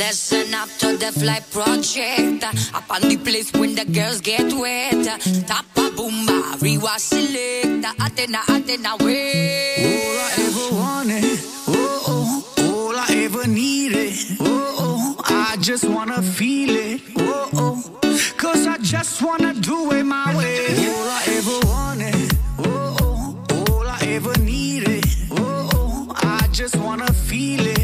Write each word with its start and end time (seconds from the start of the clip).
Listen 0.00 0.54
up 0.54 0.70
to 0.78 0.96
the 0.96 1.12
fly 1.12 1.40
project. 1.52 2.42
Up 2.74 2.90
on 2.90 3.02
the 3.02 3.18
place 3.18 3.52
when 3.52 3.74
the 3.74 3.84
girls 3.84 4.22
get 4.22 4.50
wet. 4.54 5.04
Tap 5.46 5.66
a 5.76 5.90
boomba, 5.96 6.38
rewa 6.62 6.98
select. 6.98 7.84
Atena, 8.04 8.40
Atena, 8.48 8.98
way. 9.04 9.74
All 9.84 10.18
I 10.26 10.32
ever 10.46 10.68
wanted, 10.80 11.38
oh 11.68 12.04
oh, 12.08 12.64
all 12.72 12.96
I 12.96 13.08
ever 13.26 13.46
needed, 13.46 14.14
oh 14.40 14.74
oh, 14.78 15.16
I 15.26 15.56
just 15.60 15.84
wanna 15.84 16.22
feel 16.22 16.74
it, 16.74 17.02
oh 17.18 17.50
oh, 18.02 18.32
cause 18.38 18.66
I 18.66 18.78
just 18.78 19.20
wanna 19.22 19.52
do 19.52 19.92
it 19.92 20.04
my 20.04 20.34
way. 20.34 20.66
All 20.88 21.08
I 21.18 21.22
ever 21.36 21.58
wanted, 21.66 22.36
oh 22.58 22.96
oh, 23.02 23.72
all 23.72 23.86
I 23.86 24.00
ever 24.16 24.36
needed, 24.38 25.04
oh 25.32 25.68
oh, 25.74 26.12
I 26.16 26.48
just 26.52 26.76
wanna 26.76 27.12
feel 27.12 27.66
it, 27.66 27.79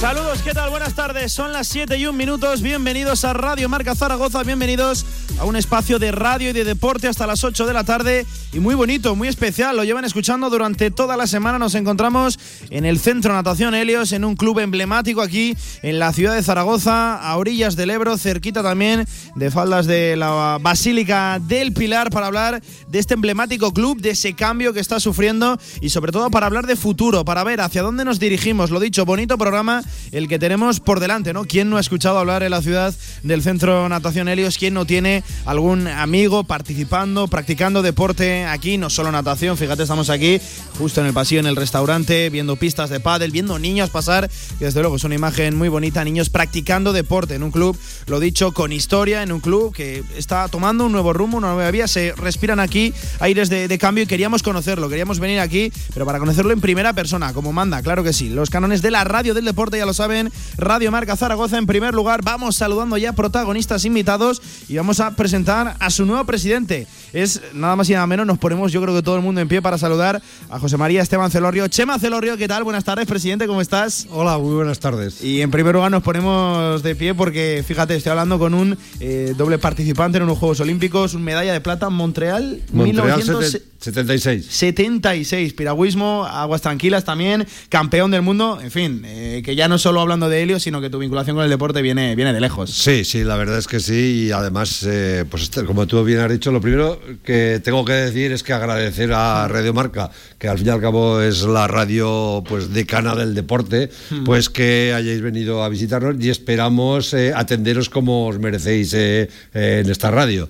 Saludos, 0.00 0.42
¿qué 0.42 0.54
tal? 0.54 0.70
Buenas 0.70 0.94
tardes. 0.94 1.32
Son 1.32 1.52
las 1.52 1.66
7 1.68 1.98
y 1.98 2.06
un 2.06 2.16
minutos. 2.16 2.62
Bienvenidos 2.62 3.24
a 3.24 3.32
Radio 3.32 3.68
Marca 3.68 3.94
Zaragoza. 3.94 4.42
Bienvenidos 4.44 5.04
a 5.38 5.44
un 5.44 5.56
espacio 5.56 5.98
de 5.98 6.12
radio 6.12 6.50
y 6.50 6.52
de 6.52 6.64
deporte 6.64 7.08
hasta 7.08 7.26
las 7.26 7.44
8 7.44 7.66
de 7.66 7.72
la 7.72 7.84
tarde. 7.84 8.26
Y 8.52 8.60
muy 8.60 8.74
bonito, 8.74 9.14
muy 9.14 9.28
especial. 9.28 9.76
Lo 9.76 9.84
llevan 9.84 10.04
escuchando 10.04 10.50
durante 10.50 10.90
toda 10.90 11.16
la 11.16 11.26
semana. 11.26 11.58
Nos 11.58 11.74
encontramos 11.74 12.38
en 12.70 12.84
el 12.84 12.98
Centro 12.98 13.32
Natación 13.32 13.74
Helios, 13.74 14.12
en 14.12 14.24
un 14.24 14.36
club 14.36 14.58
emblemático 14.58 15.22
aquí 15.22 15.56
en 15.82 15.98
la 15.98 16.12
ciudad 16.12 16.34
de 16.34 16.42
Zaragoza, 16.42 17.16
a 17.16 17.36
orillas 17.36 17.76
del 17.76 17.90
Ebro, 17.90 18.18
cerquita 18.18 18.62
también 18.62 19.06
de 19.36 19.50
faldas 19.50 19.86
de 19.86 20.16
la 20.16 20.58
Basílica 20.60 21.38
del 21.40 21.72
Pilar, 21.72 22.10
para 22.10 22.26
hablar 22.26 22.62
de 22.88 22.98
este 22.98 23.14
emblemático 23.14 23.72
club, 23.72 24.00
de 24.00 24.10
ese 24.10 24.34
cambio 24.34 24.72
que 24.72 24.80
está 24.80 24.98
sufriendo 25.00 25.58
y 25.80 25.90
sobre 25.90 26.12
todo 26.12 26.30
para 26.30 26.46
hablar 26.46 26.66
de 26.66 26.76
futuro, 26.76 27.24
para 27.24 27.44
ver 27.44 27.60
hacia 27.60 27.82
dónde 27.82 28.04
nos 28.04 28.18
dirigimos. 28.18 28.70
Lo 28.70 28.80
dicho, 28.80 29.04
bonito 29.04 29.38
programa 29.38 29.82
el 30.12 30.28
que 30.28 30.38
tenemos 30.38 30.80
por 30.80 31.00
delante, 31.00 31.32
¿no? 31.32 31.44
¿Quién 31.44 31.70
no 31.70 31.76
ha 31.76 31.80
escuchado 31.80 32.18
hablar 32.18 32.42
en 32.42 32.50
la 32.50 32.62
ciudad 32.62 32.94
del 33.22 33.42
Centro 33.42 33.88
Natación 33.88 34.28
Helios? 34.28 34.58
¿Quién 34.58 34.74
no 34.74 34.84
tiene 34.84 35.22
algún 35.44 35.86
amigo 35.86 36.44
participando, 36.44 37.28
practicando 37.28 37.82
deporte 37.82 38.44
aquí? 38.44 38.78
No 38.78 38.90
solo 38.90 39.12
natación, 39.12 39.56
fíjate, 39.56 39.82
estamos 39.82 40.10
aquí 40.10 40.40
justo 40.78 41.00
en 41.00 41.06
el 41.06 41.12
pasillo, 41.12 41.40
en 41.40 41.46
el 41.46 41.56
restaurante, 41.56 42.30
viendo 42.30 42.56
pistas 42.56 42.90
de 42.90 43.00
pádel, 43.00 43.30
viendo 43.30 43.58
niños 43.58 43.90
pasar, 43.90 44.30
y 44.60 44.64
desde 44.64 44.80
luego 44.80 44.96
es 44.96 45.04
una 45.04 45.14
imagen 45.14 45.56
muy 45.56 45.68
bonita, 45.68 46.04
niños 46.04 46.30
practicando 46.30 46.92
deporte 46.92 47.34
en 47.34 47.42
un 47.42 47.50
club, 47.50 47.76
lo 48.06 48.20
dicho, 48.20 48.52
con 48.52 48.72
historia, 48.72 49.22
en 49.22 49.32
un 49.32 49.40
club 49.40 49.74
que 49.74 50.04
está 50.16 50.48
tomando 50.48 50.86
un 50.86 50.92
nuevo 50.92 51.12
rumbo, 51.12 51.38
una 51.38 51.52
nueva 51.52 51.70
vía, 51.70 51.88
se 51.88 52.12
respiran 52.16 52.60
aquí 52.60 52.92
aires 53.20 53.48
de, 53.48 53.68
de 53.68 53.78
cambio 53.78 54.04
y 54.04 54.06
queríamos 54.06 54.42
conocerlo, 54.42 54.88
queríamos 54.88 55.18
venir 55.18 55.40
aquí, 55.40 55.72
pero 55.92 56.06
para 56.06 56.18
conocerlo 56.18 56.52
en 56.52 56.60
primera 56.60 56.92
persona, 56.92 57.32
como 57.32 57.52
manda, 57.52 57.82
claro 57.82 58.04
que 58.04 58.12
sí, 58.12 58.28
los 58.28 58.50
cánones 58.50 58.82
de 58.82 58.90
la 58.90 59.04
radio 59.04 59.34
del 59.34 59.44
deporte 59.44 59.78
ya 59.78 59.86
lo 59.86 59.94
saben, 59.94 60.32
Radio 60.56 60.90
Marca 60.90 61.16
Zaragoza 61.16 61.58
en 61.58 61.66
primer 61.66 61.94
lugar, 61.94 62.22
vamos 62.22 62.56
saludando 62.56 62.96
ya 62.96 63.12
protagonistas 63.12 63.84
invitados 63.84 64.42
y 64.68 64.76
vamos 64.76 65.00
a 65.00 65.16
presentar 65.18 65.76
a 65.78 65.90
su 65.90 66.06
nuevo 66.06 66.24
presidente. 66.24 66.86
Es 67.12 67.42
nada 67.52 67.76
más 67.76 67.90
y 67.90 67.92
nada 67.92 68.06
menos, 68.06 68.26
nos 68.26 68.38
ponemos 68.38 68.72
yo 68.72 68.80
creo 68.80 68.94
que 68.94 69.02
todo 69.02 69.16
el 69.16 69.22
mundo 69.22 69.40
en 69.40 69.48
pie 69.48 69.60
para 69.60 69.76
saludar 69.76 70.22
a 70.48 70.58
José 70.58 70.76
María 70.76 71.02
Esteban 71.02 71.30
Celorrio. 71.30 71.68
Chema 71.68 71.98
Celorrio, 71.98 72.36
¿qué 72.36 72.48
tal? 72.48 72.64
Buenas 72.64 72.84
tardes, 72.84 73.06
presidente, 73.06 73.46
¿cómo 73.46 73.60
estás? 73.60 74.06
Hola, 74.10 74.38
muy 74.38 74.54
buenas 74.54 74.78
tardes. 74.78 75.22
Y 75.22 75.42
en 75.42 75.50
primer 75.50 75.74
lugar 75.74 75.90
nos 75.90 76.02
ponemos 76.02 76.82
de 76.82 76.94
pie 76.94 77.14
porque, 77.14 77.64
fíjate, 77.66 77.96
estoy 77.96 78.10
hablando 78.10 78.38
con 78.38 78.54
un 78.54 78.78
eh, 79.00 79.34
doble 79.36 79.58
participante 79.58 80.18
en 80.18 80.24
unos 80.24 80.38
Juegos 80.38 80.60
Olímpicos, 80.60 81.14
un 81.14 81.22
medalla 81.22 81.52
de 81.52 81.60
plata 81.60 81.88
en 81.88 81.94
Montreal, 81.94 82.62
Montreal 82.72 83.18
1900 83.18 83.62
76. 83.78 84.46
76, 84.46 85.52
piragüismo, 85.54 86.26
aguas 86.26 86.62
tranquilas 86.62 87.04
también, 87.04 87.46
campeón 87.68 88.10
del 88.10 88.22
mundo, 88.22 88.58
en 88.62 88.70
fin, 88.70 89.02
eh, 89.04 89.42
que 89.44 89.54
ya 89.54 89.68
no 89.68 89.78
solo 89.78 90.00
hablando 90.00 90.28
de 90.28 90.42
Helio, 90.42 90.58
sino 90.58 90.80
que 90.80 90.90
tu 90.90 90.98
vinculación 90.98 91.36
con 91.36 91.44
el 91.44 91.50
deporte 91.50 91.80
viene, 91.82 92.16
viene 92.16 92.32
de 92.32 92.40
lejos. 92.40 92.70
Sí, 92.70 93.04
sí, 93.04 93.24
la 93.24 93.36
verdad 93.36 93.58
es 93.58 93.66
que 93.66 93.80
sí. 93.80 94.26
Y 94.26 94.32
además, 94.32 94.82
eh, 94.84 95.24
pues 95.30 95.44
este, 95.44 95.64
como 95.64 95.86
tú 95.86 96.02
bien 96.04 96.20
has 96.20 96.30
dicho, 96.30 96.50
lo 96.50 96.60
primero 96.60 97.00
que 97.24 97.60
tengo 97.62 97.84
que 97.84 97.92
decir 97.92 98.32
es 98.32 98.42
que 98.42 98.52
agradecer 98.52 99.12
a 99.12 99.46
Radio 99.48 99.72
Marca, 99.72 100.10
que 100.38 100.48
al 100.48 100.58
fin 100.58 100.68
y 100.68 100.70
al 100.70 100.80
cabo 100.80 101.20
es 101.20 101.42
la 101.42 101.66
radio 101.68 102.42
pues 102.48 102.72
decana 102.72 103.14
del 103.14 103.34
deporte, 103.34 103.90
pues 104.24 104.48
que 104.48 104.92
hayáis 104.94 105.20
venido 105.20 105.62
a 105.62 105.68
visitarnos 105.68 106.16
y 106.18 106.30
esperamos 106.30 107.14
eh, 107.14 107.32
atenderos 107.34 107.88
como 107.88 108.26
os 108.26 108.38
merecéis 108.38 108.92
eh, 108.94 109.28
eh, 109.54 109.82
en 109.84 109.90
esta 109.90 110.10
radio. 110.10 110.48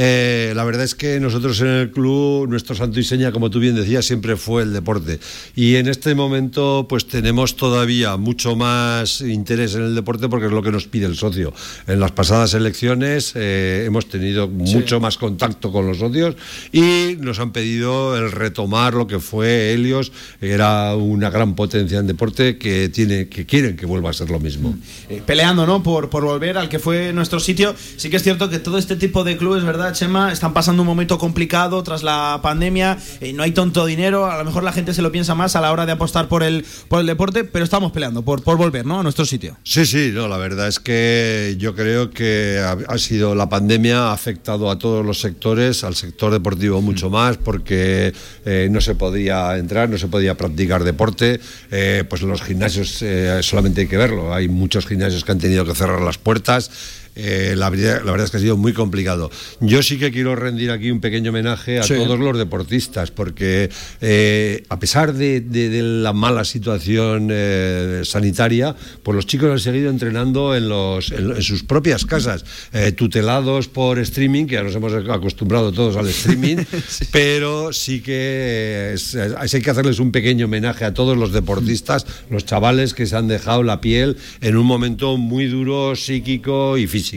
Eh, 0.00 0.52
la 0.54 0.62
verdad 0.62 0.84
es 0.84 0.94
que 0.94 1.18
nosotros 1.18 1.60
en 1.60 1.66
el 1.66 1.90
club, 1.90 2.48
nuestro 2.48 2.76
santo 2.76 3.00
y 3.00 3.02
seña, 3.02 3.32
como 3.32 3.50
tú 3.50 3.58
bien 3.58 3.74
decías, 3.74 4.04
siempre 4.04 4.36
fue 4.36 4.62
el 4.62 4.72
deporte. 4.72 5.18
Y 5.56 5.74
en 5.74 5.88
este 5.88 6.14
momento, 6.14 6.86
pues 6.88 7.08
tenemos 7.08 7.56
todavía 7.56 8.16
mucho 8.16 8.54
más 8.54 9.20
interés 9.22 9.74
en 9.74 9.82
el 9.82 9.96
deporte 9.96 10.28
porque 10.28 10.46
es 10.46 10.52
lo 10.52 10.62
que 10.62 10.70
nos 10.70 10.86
pide 10.86 11.06
el 11.06 11.16
socio. 11.16 11.52
En 11.88 11.98
las 11.98 12.12
pasadas 12.12 12.54
elecciones 12.54 13.32
eh, 13.34 13.82
hemos 13.88 14.08
tenido 14.08 14.46
mucho 14.46 15.00
más 15.00 15.18
contacto 15.18 15.72
con 15.72 15.88
los 15.88 15.98
socios 15.98 16.36
y 16.70 17.16
nos 17.18 17.40
han 17.40 17.50
pedido 17.50 18.16
el 18.16 18.30
retomar 18.30 18.94
lo 18.94 19.08
que 19.08 19.18
fue 19.18 19.72
Helios, 19.72 20.12
era 20.40 20.94
una 20.94 21.28
gran 21.28 21.56
potencia 21.56 21.98
en 21.98 22.06
deporte 22.06 22.56
que 22.56 22.88
tiene, 22.88 23.28
que 23.28 23.46
quieren 23.46 23.76
que 23.76 23.84
vuelva 23.84 24.10
a 24.10 24.12
ser 24.12 24.30
lo 24.30 24.38
mismo. 24.38 24.78
Eh, 25.08 25.22
peleando, 25.26 25.66
¿no? 25.66 25.82
Por, 25.82 26.08
por 26.08 26.22
volver 26.22 26.56
al 26.56 26.68
que 26.68 26.78
fue 26.78 27.12
nuestro 27.12 27.40
sitio. 27.40 27.74
Sí 27.96 28.10
que 28.10 28.16
es 28.16 28.22
cierto 28.22 28.48
que 28.48 28.60
todo 28.60 28.78
este 28.78 28.94
tipo 28.94 29.24
de 29.24 29.36
clubes, 29.36 29.64
¿verdad, 29.64 29.87
Chema? 29.92 30.32
Están 30.32 30.52
pasando 30.52 30.82
un 30.82 30.88
momento 30.88 31.18
complicado 31.18 31.82
tras 31.82 32.02
la 32.02 32.40
pandemia. 32.42 32.98
eh, 33.20 33.32
no 33.32 33.42
hay 33.42 33.52
tonto 33.52 33.86
dinero. 33.86 34.26
A 34.26 34.38
lo 34.38 34.44
mejor 34.44 34.62
la 34.62 34.72
gente 34.72 34.94
se 34.94 35.02
lo 35.02 35.12
piensa 35.12 35.34
más 35.34 35.56
a 35.56 35.60
la 35.60 35.72
hora 35.72 35.86
de 35.86 35.92
apostar 35.92 36.28
por 36.28 36.42
el, 36.42 36.64
por 36.88 37.00
el 37.00 37.06
deporte, 37.06 37.44
pero 37.44 37.64
estamos 37.64 37.92
peleando 37.92 38.22
por, 38.22 38.42
por 38.42 38.56
volver, 38.56 38.86
¿no? 38.86 39.00
A 39.00 39.02
nuestro 39.02 39.24
sitio. 39.24 39.56
Sí, 39.62 39.86
sí, 39.86 40.10
no, 40.12 40.28
la 40.28 40.36
verdad 40.36 40.68
es 40.68 40.80
que 40.80 41.56
yo 41.58 41.74
creo 41.74 42.10
que 42.10 42.60
ha, 42.64 42.76
ha 42.92 42.98
sido 42.98 43.34
la 43.34 43.48
pandemia 43.48 44.08
ha 44.08 44.12
afectado 44.12 44.70
a 44.70 44.78
todos 44.78 45.04
los 45.04 45.20
sectores, 45.20 45.84
al 45.84 45.94
sector 45.94 46.32
deportivo 46.32 46.80
mucho 46.82 47.10
más, 47.10 47.36
porque 47.36 48.12
eh, 48.44 48.68
no 48.70 48.80
se 48.80 48.94
podía 48.94 49.56
entrar, 49.56 49.88
no 49.88 49.98
se 49.98 50.08
podía 50.08 50.36
practicar 50.36 50.84
deporte, 50.84 51.40
eh, 51.70 52.04
pues 52.08 52.22
los 52.22 52.42
gimnasios 52.42 53.02
eh, 53.02 53.38
solamente 53.42 53.82
hay 53.82 53.86
que 53.86 53.96
verlo, 53.96 54.34
hay 54.34 54.48
muchos 54.48 54.86
gimnasios 54.86 55.24
que 55.24 55.32
han 55.32 55.38
tenido 55.38 55.64
que 55.64 55.74
cerrar 55.74 56.00
las 56.00 56.18
puertas. 56.18 56.70
Eh, 57.16 57.54
la, 57.56 57.68
verdad, 57.70 58.02
la 58.04 58.10
verdad 58.12 58.26
es 58.26 58.30
que 58.30 58.36
ha 58.36 58.40
sido 58.40 58.56
muy 58.56 58.72
complicado. 58.72 59.30
Yo 59.60 59.82
sí 59.82 59.98
que 59.98 60.10
quiero 60.12 60.36
rendir 60.36 60.70
aquí 60.70 60.90
un 60.90 61.00
pequeño 61.00 61.30
homenaje 61.30 61.78
a 61.78 61.82
Sí. 61.82 61.94
todos 61.94 62.18
los 62.18 62.38
deportistas, 62.38 63.10
porque 63.10 63.70
eh, 64.00 64.62
a 64.68 64.78
pesar 64.78 65.12
de, 65.14 65.40
de- 65.40 65.68
de 65.68 65.82
la 65.82 66.12
mala 66.12 66.44
situación 66.44 67.28
eh, 67.30 68.02
sanitaria, 68.04 68.74
pues 69.02 69.14
los 69.16 69.26
chicos 69.26 69.50
han 69.50 69.58
seguido 69.58 69.90
entrenando 69.90 70.54
en, 70.54 70.68
los, 70.68 71.10
en, 71.12 71.30
en 71.32 71.42
sus 71.42 71.64
propias 71.64 72.04
casas, 72.04 72.44
eh, 72.72 72.92
tutelados 72.92 73.68
por 73.68 73.98
streaming, 73.98 74.46
que 74.46 74.54
ya 74.54 74.62
nos 74.62 74.74
hemos 74.74 74.92
acostumbrado 74.92 75.72
todos 75.72 75.96
al 75.96 76.06
streaming, 76.08 76.56
pero 77.12 77.72
sí 77.72 78.00
que 78.00 78.12
eh, 78.18 78.92
es- 78.94 79.14
es- 79.14 79.54
hay 79.54 79.60
que 79.62 79.70
hacerles 79.70 79.98
un 79.98 80.12
pequeño 80.12 80.46
homenaje 80.46 80.84
a 80.84 80.94
todos 80.94 81.16
los 81.16 81.32
deportistas, 81.32 82.06
los 82.30 82.44
chavales 82.44 82.94
que 82.94 83.06
se 83.06 83.16
han 83.16 83.28
dejado 83.28 83.62
la 83.62 83.80
piel 83.80 84.16
en 84.40 84.56
un 84.56 84.66
momento 84.66 85.16
muy 85.16 85.46
duro, 85.46 85.96
psíquico 85.96 86.76
y 86.78 86.86
físico. 86.86 87.07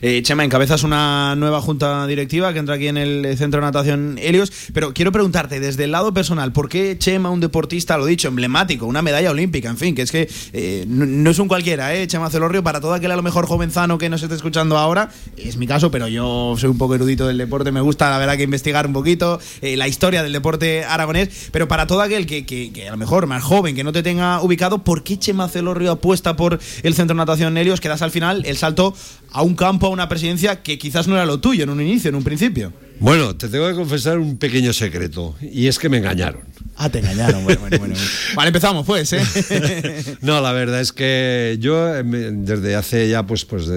Eh, 0.00 0.22
Chema, 0.22 0.44
encabezas 0.44 0.82
una 0.82 1.34
nueva 1.36 1.60
junta 1.60 2.06
directiva 2.06 2.52
que 2.52 2.58
entra 2.58 2.74
aquí 2.76 2.88
en 2.88 2.96
el 2.96 3.36
Centro 3.38 3.60
de 3.60 3.66
Natación 3.66 4.18
Helios, 4.20 4.52
pero 4.72 4.92
quiero 4.94 5.12
preguntarte, 5.12 5.60
desde 5.60 5.84
el 5.84 5.92
lado 5.92 6.12
personal, 6.14 6.52
¿por 6.52 6.68
qué 6.68 6.96
Chema, 6.98 7.30
un 7.30 7.40
deportista, 7.40 7.96
lo 7.98 8.06
dicho, 8.06 8.28
emblemático, 8.28 8.86
una 8.86 9.02
medalla 9.02 9.30
olímpica, 9.30 9.68
en 9.68 9.76
fin, 9.78 9.94
que 9.94 10.02
es 10.02 10.10
que 10.12 10.28
eh, 10.52 10.84
no, 10.88 11.30
es 11.30 11.38
un 11.38 11.48
cualquiera, 11.48 11.94
¿eh? 11.94 12.06
Chema 12.06 12.30
Celorrio, 12.30 12.62
para 12.62 12.80
todo 12.80 12.94
aquel 12.94 13.10
a 13.12 13.16
lo 13.16 13.22
mejor 13.22 13.46
jovenzano 13.46 13.98
que 13.98 14.08
nos 14.08 14.22
esté 14.22 14.34
escuchando 14.34 14.76
ahora, 14.78 15.10
es 15.36 15.56
mi 15.56 15.66
caso, 15.66 15.90
pero 15.90 16.08
yo 16.08 16.54
soy 16.58 16.70
un 16.70 16.78
poco 16.78 16.94
erudito 16.94 17.26
del 17.26 17.38
deporte, 17.38 17.72
me 17.72 17.80
gusta 17.80 18.10
la 18.10 18.18
verdad 18.18 18.36
que 18.36 18.42
investigar 18.44 18.86
un 18.86 18.92
poquito 18.92 19.40
eh, 19.60 19.76
la 19.76 19.88
historia 19.88 20.22
del 20.22 20.32
deporte 20.32 20.84
aragonés, 20.84 21.48
pero 21.52 21.68
para 21.68 21.86
todo 21.86 22.00
aquel 22.02 22.26
que, 22.26 22.44
que- 22.46 22.72
que 22.72 22.88
a 22.88 22.92
lo 22.92 22.96
mejor 22.96 23.26
más 23.26 23.42
joven, 23.42 23.74
que 23.74 23.84
no 23.84 23.92
te 23.92 24.02
tenga 24.02 24.40
ubicado, 24.42 24.82
¿por 24.84 25.02
qué 25.02 25.18
Chema 25.18 25.48
Celorrio 25.48 25.92
apuesta 25.92 26.36
por 26.36 26.58
el 26.82 26.94
Centro 26.94 27.14
de 27.14 27.18
Natación 27.18 27.56
Helios, 27.56 27.80
que 27.80 27.88
das 27.88 28.02
al 28.02 28.10
final 28.10 28.42
el 28.46 28.56
salto 28.56 28.94
a 29.30 29.42
un 29.42 29.54
campo, 29.54 29.86
a 29.86 29.90
una 29.90 30.08
presidencia 30.08 30.62
que 30.62 30.78
quizás 30.78 31.08
no 31.08 31.14
era 31.14 31.24
lo 31.24 31.40
tuyo 31.40 31.64
en 31.64 31.70
un 31.70 31.80
inicio, 31.80 32.10
en 32.10 32.16
un 32.16 32.24
principio? 32.24 32.72
Bueno, 33.00 33.34
te 33.36 33.48
tengo 33.48 33.68
que 33.68 33.74
confesar 33.74 34.18
un 34.18 34.36
pequeño 34.36 34.72
secreto, 34.72 35.34
y 35.40 35.66
es 35.66 35.78
que 35.78 35.88
me 35.88 35.98
engañaron. 35.98 36.42
Ah, 36.76 36.88
te 36.88 37.00
engañaron. 37.00 37.44
Bueno, 37.44 37.60
bueno, 37.60 37.78
bueno. 37.78 37.94
Vale, 38.34 38.48
empezamos 38.48 38.86
pues, 38.86 39.12
¿eh? 39.12 40.16
no, 40.22 40.40
la 40.40 40.52
verdad 40.52 40.80
es 40.80 40.92
que 40.92 41.58
yo 41.60 41.94
eh, 41.94 42.02
desde 42.02 42.74
hace 42.74 43.08
ya, 43.08 43.26
pues, 43.26 43.44
pues 43.44 43.68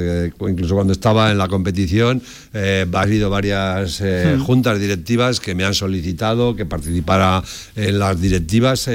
incluso 0.47 0.75
cuando 0.75 0.93
estaba 0.93 1.31
en 1.31 1.37
la 1.37 1.47
competición, 1.47 2.21
eh, 2.53 2.85
ha 2.91 3.01
habido 3.01 3.29
varias 3.29 3.99
eh, 4.01 4.35
hmm. 4.37 4.41
juntas 4.41 4.79
directivas 4.79 5.39
que 5.39 5.55
me 5.55 5.65
han 5.65 5.73
solicitado 5.73 6.55
que 6.55 6.65
participara 6.65 7.43
en 7.75 7.99
las 7.99 8.19
directivas. 8.19 8.89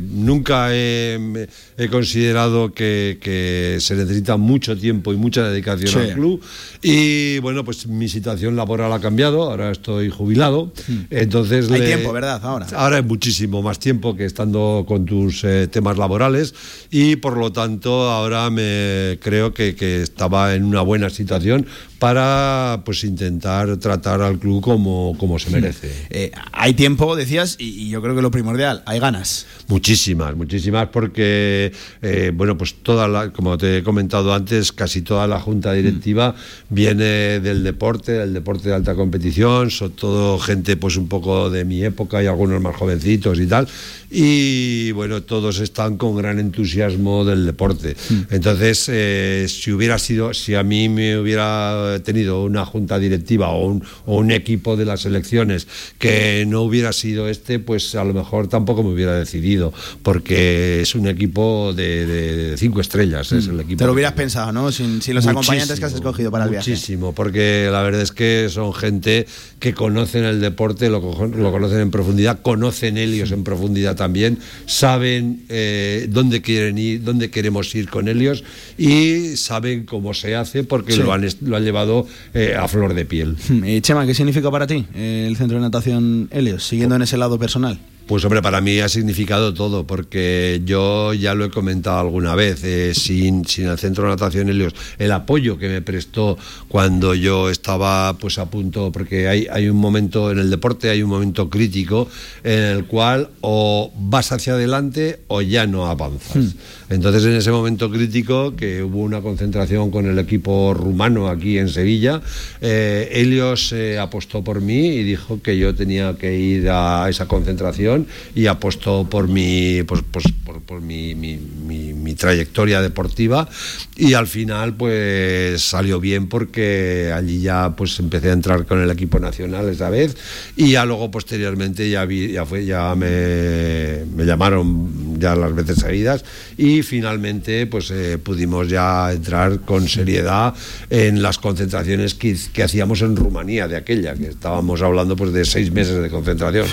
nunca 0.00 0.68
he, 0.72 1.48
considerado 1.90 2.72
que, 2.72 3.78
se 3.80 3.94
necesita 3.94 4.36
mucho 4.36 4.76
tiempo 4.76 5.12
y 5.12 5.16
mucha 5.16 5.48
dedicación 5.48 6.02
al 6.02 6.14
club. 6.14 6.42
Y 6.82 7.38
bueno, 7.38 7.64
pues 7.64 7.86
mi 7.86 8.08
situación 8.08 8.56
laboral 8.56 8.92
ha 8.92 9.00
cambiado. 9.00 9.44
Ahora 9.44 9.70
estoy 9.70 10.10
jubilado. 10.10 10.72
Hmm. 10.88 11.02
Entonces 11.10 11.70
hay 11.70 11.82
tiempo, 11.82 12.12
¿verdad? 12.12 12.40
Ahora. 12.44 12.66
Ahora 12.74 12.96
hay 12.96 13.02
muchísimo 13.02 13.43
más 13.46 13.78
tiempo 13.78 14.16
que 14.16 14.24
estando 14.24 14.84
con 14.86 15.04
tus 15.04 15.44
eh, 15.44 15.68
temas 15.68 15.98
laborales 15.98 16.54
y 16.90 17.16
por 17.16 17.36
lo 17.36 17.52
tanto 17.52 18.10
ahora 18.10 18.50
me 18.50 19.18
creo 19.20 19.54
que, 19.54 19.74
que 19.74 20.02
estaba 20.02 20.54
en 20.54 20.64
una 20.64 20.82
buena 20.82 21.10
situación 21.10 21.66
para 22.04 22.82
pues 22.84 23.02
intentar 23.02 23.78
tratar 23.78 24.20
al 24.20 24.38
club 24.38 24.60
como, 24.60 25.16
como 25.18 25.38
se 25.38 25.50
merece. 25.50 25.90
Eh, 26.10 26.30
hay 26.52 26.74
tiempo, 26.74 27.16
decías, 27.16 27.56
y, 27.58 27.88
yo 27.88 28.00
creo 28.00 28.14
que 28.14 28.22
lo 28.22 28.30
primordial, 28.30 28.82
hay 28.86 29.00
ganas. 29.00 29.46
Muchísimas, 29.68 30.36
muchísimas, 30.36 30.88
porque, 30.88 31.72
eh, 32.02 32.30
bueno, 32.32 32.56
pues 32.56 32.74
toda 32.82 33.08
la, 33.08 33.32
como 33.32 33.58
te 33.58 33.78
he 33.78 33.82
comentado 33.82 34.32
antes, 34.32 34.70
casi 34.70 35.02
toda 35.02 35.26
la 35.26 35.40
junta 35.40 35.72
directiva 35.72 36.32
mm. 36.68 36.74
viene 36.74 37.40
del 37.40 37.64
deporte, 37.64 38.12
del 38.12 38.34
deporte 38.34 38.68
de 38.68 38.74
alta 38.74 38.94
competición, 38.94 39.70
son 39.70 39.92
todo 39.92 40.38
gente 40.38 40.76
pues 40.76 40.96
un 40.96 41.08
poco 41.08 41.50
de 41.50 41.64
mi 41.64 41.82
época 41.82 42.22
y 42.22 42.26
algunos 42.26 42.60
más 42.60 42.76
jovencitos 42.76 43.33
y 43.40 43.46
tal, 43.46 43.68
y 44.10 44.92
bueno, 44.92 45.22
todos 45.22 45.58
están 45.58 45.96
con 45.96 46.16
gran 46.16 46.38
entusiasmo 46.38 47.24
del 47.24 47.44
deporte. 47.44 47.96
Mm. 48.08 48.20
Entonces, 48.30 48.88
eh, 48.88 49.46
si 49.48 49.72
hubiera 49.72 49.98
sido, 49.98 50.32
si 50.34 50.54
a 50.54 50.62
mí 50.62 50.88
me 50.88 51.18
hubiera 51.18 51.98
tenido 52.04 52.44
una 52.44 52.64
junta 52.64 52.98
directiva 53.00 53.48
o 53.48 53.66
un, 53.66 53.84
o 54.06 54.18
un, 54.18 54.30
equipo 54.30 54.76
de 54.76 54.84
las 54.84 55.04
elecciones 55.04 55.66
que 55.98 56.44
no 56.46 56.62
hubiera 56.62 56.92
sido 56.92 57.28
este, 57.28 57.58
pues 57.58 57.94
a 57.94 58.04
lo 58.04 58.14
mejor 58.14 58.48
tampoco 58.48 58.82
me 58.82 58.90
hubiera 58.90 59.14
decidido, 59.14 59.72
porque 60.02 60.82
es 60.82 60.94
un 60.94 61.08
equipo 61.08 61.72
de, 61.74 62.54
cinco 62.56 62.80
estrellas. 62.80 63.32
Es 63.32 63.48
el 63.48 63.60
equipo 63.60 63.78
Te 63.78 63.86
lo 63.86 63.92
hubieras 63.92 64.12
pensado, 64.12 64.52
¿no? 64.52 64.70
Sin, 64.70 65.00
los 65.12 65.26
acompañantes 65.26 65.78
que 65.80 65.86
has 65.86 65.94
escogido 65.94 66.30
para 66.30 66.44
el 66.44 66.50
viaje. 66.50 66.70
Muchísimo, 66.70 67.14
porque 67.14 67.68
la 67.70 67.82
verdad 67.82 68.02
es 68.02 68.12
que 68.12 68.48
son 68.48 68.72
gente 68.72 69.26
que 69.58 69.74
conocen 69.74 70.24
el 70.24 70.40
deporte, 70.40 70.88
lo, 70.88 71.00
lo 71.00 71.52
conocen 71.52 71.80
en 71.80 71.90
profundidad, 71.90 72.40
conocen 72.42 72.96
En 73.32 73.44
profundidad 73.44 73.96
también, 73.96 74.38
saben 74.66 75.44
eh, 75.48 76.06
dónde 76.10 76.42
quieren 76.42 76.78
ir, 76.78 77.02
dónde 77.02 77.30
queremos 77.30 77.74
ir 77.74 77.88
con 77.88 78.08
Helios 78.08 78.44
y 78.78 79.36
saben 79.36 79.84
cómo 79.84 80.14
se 80.14 80.34
hace 80.34 80.64
porque 80.64 80.96
lo, 80.96 81.12
han, 81.12 81.26
lo 81.42 81.56
han 81.56 81.64
llevado 81.64 82.06
eh, 82.34 82.54
a 82.58 82.68
flor 82.68 82.94
de 82.94 83.04
piel. 83.04 83.36
Y 83.64 83.80
Chema, 83.80 84.06
¿qué 84.06 84.14
significa 84.14 84.50
para 84.50 84.66
ti 84.66 84.86
el 84.94 85.36
centro 85.36 85.56
de 85.56 85.62
natación 85.62 86.28
Helios, 86.30 86.66
siguiendo 86.66 86.96
en 86.96 87.02
ese 87.02 87.16
lado 87.16 87.38
personal? 87.38 87.78
Pues 88.06 88.22
hombre, 88.26 88.42
para 88.42 88.60
mí 88.60 88.80
ha 88.80 88.88
significado 88.90 89.54
todo, 89.54 89.86
porque 89.86 90.60
yo 90.66 91.14
ya 91.14 91.34
lo 91.34 91.46
he 91.46 91.50
comentado 91.50 92.00
alguna 92.00 92.34
vez, 92.34 92.62
eh, 92.62 92.92
sin, 92.94 93.46
sin 93.46 93.66
el 93.66 93.78
Centro 93.78 94.04
de 94.04 94.10
Natación 94.10 94.50
Helios, 94.50 94.74
el 94.98 95.10
apoyo 95.10 95.56
que 95.56 95.68
me 95.68 95.80
prestó 95.80 96.36
cuando 96.68 97.14
yo 97.14 97.48
estaba 97.48 98.12
pues 98.18 98.38
a 98.38 98.50
punto, 98.50 98.92
porque 98.92 99.26
hay, 99.28 99.46
hay 99.50 99.70
un 99.70 99.78
momento 99.78 100.30
en 100.30 100.38
el 100.38 100.50
deporte, 100.50 100.90
hay 100.90 101.02
un 101.02 101.08
momento 101.08 101.48
crítico 101.48 102.06
en 102.42 102.62
el 102.62 102.84
cual 102.84 103.30
o 103.40 103.90
vas 103.96 104.32
hacia 104.32 104.52
adelante 104.52 105.20
o 105.28 105.40
ya 105.40 105.66
no 105.66 105.86
avanzas. 105.86 106.36
Hmm. 106.36 106.50
Entonces 106.90 107.24
en 107.24 107.32
ese 107.32 107.50
momento 107.52 107.90
crítico, 107.90 108.54
que 108.54 108.82
hubo 108.82 109.00
una 109.00 109.22
concentración 109.22 109.90
con 109.90 110.04
el 110.04 110.18
equipo 110.18 110.74
rumano 110.74 111.28
aquí 111.28 111.56
en 111.56 111.70
Sevilla, 111.70 112.20
eh, 112.60 113.08
Helios 113.12 113.72
eh, 113.72 113.98
apostó 113.98 114.44
por 114.44 114.60
mí 114.60 114.88
y 114.88 115.02
dijo 115.04 115.40
que 115.40 115.56
yo 115.56 115.74
tenía 115.74 116.16
que 116.18 116.36
ir 116.36 116.68
a 116.68 117.06
esa 117.08 117.26
concentración 117.26 117.93
y 118.34 118.46
apostó 118.46 119.08
por 119.08 119.28
mi, 119.28 119.82
pues, 119.84 120.02
pues, 120.10 120.24
por, 120.44 120.60
por 120.62 120.80
mi, 120.80 121.14
mi, 121.14 121.36
mi, 121.36 122.14
trayectoria 122.14 122.80
deportiva 122.80 123.48
y 123.96 124.14
al 124.14 124.28
final 124.28 124.74
pues 124.74 125.60
salió 125.60 125.98
bien 125.98 126.28
porque 126.28 127.12
allí 127.12 127.40
ya 127.40 127.74
pues 127.76 127.98
empecé 127.98 128.30
a 128.30 128.32
entrar 128.32 128.64
con 128.66 128.80
el 128.80 128.88
equipo 128.88 129.18
nacional 129.18 129.68
esa 129.68 129.90
vez 129.90 130.16
y 130.56 130.70
ya 130.72 130.84
luego 130.84 131.10
posteriormente 131.10 131.90
ya, 131.90 132.04
vi, 132.04 132.30
ya, 132.30 132.46
fue, 132.46 132.64
ya 132.64 132.94
me, 132.94 134.04
me 134.14 134.24
llamaron 134.24 135.18
ya 135.18 135.34
las 135.34 135.54
veces 135.54 135.78
seguidas 135.78 136.24
y 136.56 136.82
finalmente 136.82 137.66
pues 137.66 137.90
eh, 137.90 138.18
pudimos 138.18 138.68
ya 138.68 139.12
entrar 139.12 139.60
con 139.60 139.88
seriedad 139.88 140.54
en 140.90 141.22
las 141.22 141.38
concentraciones 141.38 142.14
que, 142.14 142.36
que, 142.52 142.62
hacíamos 142.62 143.02
en 143.02 143.16
Rumanía 143.16 143.68
de 143.68 143.76
aquella, 143.76 144.14
que 144.14 144.28
estábamos 144.28 144.82
hablando 144.82 145.16
pues 145.16 145.32
de 145.32 145.44
seis 145.44 145.72
meses 145.72 146.00
de 146.02 146.10
concentración. 146.10 146.66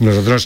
Nosotros 0.00 0.45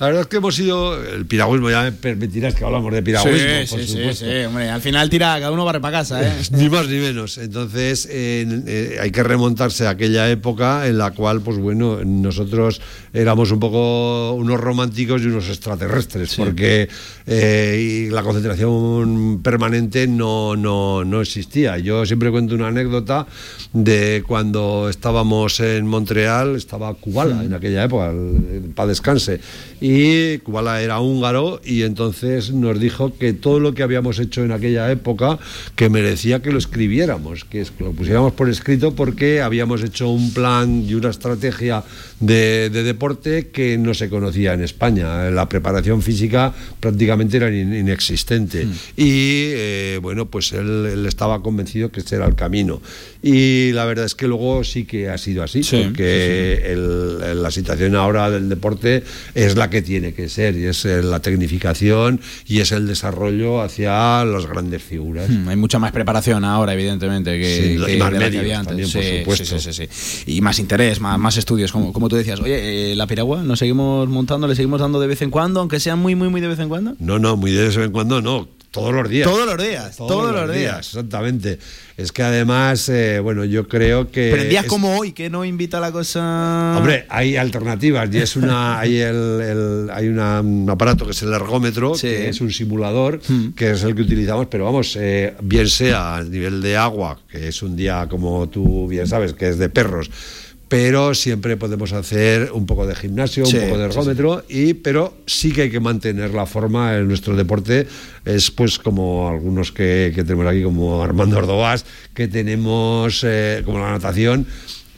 la 0.00 0.06
verdad 0.06 0.22
es 0.22 0.28
que 0.28 0.38
hemos 0.38 0.54
sido. 0.54 0.98
El 1.04 1.26
piragüismo, 1.26 1.68
ya 1.68 1.82
me 1.82 1.92
permitirás 1.92 2.54
que 2.54 2.64
hablamos 2.64 2.90
de 2.90 3.02
piragüismo. 3.02 3.66
Sí, 3.66 3.86
sí, 3.86 4.14
sí, 4.14 4.44
hombre. 4.46 4.70
Al 4.70 4.80
final 4.80 5.10
tira, 5.10 5.38
cada 5.38 5.52
uno 5.52 5.66
barre 5.66 5.78
para 5.78 5.98
casa, 5.98 6.26
¿eh? 6.26 6.32
Ni 6.52 6.70
más 6.70 6.88
ni 6.88 6.96
menos. 6.98 7.36
Entonces, 7.36 8.08
eh, 8.10 8.98
hay 8.98 9.10
que 9.10 9.22
remontarse 9.22 9.86
a 9.86 9.90
aquella 9.90 10.30
época 10.30 10.86
en 10.86 10.96
la 10.96 11.10
cual, 11.10 11.42
pues 11.42 11.58
bueno, 11.58 12.02
nosotros 12.02 12.80
éramos 13.12 13.50
un 13.50 13.60
poco 13.60 14.32
unos 14.32 14.58
románticos 14.58 15.20
y 15.20 15.26
unos 15.26 15.50
extraterrestres, 15.50 16.34
porque 16.34 16.88
eh, 17.26 18.08
la 18.10 18.22
concentración 18.22 19.42
permanente 19.42 20.06
no, 20.06 20.56
no, 20.56 21.04
no 21.04 21.20
existía. 21.20 21.76
Yo 21.76 22.06
siempre 22.06 22.30
cuento 22.30 22.54
una 22.54 22.68
anécdota 22.68 23.26
de 23.74 24.24
cuando 24.26 24.88
estábamos 24.88 25.60
en 25.60 25.86
Montreal, 25.86 26.56
estaba 26.56 26.94
Kubala 26.94 27.44
en 27.44 27.52
aquella 27.52 27.84
época, 27.84 28.14
para 28.74 28.88
descanse 28.88 29.40
y 29.80 29.89
Kubala 30.42 30.82
era 30.82 31.00
húngaro 31.00 31.60
y 31.64 31.82
entonces 31.82 32.52
nos 32.52 32.78
dijo 32.78 33.12
que 33.18 33.32
todo 33.32 33.60
lo 33.60 33.74
que 33.74 33.82
habíamos 33.82 34.18
hecho 34.18 34.44
en 34.44 34.52
aquella 34.52 34.90
época 34.90 35.38
que 35.74 35.88
merecía 35.88 36.42
que 36.42 36.52
lo 36.52 36.58
escribiéramos, 36.58 37.44
que 37.44 37.66
lo 37.78 37.92
pusiéramos 37.92 38.32
por 38.32 38.48
escrito 38.48 38.94
porque 38.94 39.42
habíamos 39.42 39.82
hecho 39.82 40.08
un 40.08 40.32
plan 40.32 40.84
y 40.86 40.94
una 40.94 41.10
estrategia 41.10 41.82
de, 42.20 42.70
deporte 42.70 43.48
que 43.48 43.78
no 43.78 43.94
se 43.94 44.08
conocía 44.08 44.52
en 44.52 44.62
España. 44.62 45.30
La 45.30 45.48
preparación 45.48 46.02
física 46.02 46.54
prácticamente 46.78 47.38
era 47.38 47.50
inexistente 47.50 48.66
mm. 48.66 48.72
y 48.96 49.50
eh, 49.52 49.98
bueno, 50.02 50.26
pues 50.26 50.52
él, 50.52 51.04
estaba 51.06 51.42
convencido 51.42 51.90
que 51.90 52.00
ese 52.00 52.16
era 52.16 52.26
el 52.26 52.34
camino. 52.34 52.80
Y 53.22 53.72
la 53.72 53.84
verdad 53.84 54.06
es 54.06 54.14
que 54.14 54.26
luego 54.26 54.64
sí 54.64 54.84
que 54.84 55.10
ha 55.10 55.18
sido 55.18 55.42
así, 55.42 55.62
porque 55.62 56.74
la 57.34 57.50
situación 57.50 57.94
ahora 57.96 58.30
del 58.30 58.48
deporte 58.48 59.02
es 59.34 59.56
la 59.56 59.68
que 59.68 59.82
tiene 59.82 60.14
que 60.14 60.28
ser, 60.28 60.56
y 60.56 60.64
es 60.64 60.84
eh, 60.84 61.02
la 61.02 61.20
tecnificación 61.20 62.20
y 62.46 62.60
es 62.60 62.72
el 62.72 62.86
desarrollo 62.86 63.60
hacia 63.60 64.24
las 64.24 64.46
grandes 64.46 64.82
figuras. 64.82 65.28
Hmm, 65.28 65.48
hay 65.48 65.56
mucha 65.56 65.78
más 65.78 65.92
preparación 65.92 66.44
ahora, 66.44 66.72
evidentemente, 66.72 67.38
que, 67.38 67.74
y 67.74 67.98
más 67.98 68.12
había 68.14 68.60
antes. 68.60 68.92
por 69.24 69.36
supuesto. 69.36 69.82
y 70.26 70.40
más 70.40 70.58
interés, 70.58 71.00
más, 71.00 71.18
más 71.18 71.36
estudios, 71.36 71.72
como, 71.72 71.92
como 71.92 72.08
tú 72.10 72.16
decías. 72.16 72.40
Oye, 72.40 72.92
eh, 72.92 72.96
¿la 72.96 73.06
piragua 73.06 73.42
nos 73.42 73.58
seguimos 73.58 74.06
montando, 74.08 74.46
le 74.46 74.54
seguimos 74.54 74.80
dando 74.80 75.00
de 75.00 75.06
vez 75.06 75.22
en 75.22 75.30
cuando, 75.30 75.60
aunque 75.60 75.80
sea 75.80 75.96
muy, 75.96 76.14
muy, 76.14 76.28
muy 76.28 76.42
de 76.42 76.48
vez 76.48 76.58
en 76.58 76.68
cuando? 76.68 76.94
No, 76.98 77.18
no, 77.18 77.36
muy 77.36 77.52
de 77.52 77.64
vez 77.64 77.76
en 77.78 77.90
cuando 77.90 78.20
no 78.20 78.60
todos 78.70 78.94
los 78.94 79.08
días. 79.08 79.28
Todos 79.28 79.46
los 79.46 79.56
días. 79.66 79.96
Todos, 79.96 80.32
los, 80.32 80.54
días. 80.54 80.78
Exactamente. 80.78 81.58
Es 81.96 82.12
que 82.12 82.22
además, 82.22 82.88
eh, 82.88 83.18
bueno, 83.18 83.44
yo 83.44 83.66
creo 83.66 84.10
que. 84.10 84.30
Pero 84.30 84.42
en 84.42 84.48
días 84.48 84.66
como 84.66 84.96
hoy, 84.96 85.12
que 85.12 85.28
no 85.28 85.44
invita 85.44 85.80
la 85.80 85.90
cosa. 85.90 86.76
Hombre, 86.76 87.04
hay 87.08 87.36
alternativas. 87.36 88.08
Y 88.12 88.18
es 88.18 88.36
una. 88.36 88.78
hay 88.80 88.98
el, 88.98 89.90
hay 89.92 90.06
un 90.06 90.68
aparato 90.70 91.04
que 91.04 91.10
es 91.10 91.22
el 91.22 91.32
ergómetro, 91.32 91.92
que 92.00 92.28
es 92.28 92.40
un 92.40 92.52
simulador, 92.52 93.20
hmm. 93.26 93.52
que 93.54 93.72
es 93.72 93.82
el 93.82 93.94
que 93.96 94.02
utilizamos, 94.02 94.46
pero 94.46 94.66
vamos, 94.66 94.96
eh, 94.96 95.34
bien 95.42 95.68
sea 95.68 96.16
a 96.16 96.22
nivel 96.22 96.62
de 96.62 96.76
agua, 96.76 97.18
que 97.28 97.48
es 97.48 97.62
un 97.62 97.74
día, 97.74 98.06
como 98.08 98.48
tú 98.48 98.86
bien 98.86 99.08
sabes, 99.08 99.32
que 99.32 99.48
es 99.48 99.58
de 99.58 99.68
perros 99.68 100.10
pero 100.70 101.14
siempre 101.14 101.56
podemos 101.56 101.92
hacer 101.92 102.52
un 102.52 102.64
poco 102.64 102.86
de 102.86 102.94
gimnasio, 102.94 103.42
un 103.44 103.50
poco 103.50 103.76
de 103.76 103.84
ergómetro, 103.86 104.44
y, 104.48 104.74
pero 104.74 105.16
sí 105.26 105.50
que 105.50 105.62
hay 105.62 105.70
que 105.70 105.80
mantener 105.80 106.32
la 106.32 106.46
forma 106.46 106.96
en 106.96 107.08
nuestro 107.08 107.34
deporte. 107.34 107.88
Es 108.24 108.52
pues 108.52 108.78
como 108.78 109.28
algunos 109.28 109.72
que, 109.72 110.12
tenemos 110.14 110.46
aquí, 110.46 110.62
como 110.62 111.02
Armando 111.02 111.38
Ordovás, 111.38 111.84
que 112.14 112.28
tenemos 112.28 113.24
eh, 113.24 113.62
como 113.64 113.80
la 113.80 113.90
natación 113.90 114.46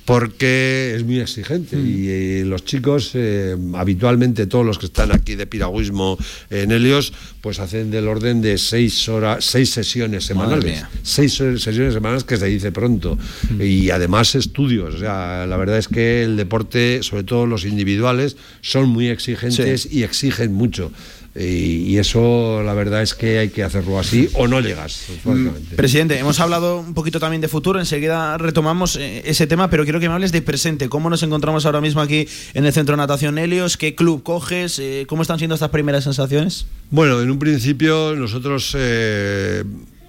porque 0.05 0.95
es 0.97 1.05
muy 1.05 1.21
exigente. 1.21 1.77
Y 1.79 2.09
eh, 2.09 2.45
los 2.45 2.65
chicos 2.65 3.13
eh, 3.15 3.57
habitualmente 3.75 4.47
todos 4.47 4.67
los 4.67 4.79
que 4.79 4.87
están 4.87 5.13
aquí 5.13 5.35
de 5.35 5.47
piragüismo 5.47 6.19
en 6.51 6.73
Helios 6.73 7.13
pues 7.41 7.61
hacen 7.61 7.91
del 7.91 8.09
orden 8.09 8.41
de 8.41 8.59
seis 8.59 9.09
horas 9.09 9.45
seis 9.45 9.71
sesiones 9.71 10.25
semanales. 10.25 10.85
seis 11.03 11.35
sesiones 11.35 11.95
semanales 11.95 12.25
que 12.25 12.37
se 12.37 12.47
dice 12.47 12.73
pronto. 12.73 13.19
Y 13.59 13.91
además 13.91 14.35
estudios. 14.35 14.95
O 14.97 14.99
sea 14.99 15.47
la 15.47 15.57
verdad 15.57 15.79
es 15.79 15.89
que 15.89 16.23
el 16.23 16.37
deporte 16.37 17.01
sobre 17.03 17.25
todo 17.25 17.47
los 17.47 17.65
individuales 17.65 18.37
son 18.61 18.89
muy 18.89 19.09
exigentes 19.09 19.89
y 19.91 20.03
exigen 20.03 20.53
mucho 20.53 20.93
y, 21.35 21.97
eso 21.97 22.63
la 22.63 22.75
verdad 22.75 23.01
es 23.03 23.15
que 23.15 23.39
hay 23.39 23.49
que 23.49 23.63
hacerlo 23.63 23.99
así 23.99 24.29
o 24.35 24.49
no 24.49 24.61
llegas. 24.61 25.07
Mm, 25.25 25.49
presidente, 25.77 26.19
hemos 26.19 26.41
hablado 26.41 26.81
un 26.81 26.93
poquito 26.93 27.21
también 27.21 27.41
de 27.41 27.49
futuro, 27.49 27.79
enseguida 27.79 28.37
retomamos 28.37 28.97
eh, 28.97 29.23
ese 29.25 29.47
tema, 29.47 29.71
pero 29.71 29.85
quiero 29.85 29.99
que 29.99 30.09
me 30.09 30.15
hables 30.15 30.33
de 30.33 30.43
presente. 30.43 30.89
¿Cómo 30.91 31.09
nos 31.09 31.23
encontramos 31.23 31.65
ahora 31.65 31.81
mismo 31.81 32.03
aquí 32.03 32.29
en 32.53 32.67
el 32.67 32.73
Centro 32.73 32.95
de 32.95 32.99
Natación 32.99 33.39
Helios? 33.39 33.79
¿Qué 33.79 33.95
club 33.95 34.23
coges? 34.23 34.79
Eh, 34.79 35.07
¿Cómo 35.09 35.23
están 35.23 35.39
siendo 35.39 35.55
estas 35.55 35.71
primeras 35.71 36.05
sensaciones? 36.05 36.67
Bueno, 36.91 37.23
en 37.23 37.31
un 37.31 37.39
principio 37.39 38.15
nosotros... 38.15 38.77
Eh, 38.79 39.65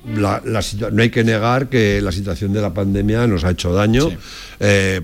la, 0.06 0.42
no 0.92 1.02
hay 1.02 1.10
que 1.10 1.24
negar 1.24 1.70
que 1.70 2.02
la 2.02 2.12
situación 2.12 2.52
de 2.52 2.62
la 2.62 2.74
pandemia 2.74 3.26
nos 3.26 3.44
ha 3.46 3.52
hecho 3.52 3.74
daño, 3.74 4.10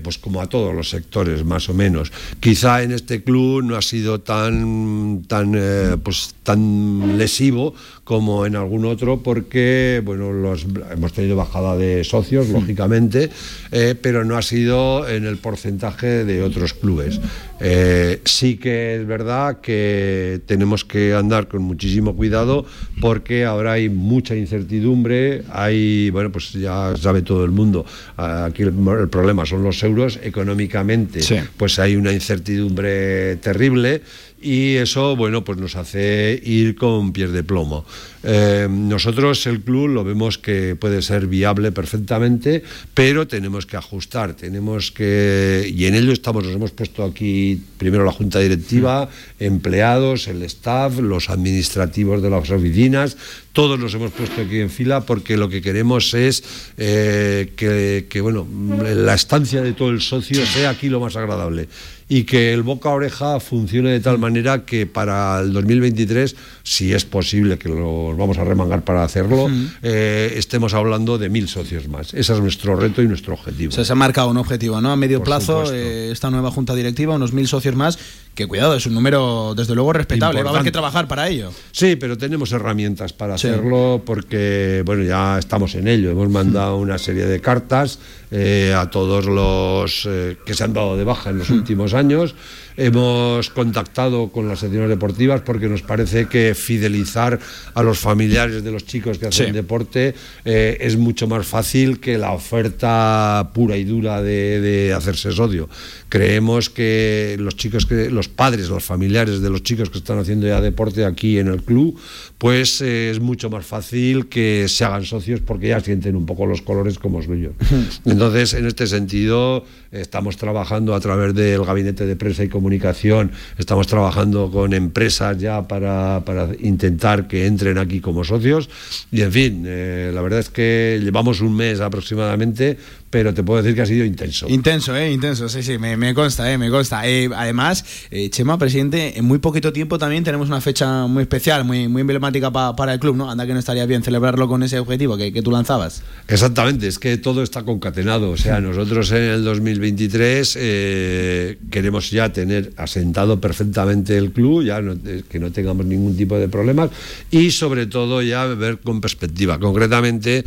pues 0.02 0.18
como 0.18 0.40
a 0.40 0.46
todos 0.46 0.74
los 0.74 0.88
sectores, 0.88 1.44
más 1.44 1.68
o 1.68 1.74
menos. 1.74 2.12
Quizá 2.40 2.82
en 2.82 2.92
este 2.92 3.22
club 3.22 3.62
no 3.62 3.76
ha 3.76 3.82
sido 3.82 4.20
tan, 4.20 5.24
tan, 5.28 6.00
pues, 6.02 6.34
tan 6.42 7.18
lesivo 7.18 7.74
como 8.10 8.44
en 8.44 8.56
algún 8.56 8.86
otro 8.86 9.22
porque 9.22 10.02
bueno 10.04 10.32
los, 10.32 10.66
hemos 10.90 11.12
tenido 11.12 11.36
bajada 11.36 11.76
de 11.76 12.02
socios 12.02 12.48
lógicamente 12.48 13.30
eh, 13.70 13.94
pero 14.02 14.24
no 14.24 14.36
ha 14.36 14.42
sido 14.42 15.08
en 15.08 15.26
el 15.26 15.36
porcentaje 15.36 16.24
de 16.24 16.42
otros 16.42 16.74
clubes 16.74 17.20
eh, 17.60 18.20
sí 18.24 18.56
que 18.56 18.96
es 18.96 19.06
verdad 19.06 19.60
que 19.60 20.40
tenemos 20.46 20.84
que 20.84 21.14
andar 21.14 21.46
con 21.46 21.62
muchísimo 21.62 22.16
cuidado 22.16 22.66
porque 23.00 23.44
ahora 23.44 23.74
hay 23.74 23.88
mucha 23.88 24.34
incertidumbre 24.34 25.44
hay 25.52 26.10
bueno 26.10 26.32
pues 26.32 26.52
ya 26.52 26.92
sabe 26.96 27.22
todo 27.22 27.44
el 27.44 27.52
mundo 27.52 27.86
aquí 28.16 28.62
el, 28.62 28.72
problema 29.08 29.44
son 29.50 29.62
los 29.62 29.82
euros 29.82 30.18
económicamente 30.22 31.20
pues 31.56 31.78
hay 31.78 31.96
una 31.96 32.12
incertidumbre 32.12 33.36
terrible 33.36 34.02
y 34.40 34.76
eso, 34.76 35.16
bueno, 35.16 35.44
pues 35.44 35.58
nos 35.58 35.76
hace 35.76 36.40
ir 36.42 36.74
con 36.74 37.12
pies 37.12 37.30
de 37.32 37.44
plomo. 37.44 37.84
Eh, 38.22 38.68
nosotros 38.70 39.46
el 39.46 39.62
club 39.62 39.88
lo 39.88 40.04
vemos 40.04 40.36
que 40.36 40.76
puede 40.76 41.00
ser 41.02 41.26
viable 41.26 41.72
perfectamente, 41.72 42.62
pero 42.92 43.26
tenemos 43.26 43.66
que 43.66 43.76
ajustar, 43.76 44.34
tenemos 44.34 44.90
que, 44.90 45.70
y 45.74 45.86
en 45.86 45.94
ello 45.94 46.12
estamos, 46.12 46.44
nos 46.44 46.54
hemos 46.54 46.72
puesto 46.72 47.04
aquí 47.04 47.60
primero 47.78 48.04
la 48.04 48.12
junta 48.12 48.38
directiva, 48.40 49.08
empleados, 49.38 50.28
el 50.28 50.42
staff, 50.42 50.98
los 50.98 51.30
administrativos 51.30 52.22
de 52.22 52.30
las 52.30 52.50
oficinas, 52.50 53.16
todos 53.52 53.80
los 53.80 53.94
hemos 53.94 54.12
puesto 54.12 54.42
aquí 54.42 54.60
en 54.60 54.70
fila 54.70 55.00
porque 55.06 55.36
lo 55.36 55.48
que 55.48 55.62
queremos 55.62 56.14
es 56.14 56.44
eh, 56.76 57.52
que, 57.56 58.06
que, 58.08 58.20
bueno, 58.20 58.46
la 58.94 59.14
estancia 59.14 59.62
de 59.62 59.72
todo 59.72 59.90
el 59.90 60.00
socio 60.00 60.44
sea 60.46 60.70
aquí 60.70 60.88
lo 60.88 61.00
más 61.00 61.16
agradable 61.16 61.68
y 62.10 62.24
que 62.24 62.52
el 62.52 62.62
boca 62.62 62.88
a 62.88 62.94
oreja 62.94 63.38
funcione 63.38 63.90
de 63.90 64.00
tal 64.00 64.18
manera 64.18 64.66
que 64.66 64.84
para 64.84 65.38
el 65.40 65.52
2023, 65.52 66.34
si 66.64 66.92
es 66.92 67.04
posible 67.04 67.56
que 67.56 67.68
los 68.10 68.18
vamos 68.18 68.38
a 68.38 68.44
remangar 68.44 68.82
para 68.82 69.02
hacerlo, 69.04 69.48
eh, 69.82 70.34
estemos 70.36 70.74
hablando 70.74 71.18
de 71.18 71.28
mil 71.28 71.48
socios 71.48 71.88
más. 71.88 72.12
Ese 72.14 72.32
es 72.32 72.40
nuestro 72.40 72.76
reto 72.76 73.02
y 73.02 73.08
nuestro 73.08 73.34
objetivo. 73.34 73.72
se 73.72 73.90
ha 73.90 73.94
marcado 73.94 74.28
un 74.28 74.36
objetivo, 74.36 74.80
¿no? 74.80 74.92
A 74.92 74.96
medio 74.96 75.22
plazo, 75.22 75.72
eh, 75.72 76.10
esta 76.10 76.30
nueva 76.30 76.50
junta 76.50 76.74
directiva, 76.74 77.14
unos 77.14 77.32
mil 77.32 77.46
socios 77.48 77.74
más, 77.76 77.98
que 78.34 78.46
cuidado, 78.46 78.74
es 78.74 78.86
un 78.86 78.94
número 78.94 79.54
desde 79.56 79.74
luego 79.74 79.92
respetable, 79.92 80.42
va 80.42 80.50
a 80.50 80.52
haber 80.52 80.64
que 80.64 80.72
trabajar 80.72 81.08
para 81.08 81.28
ello. 81.28 81.52
Sí, 81.72 81.96
pero 81.96 82.16
tenemos 82.16 82.52
herramientas 82.52 83.12
para 83.12 83.34
hacerlo 83.34 84.02
porque, 84.04 84.82
bueno, 84.84 85.04
ya 85.04 85.38
estamos 85.38 85.74
en 85.74 85.88
ello, 85.88 86.10
hemos 86.10 86.28
mandado 86.28 86.76
una 86.76 86.98
serie 86.98 87.26
de 87.26 87.40
cartas 87.40 87.98
eh, 88.30 88.74
a 88.76 88.88
todos 88.90 89.26
los 89.26 90.08
que 90.44 90.54
se 90.54 90.64
han 90.64 90.72
dado 90.72 90.96
de 90.96 91.04
baja 91.04 91.30
en 91.30 91.38
los 91.38 91.50
últimos 91.50 91.94
años. 91.94 92.34
Hemos 92.76 93.50
contactado 93.50 94.28
con 94.28 94.48
las 94.48 94.60
secciones 94.60 94.88
deportivas 94.88 95.42
porque 95.42 95.68
nos 95.68 95.82
parece 95.82 96.28
que 96.28 96.54
fidelizar 96.54 97.38
a 97.74 97.82
los 97.82 97.98
familiares 97.98 98.64
de 98.64 98.70
los 98.70 98.86
chicos 98.86 99.18
que 99.18 99.26
hacen 99.26 99.52
deporte 99.52 100.14
eh, 100.44 100.78
es 100.80 100.96
mucho 100.96 101.26
más 101.26 101.46
fácil 101.46 102.00
que 102.00 102.16
la 102.16 102.32
oferta 102.32 103.50
pura 103.52 103.76
y 103.76 103.84
dura 103.84 104.22
de, 104.22 104.94
hacerse 104.96 105.32
socio. 105.32 105.68
Creemos 106.08 106.70
que 106.70 107.36
los 107.38 107.56
chicos 107.56 107.86
que 107.86 108.10
los 108.10 108.19
padres, 108.28 108.68
los 108.68 108.84
familiares 108.84 109.40
de 109.40 109.50
los 109.50 109.62
chicos 109.62 109.90
que 109.90 109.98
están 109.98 110.18
haciendo 110.18 110.46
ya 110.46 110.60
deporte 110.60 111.04
aquí 111.04 111.38
en 111.38 111.48
el 111.48 111.62
club, 111.62 111.98
pues 112.38 112.80
eh, 112.80 113.10
es 113.10 113.20
mucho 113.20 113.50
más 113.50 113.66
fácil 113.66 114.28
que 114.28 114.66
se 114.68 114.84
hagan 114.84 115.04
socios 115.04 115.40
porque 115.40 115.68
ya 115.68 115.80
sienten 115.80 116.16
un 116.16 116.26
poco 116.26 116.46
los 116.46 116.62
colores 116.62 116.98
como 116.98 117.20
yo. 117.22 117.50
Entonces, 118.04 118.54
en 118.54 118.66
este 118.66 118.86
sentido, 118.86 119.64
estamos 119.92 120.36
trabajando 120.36 120.94
a 120.94 121.00
través 121.00 121.34
del 121.34 121.64
gabinete 121.64 122.06
de 122.06 122.16
prensa 122.16 122.44
y 122.44 122.48
comunicación, 122.48 123.32
estamos 123.58 123.86
trabajando 123.86 124.50
con 124.50 124.72
empresas 124.72 125.38
ya 125.38 125.66
para, 125.66 126.22
intentar 126.60 127.26
que 127.26 127.46
entren 127.46 127.78
aquí 127.78 128.00
como 128.00 128.24
socios 128.24 128.68
y 129.10 129.22
en 129.22 129.32
fin, 129.32 129.64
eh, 129.66 130.10
la 130.14 130.22
verdad 130.22 130.40
es 130.40 130.50
que 130.50 131.00
llevamos 131.02 131.40
un 131.40 131.56
mes 131.56 131.80
aproximadamente 131.80 132.78
pero 133.10 133.34
te 133.34 133.42
puedo 133.42 133.60
decir 133.60 133.74
que 133.74 133.82
ha 133.82 133.86
sido 133.86 134.04
intenso. 134.04 134.48
Intenso, 134.48 134.96
¿eh? 134.96 135.12
Intenso, 135.12 135.48
sí, 135.48 135.64
sí, 135.64 135.78
me, 135.78 136.14
consta, 136.14 136.50
¿eh? 136.50 136.56
Me 136.56 136.70
consta. 136.70 137.06
Eh, 137.08 137.28
además, 137.34 137.84
eh, 138.10 138.30
Chema, 138.30 138.56
presidente, 138.56 139.18
en 139.18 139.24
muy 139.24 139.38
poquito 139.38 139.72
tiempo 139.72 139.98
también 139.98 140.22
tenemos 140.22 140.48
una 140.48 140.60
fecha 140.60 141.06
muy 141.08 141.22
especial, 141.22 141.64
muy, 141.64 141.88
muy 141.88 142.02
emblemática 142.02 142.52
para 142.52 142.92
el 142.92 143.00
club, 143.00 143.16
¿no? 143.16 143.28
Anda 143.28 143.46
que 143.46 143.52
no 143.52 143.58
estaría 143.58 143.84
bien 143.84 144.04
celebrarlo 144.04 144.48
con 144.48 144.62
ese 144.62 144.78
objetivo 144.78 145.16
que, 145.16 145.32
que, 145.32 145.42
tú 145.42 145.50
lanzabas. 145.50 146.02
Exactamente, 146.28 146.86
es 146.86 147.00
que 147.00 147.18
todo 147.18 147.42
está 147.42 147.64
concatenado. 147.64 148.30
O 148.30 148.36
sea, 148.36 148.60
nosotros 148.60 149.10
en 149.10 149.24
el 149.24 149.44
2023 149.80 150.58
eh, 150.60 151.58
queremos 151.70 152.10
ya 152.10 152.32
tener 152.32 152.72
asentado 152.76 153.40
perfectamente 153.40 154.16
el 154.16 154.30
club, 154.30 154.64
ya 154.64 154.80
que 155.28 155.38
no 155.38 155.50
tengamos 155.50 155.86
ningún 155.86 156.16
tipo 156.16 156.36
de 156.36 156.48
problemas 156.48 156.90
y 157.30 157.50
sobre 157.50 157.86
todo 157.86 158.22
ya 158.22 158.46
ver 158.46 158.78
con 158.78 159.00
perspectiva. 159.00 159.58
Concretamente, 159.58 160.44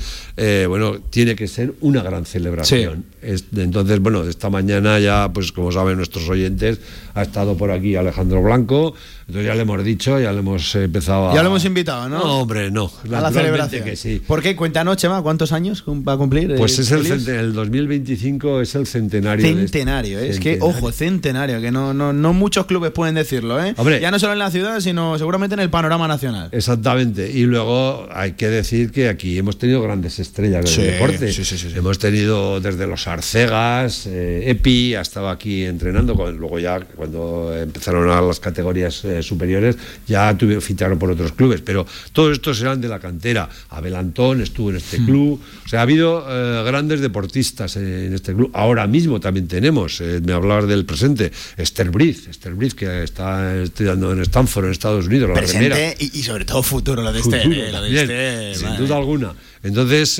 bueno, 0.67 0.99
tiene 1.09 1.35
que 1.35 1.47
ser 1.47 1.73
una 1.81 2.01
gran 2.01 2.25
celebración 2.25 3.12
entonces, 3.55 3.99
bueno, 3.99 4.23
esta 4.23 4.49
mañana 4.49 4.99
ya, 4.99 5.31
pues 5.33 5.51
como 5.51 5.71
saben 5.71 5.97
nuestros 5.97 6.27
oyentes, 6.29 6.79
ha 7.13 7.21
estado 7.21 7.55
por 7.55 7.71
aquí 7.71 7.95
Alejandro 7.95 8.41
Blanco, 8.41 8.93
entonces 9.27 9.45
ya 9.45 9.55
le 9.55 9.61
hemos 9.61 9.83
dicho, 9.83 10.19
ya 10.19 10.33
le 10.33 10.39
hemos 10.39 10.75
empezado 10.75 11.29
a... 11.29 11.33
Ya 11.33 11.41
lo 11.43 11.49
hemos 11.49 11.63
invitado, 11.63 12.09
¿no? 12.09 12.19
No, 12.19 12.39
hombre, 12.41 12.71
no. 12.71 12.91
A 13.11 13.21
la 13.21 13.31
celebración. 13.31 13.83
Que 13.83 13.95
sí. 13.95 14.21
¿Por 14.25 14.41
qué? 14.41 14.55
Cuéntanos, 14.55 14.97
Chema, 14.97 15.21
¿cuántos 15.21 15.51
años 15.51 15.83
va 15.87 16.13
a 16.13 16.17
cumplir? 16.17 16.51
Eh, 16.51 16.55
pues 16.57 16.77
es 16.79 16.91
el, 16.91 17.05
el 17.29 17.53
2025 17.53 18.61
es 18.61 18.75
el 18.75 18.85
centenario. 18.85 19.45
Este 19.45 19.59
centenario, 19.59 20.19
es 20.19 20.39
que, 20.39 20.57
ojo, 20.61 20.91
centenario, 20.91 21.61
que 21.61 21.71
no, 21.71 21.93
no, 21.93 22.11
no 22.11 22.33
muchos 22.33 22.65
clubes 22.65 22.91
pueden 22.91 23.15
decirlo, 23.15 23.63
¿eh? 23.63 23.73
ya 24.01 24.11
no 24.11 24.19
solo 24.19 24.33
en 24.33 24.39
la 24.39 24.51
ciudad, 24.51 24.79
sino 24.81 25.17
seguramente 25.17 25.53
en 25.53 25.61
el 25.61 25.69
panorama 25.69 26.07
nacional. 26.07 26.49
Exactamente. 26.51 27.31
Y 27.31 27.43
luego 27.43 28.07
hay 28.11 28.33
que 28.33 28.49
decir 28.49 28.91
que 28.91 29.07
aquí 29.07 29.37
hemos 29.37 29.57
tenido 29.57 29.81
grandes 29.81 30.19
estrellas 30.19 30.75
del 30.75 30.93
deporte. 30.93 31.31
Sí, 31.31 31.45
sí, 31.45 31.57
sí, 31.57 31.71
hemos 31.75 31.99
tenido 31.99 32.59
desde 32.59 32.87
los 32.87 33.07
Arcegas, 33.13 34.07
eh, 34.07 34.49
Epi, 34.49 34.95
ha 34.95 35.01
estado 35.01 35.29
aquí 35.29 35.63
entrenando, 35.63 36.13
luego 36.31 36.59
ya 36.59 36.79
cuando 36.79 37.55
empezaron 37.55 38.09
a 38.09 38.21
las 38.21 38.39
categorías 38.39 39.05
eh, 39.05 39.23
superiores 39.23 39.77
ya 40.07 40.35
tuvieron, 40.37 40.61
ficharon 40.61 40.99
por 40.99 41.11
otros 41.11 41.31
clubes, 41.33 41.61
pero 41.61 41.85
todos 42.11 42.33
estos 42.33 42.61
eran 42.61 42.81
de 42.81 42.87
la 42.87 42.99
cantera. 42.99 43.47
Abel 43.69 43.95
Antón 43.95 44.41
estuvo 44.41 44.71
en 44.71 44.77
este 44.77 44.99
hmm. 44.99 45.05
club, 45.05 45.41
o 45.65 45.67
sea, 45.67 45.79
ha 45.79 45.83
habido 45.83 46.25
eh, 46.27 46.63
grandes 46.65 46.99
deportistas 47.01 47.75
en 47.77 48.13
este 48.13 48.33
club. 48.33 48.51
Ahora 48.53 48.87
mismo 48.87 49.19
también 49.19 49.47
tenemos, 49.47 50.01
me 50.01 50.33
hablabas 50.33 50.67
del 50.67 50.85
presente, 50.85 51.31
Esther 51.57 51.89
Briz, 51.91 52.27
Esther 52.27 52.53
Briz 52.55 52.73
que 52.73 53.03
está 53.03 53.61
estudiando 53.61 54.11
en 54.11 54.21
Stanford, 54.21 54.65
en 54.65 54.71
Estados 54.71 55.07
Unidos, 55.07 55.29
la 55.29 55.35
presente 55.35 55.95
y, 55.99 56.23
sobre 56.23 56.45
todo 56.45 56.63
futuro, 56.63 57.01
lo 57.01 57.11
de 57.11 57.19
Esther. 57.19 58.55
sin 58.55 58.75
duda 58.77 58.97
alguna. 58.97 59.33
Entonces, 59.63 60.17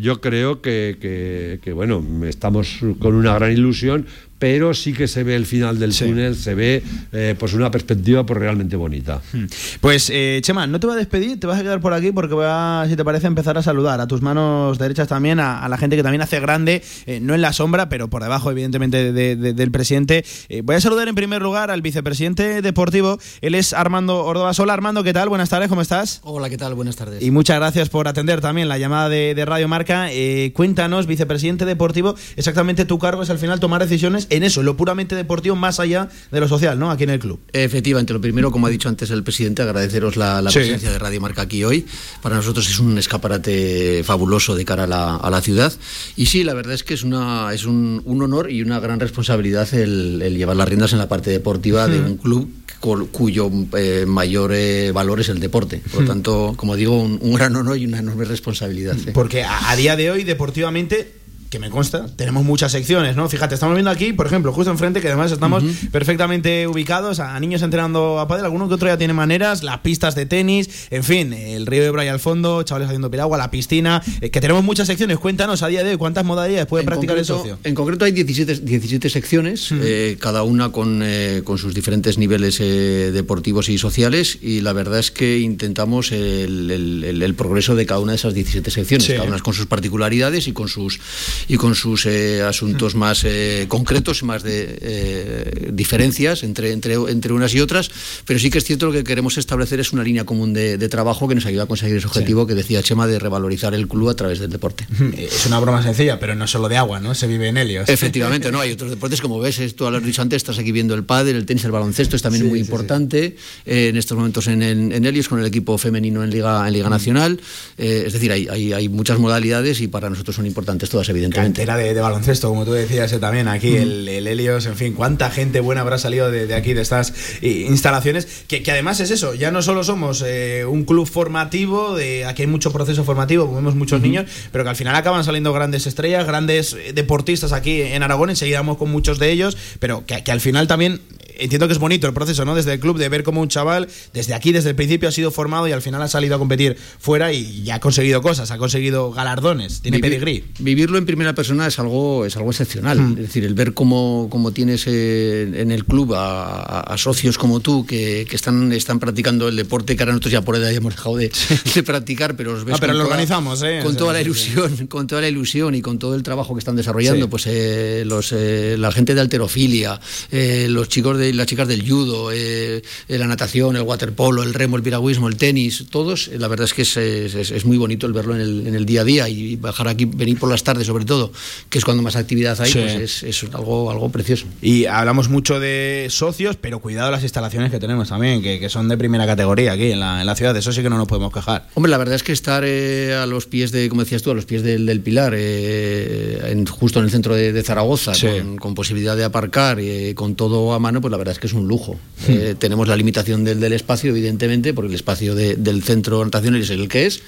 yo 0.00 0.20
creo 0.20 0.62
que, 0.62 1.58
que, 1.60 1.72
bueno, 1.72 2.04
estamos 2.26 2.78
con 3.00 3.14
una 3.14 3.34
gran 3.34 3.52
ilusión 3.52 4.06
pero 4.38 4.74
sí 4.74 4.92
que 4.92 5.08
se 5.08 5.22
ve 5.24 5.34
el 5.34 5.46
final 5.46 5.78
del 5.78 5.96
túnel, 5.96 6.36
se 6.36 6.54
ve 6.54 6.82
eh, 7.12 7.34
pues 7.38 7.54
una 7.54 7.70
perspectiva 7.70 8.24
pues 8.26 8.38
realmente 8.38 8.76
bonita. 8.76 9.22
Hmm. 9.32 9.46
Pues 9.80 10.10
eh, 10.12 10.40
Chema, 10.42 10.66
no 10.66 10.78
te 10.78 10.86
voy 10.86 10.94
a 10.94 10.98
despedir, 10.98 11.40
te 11.40 11.46
vas 11.46 11.58
a 11.58 11.62
quedar 11.62 11.80
por 11.80 11.92
aquí 11.94 12.12
porque 12.12 12.34
voy 12.34 12.46
a, 12.46 12.84
si 12.88 12.96
te 12.96 13.04
parece, 13.04 13.26
empezar 13.26 13.56
a 13.56 13.62
saludar 13.62 14.00
a 14.00 14.06
tus 14.06 14.22
manos 14.22 14.78
derechas 14.78 15.08
también, 15.08 15.40
a, 15.40 15.66
la 15.68 15.78
gente 15.78 15.96
que 15.96 16.02
también 16.02 16.22
hace 16.22 16.38
grande, 16.40 16.82
eh, 17.06 17.20
no 17.20 17.34
en 17.34 17.40
la 17.40 17.52
sombra, 17.52 17.88
pero 17.88 18.08
por 18.08 18.22
debajo, 18.22 18.50
evidentemente, 18.50 19.12
del 19.12 19.70
presidente. 19.70 20.24
voy 20.64 20.76
a 20.76 20.80
saludar 20.80 21.08
en 21.08 21.14
primer 21.14 21.42
lugar 21.42 21.70
al 21.70 21.82
vicepresidente 21.82 22.62
deportivo, 22.62 23.18
él 23.40 23.54
es 23.54 23.72
Armando 23.72 24.24
Ordoba. 24.24 24.52
Hola 24.58 24.72
Armando, 24.72 25.02
¿qué 25.04 25.12
tal? 25.12 25.28
Buenas 25.28 25.48
tardes, 25.48 25.68
¿cómo 25.68 25.82
estás? 25.82 26.20
Hola, 26.22 26.48
¿qué 26.48 26.56
tal? 26.56 26.74
Buenas 26.74 26.96
tardes. 26.96 27.22
Y 27.22 27.30
muchas 27.30 27.56
gracias 27.56 27.88
por 27.88 28.08
atender 28.08 28.40
también 28.40 28.68
la 28.68 28.78
llamada 28.78 29.08
de, 29.08 29.34
de 29.34 29.44
Radio 29.44 29.68
Marca. 29.68 30.08
cuéntanos, 30.52 31.06
vicepresidente 31.06 31.64
deportivo, 31.64 32.16
exactamente 32.36 32.84
tu 32.84 32.98
cargo 32.98 33.22
es 33.22 33.30
al 33.30 33.38
final 33.38 33.60
tomar 33.60 33.82
decisiones 33.82 34.25
en 34.30 34.42
eso, 34.42 34.60
en 34.60 34.66
lo 34.66 34.76
puramente 34.76 35.14
deportivo, 35.14 35.56
más 35.56 35.80
allá 35.80 36.08
de 36.30 36.40
lo 36.40 36.48
social, 36.48 36.78
¿no? 36.78 36.90
Aquí 36.90 37.04
en 37.04 37.10
el 37.10 37.18
club. 37.18 37.40
Efectivamente, 37.52 38.12
lo 38.12 38.20
primero, 38.20 38.50
como 38.50 38.66
ha 38.66 38.70
dicho 38.70 38.88
antes 38.88 39.10
el 39.10 39.22
presidente, 39.22 39.62
agradeceros 39.62 40.16
la, 40.16 40.42
presencia 40.52 40.90
de 40.90 40.98
Radio 40.98 41.20
Marca 41.20 41.42
aquí 41.42 41.64
hoy. 41.64 41.86
Para 42.22 42.36
nosotros 42.36 42.68
es 42.68 42.78
un 42.78 42.98
escaparate 42.98 44.02
fabuloso 44.04 44.54
de 44.54 44.64
cara 44.64 44.84
a 44.84 45.30
la, 45.30 45.40
ciudad. 45.40 45.72
Y 46.16 46.26
sí, 46.26 46.44
la 46.44 46.54
verdad 46.54 46.74
es 46.74 46.82
que 46.82 46.94
es, 46.94 47.02
una, 47.02 47.52
es 47.52 47.64
un, 47.64 48.02
honor 48.06 48.50
y 48.50 48.62
una 48.62 48.80
gran 48.80 48.98
responsabilidad 49.00 49.72
el, 49.74 50.18
llevar 50.36 50.56
las 50.56 50.68
riendas 50.68 50.92
en 50.92 50.98
la 50.98 51.08
parte 51.08 51.30
deportiva 51.30 51.86
de 51.86 52.00
un 52.00 52.16
club 52.16 52.50
cuyo 52.80 53.50
eh, 53.76 54.04
mayor 54.06 54.52
eh, 54.54 54.92
valor 54.92 55.20
es 55.20 55.28
el 55.28 55.40
deporte. 55.40 55.82
Por 55.90 56.02
lo 56.02 56.08
tanto, 56.08 56.54
como 56.56 56.76
digo, 56.76 57.00
un, 57.00 57.34
gran 57.34 57.54
honor 57.56 57.78
y 57.78 57.86
una 57.86 57.98
enorme 57.98 58.24
responsabilidad. 58.24 58.96
Porque 59.12 59.44
a 59.44 59.74
día 59.76 59.96
de 59.96 60.10
hoy, 60.10 60.24
deportivamente, 60.24 61.12
que 61.56 61.60
me 61.60 61.70
consta, 61.70 62.06
tenemos 62.16 62.44
muchas 62.44 62.70
secciones, 62.72 63.16
¿no? 63.16 63.30
Fíjate, 63.30 63.54
estamos 63.54 63.74
viendo 63.74 63.90
aquí, 63.90 64.12
por 64.12 64.26
ejemplo, 64.26 64.52
justo 64.52 64.70
enfrente, 64.70 65.00
que 65.00 65.06
además 65.08 65.32
estamos 65.32 65.64
perfectamente 65.90 66.66
ubicados, 66.66 67.18
a 67.18 67.40
niños 67.40 67.62
entrenando 67.62 68.20
a 68.20 68.28
pádel, 68.28 68.44
alguno 68.44 68.68
que 68.68 68.74
otro 68.74 68.88
ya 68.88 68.98
tiene 68.98 69.14
maneras, 69.14 69.62
las 69.62 69.78
pistas 69.78 70.14
de 70.14 70.26
tenis, 70.26 70.68
en 70.90 71.02
fin, 71.02 71.32
el 71.32 71.64
río 71.64 71.82
de 71.82 71.90
Bray 71.90 72.08
al 72.08 72.20
fondo, 72.20 72.62
chavales 72.62 72.88
haciendo 72.88 73.10
piragua, 73.10 73.38
la 73.38 73.50
piscina, 73.50 74.02
eh, 74.20 74.28
que 74.28 74.42
tenemos 74.42 74.64
muchas 74.64 74.86
secciones. 74.86 75.18
Cuéntanos 75.18 75.62
a 75.62 75.68
día 75.68 75.82
de 75.82 75.92
hoy 75.92 75.96
cuántas 75.96 76.26
modalidades 76.26 76.66
puede 76.66 76.84
practicar 76.84 77.16
el 77.16 77.24
socio. 77.24 77.58
En 77.64 77.74
concreto 77.74 78.04
hay 78.04 78.12
17, 78.12 78.56
17 78.56 79.08
secciones, 79.08 79.72
eh, 79.72 80.18
cada 80.20 80.42
una 80.42 80.72
con, 80.72 81.00
eh, 81.02 81.40
con, 81.42 81.56
sus 81.56 81.74
diferentes 81.74 82.18
niveles 82.18 82.58
deportivos 82.58 83.70
y 83.70 83.78
sociales, 83.78 84.38
y 84.42 84.60
la 84.60 84.74
verdad 84.74 84.98
es 84.98 85.10
que 85.10 85.38
intentamos 85.38 86.12
el, 86.12 86.70
el, 86.70 87.34
progreso 87.34 87.74
de 87.74 87.86
cada 87.86 88.00
una 88.00 88.12
de 88.12 88.16
esas 88.16 88.34
17 88.34 88.70
secciones, 88.70 89.08
cada 89.08 89.24
una 89.24 89.38
con 89.38 89.54
sus 89.54 89.64
particularidades 89.64 90.48
y 90.48 90.52
con 90.52 90.68
sus 90.68 91.00
y 91.48 91.56
con 91.56 91.74
sus 91.74 92.06
eh, 92.06 92.42
asuntos 92.42 92.94
más 92.94 93.24
eh, 93.24 93.66
concretos, 93.68 94.22
más 94.22 94.42
de 94.42 94.78
eh, 94.80 95.70
diferencias 95.72 96.42
entre, 96.42 96.72
entre, 96.72 96.94
entre 96.94 97.32
unas 97.32 97.54
y 97.54 97.60
otras, 97.60 97.90
pero 98.24 98.38
sí 98.38 98.50
que 98.50 98.58
es 98.58 98.64
cierto 98.64 98.86
lo 98.86 98.92
que 98.92 99.04
queremos 99.04 99.38
establecer 99.38 99.80
es 99.80 99.92
una 99.92 100.02
línea 100.02 100.24
común 100.24 100.52
de, 100.52 100.86
trabajo 100.86 101.26
que 101.26 101.34
nos 101.34 101.44
ayuda 101.46 101.64
a 101.64 101.66
conseguir 101.66 101.96
ese 101.96 102.06
objetivo 102.06 102.46
que 102.46 102.54
decía 102.54 102.80
Chema 102.80 103.08
de 103.08 103.18
revalorizar 103.18 103.74
el 103.74 103.88
club 103.88 104.08
a 104.08 104.14
través 104.14 104.38
del 104.38 104.50
deporte. 104.50 104.86
Es 105.18 105.44
una 105.46 105.58
broma 105.58 105.82
sencilla, 105.82 106.20
pero 106.20 106.36
no 106.36 106.46
solo 106.46 106.68
de 106.68 106.76
agua, 106.76 107.00
¿no? 107.00 107.12
Se 107.12 107.26
vive 107.26 107.48
en 107.48 107.56
Helios. 107.56 107.88
Efectivamente, 107.88 108.52
no, 108.52 108.60
hay 108.60 108.70
otros 108.70 108.90
deportes 108.90 109.20
como 109.20 109.40
ves, 109.40 109.60
tú 109.74 109.90
lo 109.90 109.96
has 109.96 110.04
dicho 110.04 110.22
antes, 110.22 110.36
estás 110.36 110.58
aquí 110.60 110.70
viendo 110.70 110.94
el 110.94 111.02
pádel, 111.02 111.34
el 111.34 111.44
tenis, 111.44 111.64
el 111.64 111.72
baloncesto, 111.72 112.14
es 112.14 112.22
también 112.22 112.46
muy 112.46 112.60
importante 112.60 113.36
en 113.66 113.96
estos 113.96 114.16
momentos 114.16 114.46
en, 114.46 114.62
en, 114.62 115.04
Helios 115.04 115.28
con 115.28 115.40
el 115.40 115.46
equipo 115.46 115.76
femenino 115.76 116.22
en 116.22 116.30
Liga, 116.30 116.66
en 116.66 116.72
Liga 116.72 116.88
Nacional, 116.88 117.40
es 117.76 118.12
decir, 118.12 118.30
hay, 118.30 118.46
hay, 118.48 118.72
hay 118.72 118.88
muchas 118.88 119.18
modalidades 119.18 119.80
y 119.80 119.88
para 119.88 120.08
nosotros 120.08 120.36
son 120.36 120.46
importantes 120.46 120.88
todas, 120.88 121.08
evidentemente 121.08 121.25
era 121.34 121.76
de, 121.76 121.94
baloncesto, 121.94 122.48
como 122.48 122.64
tú 122.64 122.72
decías 122.72 123.12
eh, 123.12 123.18
también 123.18 123.48
aquí, 123.48 123.76
el, 123.76 124.08
Helios, 124.26 124.66
en 124.66 124.76
fin, 124.76 124.94
cuánta 124.94 125.30
gente 125.30 125.60
buena 125.60 125.82
habrá 125.82 125.98
salido 125.98 126.30
de, 126.30 126.52
aquí, 126.54 126.74
de 126.74 126.82
estas 126.82 127.12
instalaciones, 127.42 128.26
que, 128.48 128.62
además 128.70 129.00
es 129.00 129.10
eso, 129.10 129.34
ya 129.34 129.50
no 129.50 129.62
solo 129.62 129.84
somos 129.84 130.22
eh, 130.26 130.64
un 130.64 130.84
club 130.84 131.06
formativo, 131.06 131.96
de 131.96 132.24
aquí 132.24 132.42
hay 132.42 132.48
mucho 132.48 132.72
proceso 132.72 133.04
formativo, 133.04 133.52
vemos 133.52 133.74
muchos 133.74 134.00
niños, 134.00 134.26
pero 134.52 134.64
que 134.64 134.70
al 134.70 134.76
final 134.76 134.94
acaban 134.94 135.24
saliendo 135.24 135.52
grandes 135.52 135.86
estrellas, 135.86 136.26
grandes 136.26 136.74
eh, 136.74 136.92
deportistas 136.92 137.52
aquí 137.52 137.82
en 137.82 138.02
Aragón, 138.02 138.30
enseguida 138.30 138.58
vamos 138.58 138.78
con 138.78 138.90
muchos 138.90 139.18
de 139.18 139.30
ellos, 139.30 139.56
pero 139.78 140.04
que, 140.06 140.22
que 140.22 140.32
al 140.32 140.40
final 140.40 140.66
también 140.66 141.00
entiendo 141.38 141.66
que 141.66 141.72
es 141.72 141.78
bonito 141.78 142.06
el 142.06 142.14
proceso, 142.14 142.44
¿no? 142.44 142.54
Desde 142.54 142.72
el 142.74 142.80
club, 142.80 142.98
de 142.98 143.08
ver 143.08 143.22
cómo 143.22 143.40
un 143.40 143.48
chaval, 143.48 143.88
desde 144.12 144.34
aquí, 144.34 144.52
desde 144.52 144.70
el 144.70 144.76
principio, 144.76 145.08
ha 145.08 145.12
sido 145.12 145.30
formado 145.30 145.68
y 145.68 145.72
al 145.72 145.82
final 145.82 146.02
ha 146.02 146.08
salido 146.08 146.36
a 146.36 146.38
competir 146.38 146.76
fuera 146.98 147.32
y 147.32 147.62
ya 147.62 147.76
ha 147.76 147.80
conseguido 147.80 148.22
cosas, 148.22 148.50
ha 148.50 148.58
conseguido 148.58 149.12
galardones, 149.12 149.82
tiene 149.82 149.98
pedigrí. 149.98 150.44
Vivirlo 150.58 150.98
en 150.98 151.06
primera 151.16 151.34
persona 151.34 151.66
es 151.66 151.78
algo, 151.78 152.26
es 152.26 152.36
algo 152.36 152.50
excepcional. 152.50 152.98
Hmm. 152.98 153.12
Es 153.12 153.18
decir, 153.18 153.44
el 153.44 153.54
ver 153.54 153.74
cómo, 153.74 154.28
cómo 154.30 154.52
tienes 154.52 154.86
eh, 154.86 155.50
en 155.54 155.70
el 155.70 155.84
club 155.84 156.14
a, 156.14 156.94
socios 156.96 157.36
como 157.38 157.60
tú 157.60 157.84
que, 157.84 158.26
que, 158.28 158.36
están, 158.36 158.72
están 158.72 158.98
practicando 158.98 159.48
el 159.48 159.56
deporte 159.56 159.96
que 159.96 160.02
ahora 160.02 160.12
nosotros 160.12 160.32
ya 160.32 160.42
por 160.42 160.56
edad 160.56 160.70
ya 160.70 160.78
hemos 160.78 160.94
dejado 160.94 161.16
de, 161.16 161.30
practicar, 161.84 162.36
pero 162.36 162.54
os 162.54 162.64
ves 162.64 162.74
ah, 162.74 162.78
pero 162.80 162.94
lo 162.94 163.04
organizamos, 163.04 163.62
¿eh? 163.62 163.80
Con 163.82 163.96
toda 163.96 164.12
la 164.12 164.20
ilusión, 164.20 164.86
con 164.88 165.06
toda 165.06 165.20
la 165.20 165.28
ilusión 165.28 165.74
y 165.74 165.82
con 165.82 165.98
todo 165.98 166.14
el 166.14 166.22
trabajo 166.22 166.54
que 166.54 166.60
están 166.60 166.76
desarrollando, 166.76 167.28
pues 167.28 167.46
eh, 167.46 168.04
los, 168.06 168.32
la 168.32 168.92
gente 168.92 169.14
de 169.14 169.20
alterofilia, 169.20 170.00
los 170.30 170.88
chicos 170.88 171.18
de 171.18 171.32
las 171.32 171.46
chicas 171.46 171.68
del 171.68 171.88
judo, 171.88 172.30
eh, 172.32 172.82
la 173.08 173.26
natación, 173.26 173.76
el 173.76 173.82
waterpolo, 173.82 174.42
el 174.42 174.54
remo, 174.54 174.76
el 174.76 174.82
piragüismo, 174.82 175.28
el 175.28 175.36
tenis, 175.36 175.86
todos, 175.90 176.28
eh, 176.28 176.38
la 176.38 176.48
verdad 176.48 176.64
es 176.64 176.74
que 176.74 176.82
es, 176.82 176.96
es, 176.96 177.64
muy 177.64 177.76
bonito 177.76 178.06
el 178.06 178.12
verlo 178.12 178.34
en 178.34 178.40
el, 178.40 178.66
en 178.66 178.74
el, 178.74 178.86
día 178.86 179.00
a 179.00 179.04
día 179.04 179.28
y 179.28 179.56
bajar 179.56 179.88
aquí, 179.88 180.04
venir 180.04 180.38
por 180.38 180.50
las 180.50 180.62
tardes 180.62 180.86
sobre 180.86 181.04
todo, 181.06 181.32
que 181.70 181.78
es 181.78 181.84
cuando 181.84 182.02
más 182.02 182.16
actividad 182.16 182.60
hay, 182.60 182.72
pues 182.72 183.22
es, 183.22 183.44
algo, 183.52 183.90
algo 183.90 184.10
precioso. 184.10 184.46
Y 184.60 184.86
hablamos 184.86 185.28
mucho 185.28 185.60
de 185.60 186.08
socios, 186.10 186.56
pero 186.56 186.80
cuidado 186.80 187.10
las 187.10 187.22
instalaciones 187.22 187.70
que 187.70 187.78
tenemos 187.78 188.08
también, 188.08 188.42
que, 188.42 188.58
que 188.60 188.68
son 188.68 188.88
de 188.88 188.96
primera 188.98 189.26
categoría 189.26 189.72
aquí 189.72 189.92
en 189.92 190.00
la, 190.00 190.20
en 190.20 190.26
la, 190.26 190.34
ciudad, 190.34 190.52
de 190.52 190.60
eso 190.60 190.72
sí 190.72 190.82
que 190.82 190.90
no 190.90 190.98
nos 190.98 191.08
podemos 191.08 191.32
quejar. 191.32 191.68
Hombre, 191.74 191.90
la 191.90 191.98
verdad 191.98 192.14
es 192.14 192.22
que 192.22 192.32
estar 192.32 192.64
eh, 192.66 193.14
a 193.14 193.26
los 193.26 193.46
pies 193.46 193.72
de, 193.72 193.88
como 193.88 194.02
decías 194.02 194.22
tú, 194.22 194.30
a 194.30 194.34
los 194.34 194.44
pies 194.44 194.62
del, 194.62 194.86
del 194.86 195.00
Pilar, 195.00 195.34
en, 195.34 196.66
justo 196.66 196.98
en 196.98 197.06
el 197.06 197.10
centro 197.10 197.34
de, 197.34 197.62
Zaragoza, 197.62 198.12
con, 198.20 198.56
con, 198.56 198.74
posibilidad 198.74 199.16
de 199.16 199.24
aparcar, 199.24 199.80
y 199.80 200.14
con 200.14 200.34
todo 200.34 200.74
a 200.74 200.78
mano, 200.78 201.00
pues 201.00 201.10
la 201.10 201.16
verdad 201.16 201.32
es 201.32 201.38
que 201.38 201.46
es 201.46 201.52
un 201.52 201.68
lujo. 201.68 201.98
Eh, 202.28 202.54
tenemos 202.58 202.88
la 202.88 202.96
limitación 202.96 203.44
del, 203.44 203.60
del, 203.60 203.72
espacio, 203.72 204.10
evidentemente, 204.10 204.74
porque 204.74 204.88
el 204.88 204.94
espacio 204.94 205.34
del 205.34 205.82
centro 205.82 206.24
natacional 206.24 206.60
es 206.60 206.70
el 206.70 206.88
que 206.88 207.06
es, 207.06 207.22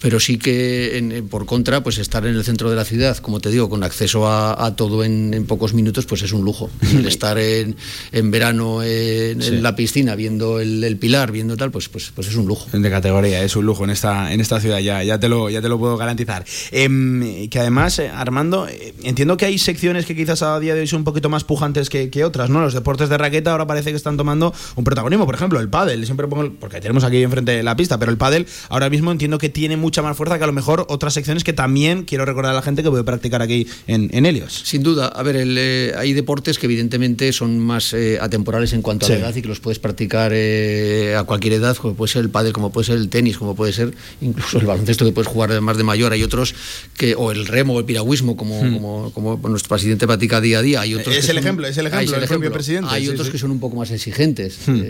pero 0.00 0.20
sí 0.20 0.38
que 0.38 1.24
por 1.30 1.46
contra, 1.46 1.82
pues 1.82 1.98
estar 1.98 2.26
en 2.26 2.34
el 2.34 2.44
centro 2.44 2.70
de 2.70 2.76
la 2.76 2.84
ciudad, 2.84 3.17
como 3.20 3.40
te 3.40 3.50
digo, 3.50 3.68
con 3.68 3.82
acceso 3.82 4.28
a, 4.28 4.74
todo 4.76 5.04
en, 5.04 5.44
pocos 5.46 5.74
minutos, 5.74 6.06
pues 6.06 6.22
es 6.22 6.32
un 6.32 6.44
lujo. 6.44 6.70
el 6.82 7.06
estar 7.18 7.38
en, 7.38 7.76
en 8.12 8.30
verano 8.30 8.82
en, 8.82 9.62
la 9.62 9.74
piscina 9.76 10.14
viendo 10.14 10.60
el, 10.60 10.96
pilar, 10.98 11.32
viendo 11.32 11.56
tal, 11.56 11.70
pues, 11.70 11.88
pues, 11.88 12.12
pues 12.14 12.28
es 12.28 12.34
un 12.36 12.46
lujo. 12.46 12.66
De 12.76 12.90
categoría, 12.90 13.42
es 13.42 13.56
un 13.56 13.66
lujo 13.66 13.84
en 13.84 13.90
esta, 13.90 14.32
en 14.32 14.40
esta 14.40 14.60
ciudad, 14.60 14.78
ya, 14.78 15.02
ya, 15.02 15.18
te, 15.18 15.28
lo, 15.28 15.50
ya 15.50 15.60
te 15.60 15.68
lo 15.68 15.78
puedo 15.78 15.96
garantizar. 15.96 16.44
Em, 16.70 17.48
que 17.48 17.58
además, 17.58 17.98
eh, 17.98 18.08
Armando, 18.08 18.68
eh, 18.68 18.94
entiendo 19.02 19.36
que 19.36 19.46
hay 19.46 19.58
secciones 19.58 20.06
que 20.06 20.16
quizás 20.16 20.42
a 20.42 20.58
día 20.60 20.74
de 20.74 20.80
hoy 20.80 20.86
son 20.86 21.00
un 21.00 21.04
poquito 21.04 21.28
más 21.28 21.44
pujantes 21.44 21.88
que, 21.90 22.10
que 22.10 22.24
otras, 22.24 22.50
¿no? 22.50 22.60
Los 22.60 22.74
deportes 22.74 23.08
de 23.08 23.18
raqueta 23.18 23.52
ahora 23.52 23.66
parece 23.66 23.90
que 23.90 23.96
están 23.96 24.16
tomando 24.16 24.52
un 24.76 24.84
protagonismo. 24.84 25.26
Por 25.26 25.34
ejemplo, 25.34 25.60
el 25.60 25.68
pádel, 25.68 26.04
siempre 26.04 26.26
pongo, 26.26 26.52
porque 26.58 26.80
tenemos 26.80 27.04
aquí 27.04 27.22
enfrente 27.22 27.62
la 27.62 27.76
pista, 27.76 27.98
pero 27.98 28.10
el 28.10 28.18
pádel 28.18 28.46
ahora 28.68 28.90
mismo 28.90 29.12
entiendo 29.12 29.38
que 29.38 29.48
tiene 29.48 29.76
mucha 29.76 30.02
más 30.02 30.16
fuerza 30.16 30.38
que 30.38 30.44
a 30.44 30.46
lo 30.46 30.52
mejor 30.52 30.86
otras 30.88 31.14
secciones 31.14 31.44
que 31.44 31.52
también 31.52 32.04
quiero 32.04 32.24
recordar 32.24 32.52
a 32.52 32.54
la 32.54 32.62
gente 32.62 32.82
que 32.82 32.90
puede 32.90 33.04
practicar 33.08 33.40
aquí 33.40 33.66
en, 33.86 34.10
en 34.12 34.26
Helios. 34.26 34.60
Sin 34.64 34.82
duda, 34.82 35.06
a 35.06 35.22
ver, 35.22 35.36
eh, 35.38 35.92
hay 35.96 36.12
deportes 36.12 36.58
que 36.58 36.66
evidentemente 36.66 37.32
son 37.32 37.58
más 37.58 37.94
eh, 37.94 38.18
atemporales 38.20 38.74
en 38.74 38.82
cuanto 38.82 39.06
a 39.06 39.08
la 39.08 39.14
edad 39.16 39.34
y 39.34 39.40
que 39.40 39.48
los 39.48 39.60
puedes 39.60 39.78
practicar 39.78 40.32
eh, 40.34 41.16
a 41.16 41.24
cualquier 41.24 41.54
edad, 41.54 41.74
como 41.76 41.94
puede 41.94 42.12
ser 42.12 42.22
el 42.22 42.28
pádel, 42.28 42.52
como 42.52 42.70
puede 42.70 42.86
ser 42.86 42.98
el 42.98 43.08
tenis, 43.08 43.38
como 43.38 43.56
puede 43.56 43.72
ser 43.72 43.94
incluso 44.20 44.58
el 44.58 44.66
baloncesto 44.66 45.06
que 45.06 45.12
puedes 45.12 45.28
jugar 45.28 45.58
más 45.62 45.78
de 45.78 45.84
mayor. 45.84 46.12
Hay 46.12 46.22
otros 46.22 46.54
que, 46.98 47.14
o 47.14 47.32
el 47.32 47.46
remo 47.46 47.74
o 47.74 47.78
el 47.78 47.86
piragüismo, 47.86 48.36
como, 48.36 48.62
hmm. 48.62 49.10
como, 49.12 49.40
nuestro 49.48 49.70
presidente 49.70 50.06
practica 50.06 50.42
día 50.42 50.58
a 50.58 50.62
día. 50.62 50.80
Hay 50.82 50.94
otros 50.94 51.16
es, 51.16 51.30
el 51.30 51.38
ejemplo, 51.38 51.66
es 51.66 51.78
el 51.78 51.86
ejemplo, 51.86 52.16
el 52.16 52.24
ejemplo, 52.24 52.52
presidente. 52.52 52.90
Hay 52.90 53.08
otros 53.08 53.30
que 53.30 53.38
son 53.38 53.50
un 53.50 53.60
poco 53.60 53.76
más 53.76 53.90
exigentes, 53.90 54.58
hmm. 54.66 54.80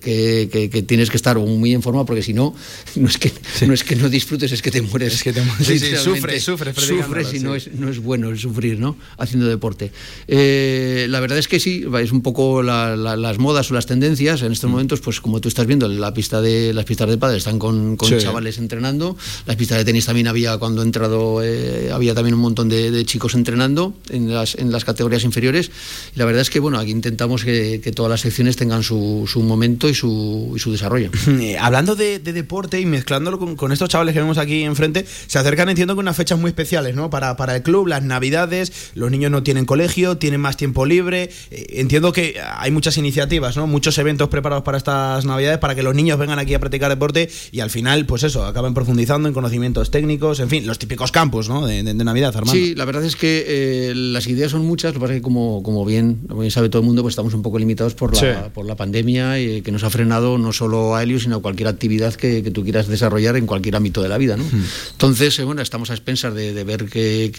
que, 0.00 0.68
que, 0.70 0.82
tienes 0.82 1.10
que 1.10 1.16
estar 1.16 1.36
muy 1.38 1.72
en 1.72 1.82
forma 1.82 2.06
porque 2.06 2.22
si 2.22 2.34
no, 2.34 2.54
no 2.94 3.08
es 3.08 3.18
que, 3.18 3.32
no, 3.66 3.74
es 3.74 3.82
que 3.82 3.96
no 3.96 4.08
disfrutes, 4.08 4.52
es 4.52 4.62
que 4.62 4.70
te 4.70 4.80
mueres. 4.80 5.14
Es 5.14 5.22
que 5.24 5.32
te 5.32 5.42
mueres. 5.42 5.66
Sí, 5.66 5.80
sí, 5.80 5.96
sufres, 5.96 6.44
sufres. 6.44 6.76
Sufres 6.76 7.34
y 7.34 7.40
no 7.40 7.56
es, 7.56 7.63
no 7.72 7.88
es 7.88 7.98
bueno 7.98 8.28
el 8.28 8.38
sufrir, 8.38 8.78
¿no? 8.78 8.96
Haciendo 9.18 9.46
deporte. 9.46 9.90
Eh, 10.28 11.06
la 11.08 11.20
verdad 11.20 11.38
es 11.38 11.48
que 11.48 11.58
sí, 11.58 11.84
es 12.00 12.12
un 12.12 12.22
poco 12.22 12.62
las 12.62 13.38
modas 13.38 13.70
o 13.70 13.74
las 13.74 13.86
tendencias. 13.86 14.42
En 14.42 14.52
estos 14.52 14.68
mm. 14.68 14.72
momentos, 14.72 15.00
pues 15.00 15.20
como 15.20 15.40
tú 15.40 15.48
estás 15.48 15.66
viendo, 15.66 15.88
la 15.88 16.12
pista 16.14 16.40
de, 16.40 16.72
las 16.72 16.84
pistas 16.84 17.08
de 17.08 17.18
padre 17.18 17.38
están 17.38 17.58
con, 17.58 17.96
con 17.96 18.18
chavales 18.18 18.58
entrenando. 18.58 19.16
Las 19.46 19.56
pistas 19.56 19.78
de 19.78 19.84
tenis 19.84 20.06
también 20.06 20.28
había, 20.28 20.58
cuando 20.58 20.82
he 20.82 20.84
entrado, 20.84 21.42
eh, 21.42 21.90
había 21.92 22.14
también 22.14 22.34
un 22.34 22.40
montón 22.40 22.68
de, 22.68 23.04
chicos 23.04 23.34
entrenando 23.34 23.94
en 24.10 24.32
las, 24.32 24.54
en 24.54 24.70
las 24.70 24.84
categorías 24.84 25.24
inferiores. 25.24 25.70
Y 26.14 26.18
la 26.18 26.24
verdad 26.24 26.42
es 26.42 26.50
que, 26.50 26.60
bueno, 26.60 26.78
aquí 26.78 26.90
intentamos 26.90 27.44
que 27.44 27.54
que, 27.82 27.92
todas 27.92 28.10
las 28.10 28.20
secciones 28.20 28.56
tengan 28.56 28.82
su, 28.82 29.24
su 29.26 29.42
momento 29.42 29.88
y 29.88 29.94
su, 29.94 30.52
y 30.56 30.58
su 30.58 30.72
desarrollo. 30.72 31.10
Eh, 31.44 31.58
hablando 31.58 31.94
de, 31.94 32.20
deporte 32.20 32.80
y 32.80 32.86
mezclándolo 32.86 33.38
con, 33.56 33.72
estos 33.72 33.88
chavales 33.88 34.14
que 34.14 34.20
vemos 34.20 34.38
aquí 34.38 34.62
enfrente, 34.62 35.04
se 35.26 35.38
acercan, 35.38 35.68
entiendo, 35.68 35.94
con 35.94 36.04
unas 36.04 36.16
fechas 36.16 36.38
muy 36.38 36.48
especiales, 36.48 36.94
¿no? 36.94 37.10
Para, 37.10 37.36
para 37.36 37.53
el 37.56 37.62
club, 37.62 37.86
las 37.86 38.02
navidades, 38.02 38.72
los 38.94 39.10
niños 39.10 39.30
no 39.30 39.42
tienen 39.42 39.64
colegio, 39.64 40.16
tienen 40.16 40.40
más 40.40 40.56
tiempo 40.56 40.86
libre. 40.86 41.30
Eh, 41.50 41.66
entiendo 41.80 42.12
que 42.12 42.36
hay 42.56 42.70
muchas 42.70 42.96
iniciativas, 42.98 43.56
¿no? 43.56 43.66
Muchos 43.66 43.98
eventos 43.98 44.28
preparados 44.28 44.64
para 44.64 44.78
estas 44.78 45.24
navidades 45.24 45.58
para 45.58 45.74
que 45.74 45.82
los 45.82 45.94
niños 45.94 46.18
vengan 46.18 46.38
aquí 46.38 46.54
a 46.54 46.58
practicar 46.58 46.90
deporte 46.90 47.30
y 47.52 47.60
al 47.60 47.70
final, 47.70 48.06
pues 48.06 48.22
eso, 48.22 48.44
acaben 48.44 48.74
profundizando 48.74 49.28
en 49.28 49.34
conocimientos 49.34 49.90
técnicos, 49.90 50.40
en 50.40 50.48
fin, 50.48 50.66
los 50.66 50.78
típicos 50.78 51.12
campos, 51.12 51.48
¿no? 51.48 51.66
De, 51.66 51.82
Navidad, 51.94 52.36
Armando. 52.36 52.52
Sí, 52.52 52.74
la 52.74 52.84
verdad 52.84 53.04
es 53.04 53.16
que 53.16 53.44
eh, 53.46 53.94
las 53.94 54.26
ideas 54.26 54.50
son 54.50 54.66
muchas, 54.66 54.92
lo 54.92 54.94
que 54.94 55.00
pasa 55.00 55.12
es 55.14 55.18
que 55.20 55.22
como, 55.22 55.62
como, 55.62 55.84
bien, 55.84 56.20
bien 56.28 56.50
sabe 56.50 56.68
todo 56.68 56.82
el 56.82 56.86
mundo, 56.86 57.02
pues 57.02 57.12
estamos 57.12 57.32
un 57.32 57.42
poco 57.42 57.58
limitados 57.58 57.94
por 57.94 58.14
la, 58.14 58.50
por 58.52 58.66
la 58.66 58.76
pandemia 58.76 59.40
y 59.40 59.62
que 59.62 59.72
nos 59.72 59.84
ha 59.84 59.90
frenado 59.90 60.36
no 60.38 60.52
solo 60.52 60.94
a 60.94 61.02
Helios, 61.02 61.22
sino 61.22 61.36
a 61.36 61.42
cualquier 61.42 61.68
actividad 61.68 62.14
que, 62.14 62.42
tú 62.50 62.62
quieras 62.62 62.88
desarrollar 62.88 63.36
en 63.36 63.46
cualquier 63.46 63.76
ámbito 63.76 64.02
de 64.02 64.08
la 64.08 64.18
vida. 64.18 64.36
¿no? 64.36 64.44
Hmm. 64.44 64.64
Entonces, 64.92 65.38
eh, 65.38 65.44
bueno, 65.44 65.62
estamos 65.62 65.90
a 65.90 65.94
expensas 65.94 66.34
de, 66.34 66.64
ver 66.64 66.86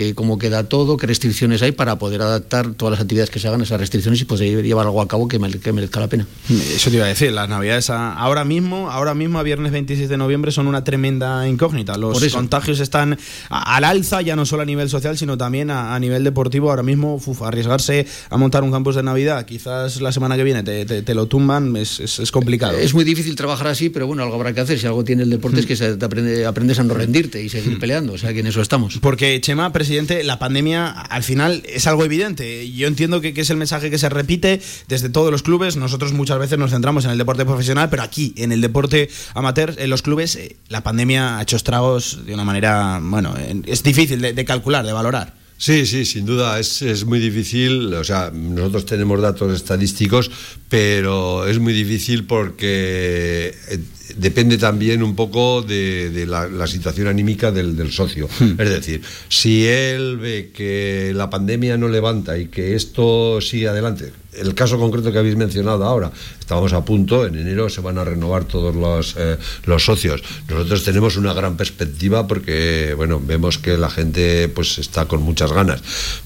que, 0.06 0.15
cómo 0.15 0.38
queda 0.38 0.63
todo, 0.63 0.98
qué 0.98 1.08
restricciones 1.08 1.62
hay 1.62 1.72
para 1.72 1.98
poder 1.98 2.22
adaptar 2.22 2.74
todas 2.74 2.91
las 2.91 3.02
actividades 3.02 3.30
que 3.30 3.39
se 3.39 3.48
hagan 3.48 3.62
a 3.62 3.63
esas 3.63 3.80
restricciones 3.80 4.22
y 4.22 4.26
poder 4.26 4.63
llevar 4.63 4.86
algo 4.86 5.02
a 5.02 5.08
cabo 5.08 5.28
que, 5.28 5.39
merezca 5.39 6.00
la 6.00 6.08
pena. 6.08 6.28
Eso 6.50 6.89
te 6.89 6.98
iba 6.98 7.06
a 7.06 7.10
decir, 7.10 7.32
las 7.32 7.50
navidades 7.50 7.89
ahora 7.89 8.44
mismo, 8.44 8.89
ahora 8.91 9.13
mismo 9.13 9.39
a 9.39 9.44
viernes 9.44 9.72
26 9.72 10.10
de 10.10 10.18
noviembre 10.18 10.52
son 10.52 10.68
una 10.68 10.84
tremenda 10.84 11.48
incógnita. 11.48 11.98
Los 11.98 12.24
contagios 12.34 12.80
están 12.80 13.18
al 13.50 13.84
alza, 13.84 14.22
ya 14.22 14.36
no 14.36 14.46
solo 14.46 14.63
a 14.63 14.65
nivel 14.65 14.89
social, 14.89 15.18
sino 15.18 15.38
también 15.38 15.72
a, 15.72 15.98
nivel 16.00 16.24
deportivo. 16.24 16.70
Ahora 16.70 16.84
mismo, 16.84 17.20
arriesgarse 17.41 18.06
a 18.30 18.38
montar 18.38 18.63
un 18.63 18.72
campus 18.72 18.96
de 18.96 19.04
Navidad, 19.04 19.46
quizás 19.46 20.02
la 20.02 20.12
semana 20.12 20.36
que 20.36 20.44
viene 20.44 20.63
te, 20.63 21.15
lo 21.15 21.28
tumban, 21.28 21.76
es, 21.76 22.00
es, 22.00 22.32
complicado. 22.32 22.78
Es 22.78 22.94
muy 22.94 23.04
difícil 23.04 23.36
trabajar 23.36 23.68
así, 23.68 23.89
pero 23.89 24.08
bueno, 24.08 24.24
algo 24.24 24.36
habrá 24.36 24.54
que 24.54 24.62
hacer. 24.62 24.80
Si 24.80 24.86
algo 24.86 25.04
tiene 25.04 25.24
el 25.24 25.30
deporte 25.30 25.60
es 25.60 25.65
que 25.65 25.76
se 25.76 25.98
aprende, 26.02 26.46
aprendes 26.46 26.80
a 26.80 26.84
no 26.84 26.94
rendirte 26.94 27.41
y 27.41 27.50
seguir 27.50 27.80
peleando. 27.80 28.13
O 28.13 28.18
sea, 28.18 28.34
que 28.34 28.41
en 28.41 28.48
eso 28.48 28.62
estamos. 28.62 29.00
Porque, 29.00 29.39
Chema, 29.41 29.72
presidente, 29.72 29.94
la 30.23 30.39
pandemia 30.39 30.89
al 30.89 31.23
final 31.23 31.63
es 31.67 31.88
algo 31.88 32.05
evidente. 32.05 32.71
Yo 32.71 32.88
entiendo 32.88 33.21
que, 33.21 33.34
que 33.34 33.41
es 33.41 33.49
el 33.49 33.58
mensaje 33.58 33.89
que 33.89 33.97
se 33.97 34.10
repite 34.10 34.62
desde 34.88 35.10
todos 35.10 35.31
los 35.31 35.43
clubes. 35.43 35.75
Nosotros 35.77 36.13
muchas 36.13 36.39
veces 36.39 36.58
nos 36.58 36.71
centramos 36.71 37.05
en 37.05 37.12
el 37.12 37.17
deporte 37.17 37.45
profesional, 37.45 37.89
pero 37.89 38.03
aquí, 38.03 38.34
en 38.38 38.51
el 38.51 38.62
deporte 38.62 39.10
amateur, 39.34 39.75
en 39.77 39.89
los 39.89 40.01
clubes, 40.01 40.36
eh, 40.36 40.55
la 40.69 40.81
pandemia 40.81 41.38
ha 41.38 41.41
hecho 41.41 41.55
estragos 41.55 42.25
de 42.25 42.34
una 42.34 42.43
manera, 42.43 42.99
bueno, 43.01 43.36
es 43.65 43.84
difícil 43.84 44.21
de, 44.21 44.45
calcular, 44.45 44.86
de 44.86 44.93
valorar. 44.93 45.34
Sí, 45.58 45.86
sí, 45.86 46.05
sin 46.05 46.25
duda, 46.25 46.60
es, 46.60 46.81
es, 46.81 47.05
muy 47.05 47.19
difícil, 47.19 47.93
o 47.93 48.03
sea, 48.03 48.29
nosotros 48.34 48.86
tenemos 48.86 49.21
datos 49.21 49.55
estadísticos, 49.55 50.29
pero 50.67 51.47
es 51.47 51.60
muy 51.60 51.71
difícil 51.71 52.25
porque 52.25 53.55
eh, 53.69 53.79
depende 54.18 54.58
también 54.58 55.04
un 55.04 55.15
poco 55.15 55.62
de, 55.62 56.26
la, 56.28 56.68
situación 56.68 57.08
anímica 57.08 57.52
del, 57.52 57.91
socio. 57.91 58.28
Hmm. 58.39 58.60
Es 58.60 58.70
decir, 58.70 59.02
si 59.30 59.65
él 59.65 60.18
ve 60.18 60.52
que 60.54 61.12
la 61.15 61.30
pandemia 61.30 61.78
no 61.78 61.88
levanta 61.88 62.38
y 62.38 62.48
que 62.48 62.76
esto 62.76 63.39
sigue 63.41 63.68
adelante, 63.68 64.12
el 64.38 64.54
caso 64.54 64.78
concreto 64.78 65.12
que 65.12 65.18
habéis 65.18 65.36
mencionado 65.36 65.86
ahora, 65.86 66.12
estamos 66.39 66.74
a 66.74 66.84
punto, 66.84 67.26
en 67.26 67.36
enero 67.36 67.70
se 67.70 67.82
van 67.82 67.98
a 67.98 68.04
renovar 68.04 68.46
todos 68.46 68.76
los, 68.76 69.15
eh, 69.18 69.38
los 69.65 69.86
socios. 69.86 70.22
Nosotros 70.50 70.84
tenemos 70.84 71.18
una 71.18 71.34
gran 71.34 71.58
perspectiva 71.58 72.28
porque, 72.28 72.94
bueno, 72.96 73.22
vemos 73.26 73.58
que 73.58 73.78
la 73.78 73.89
gente 73.89 74.50
pues 74.50 74.78
está 74.78 75.06
con 75.06 75.22
muchas 75.22 75.52
ganas. 75.52 75.82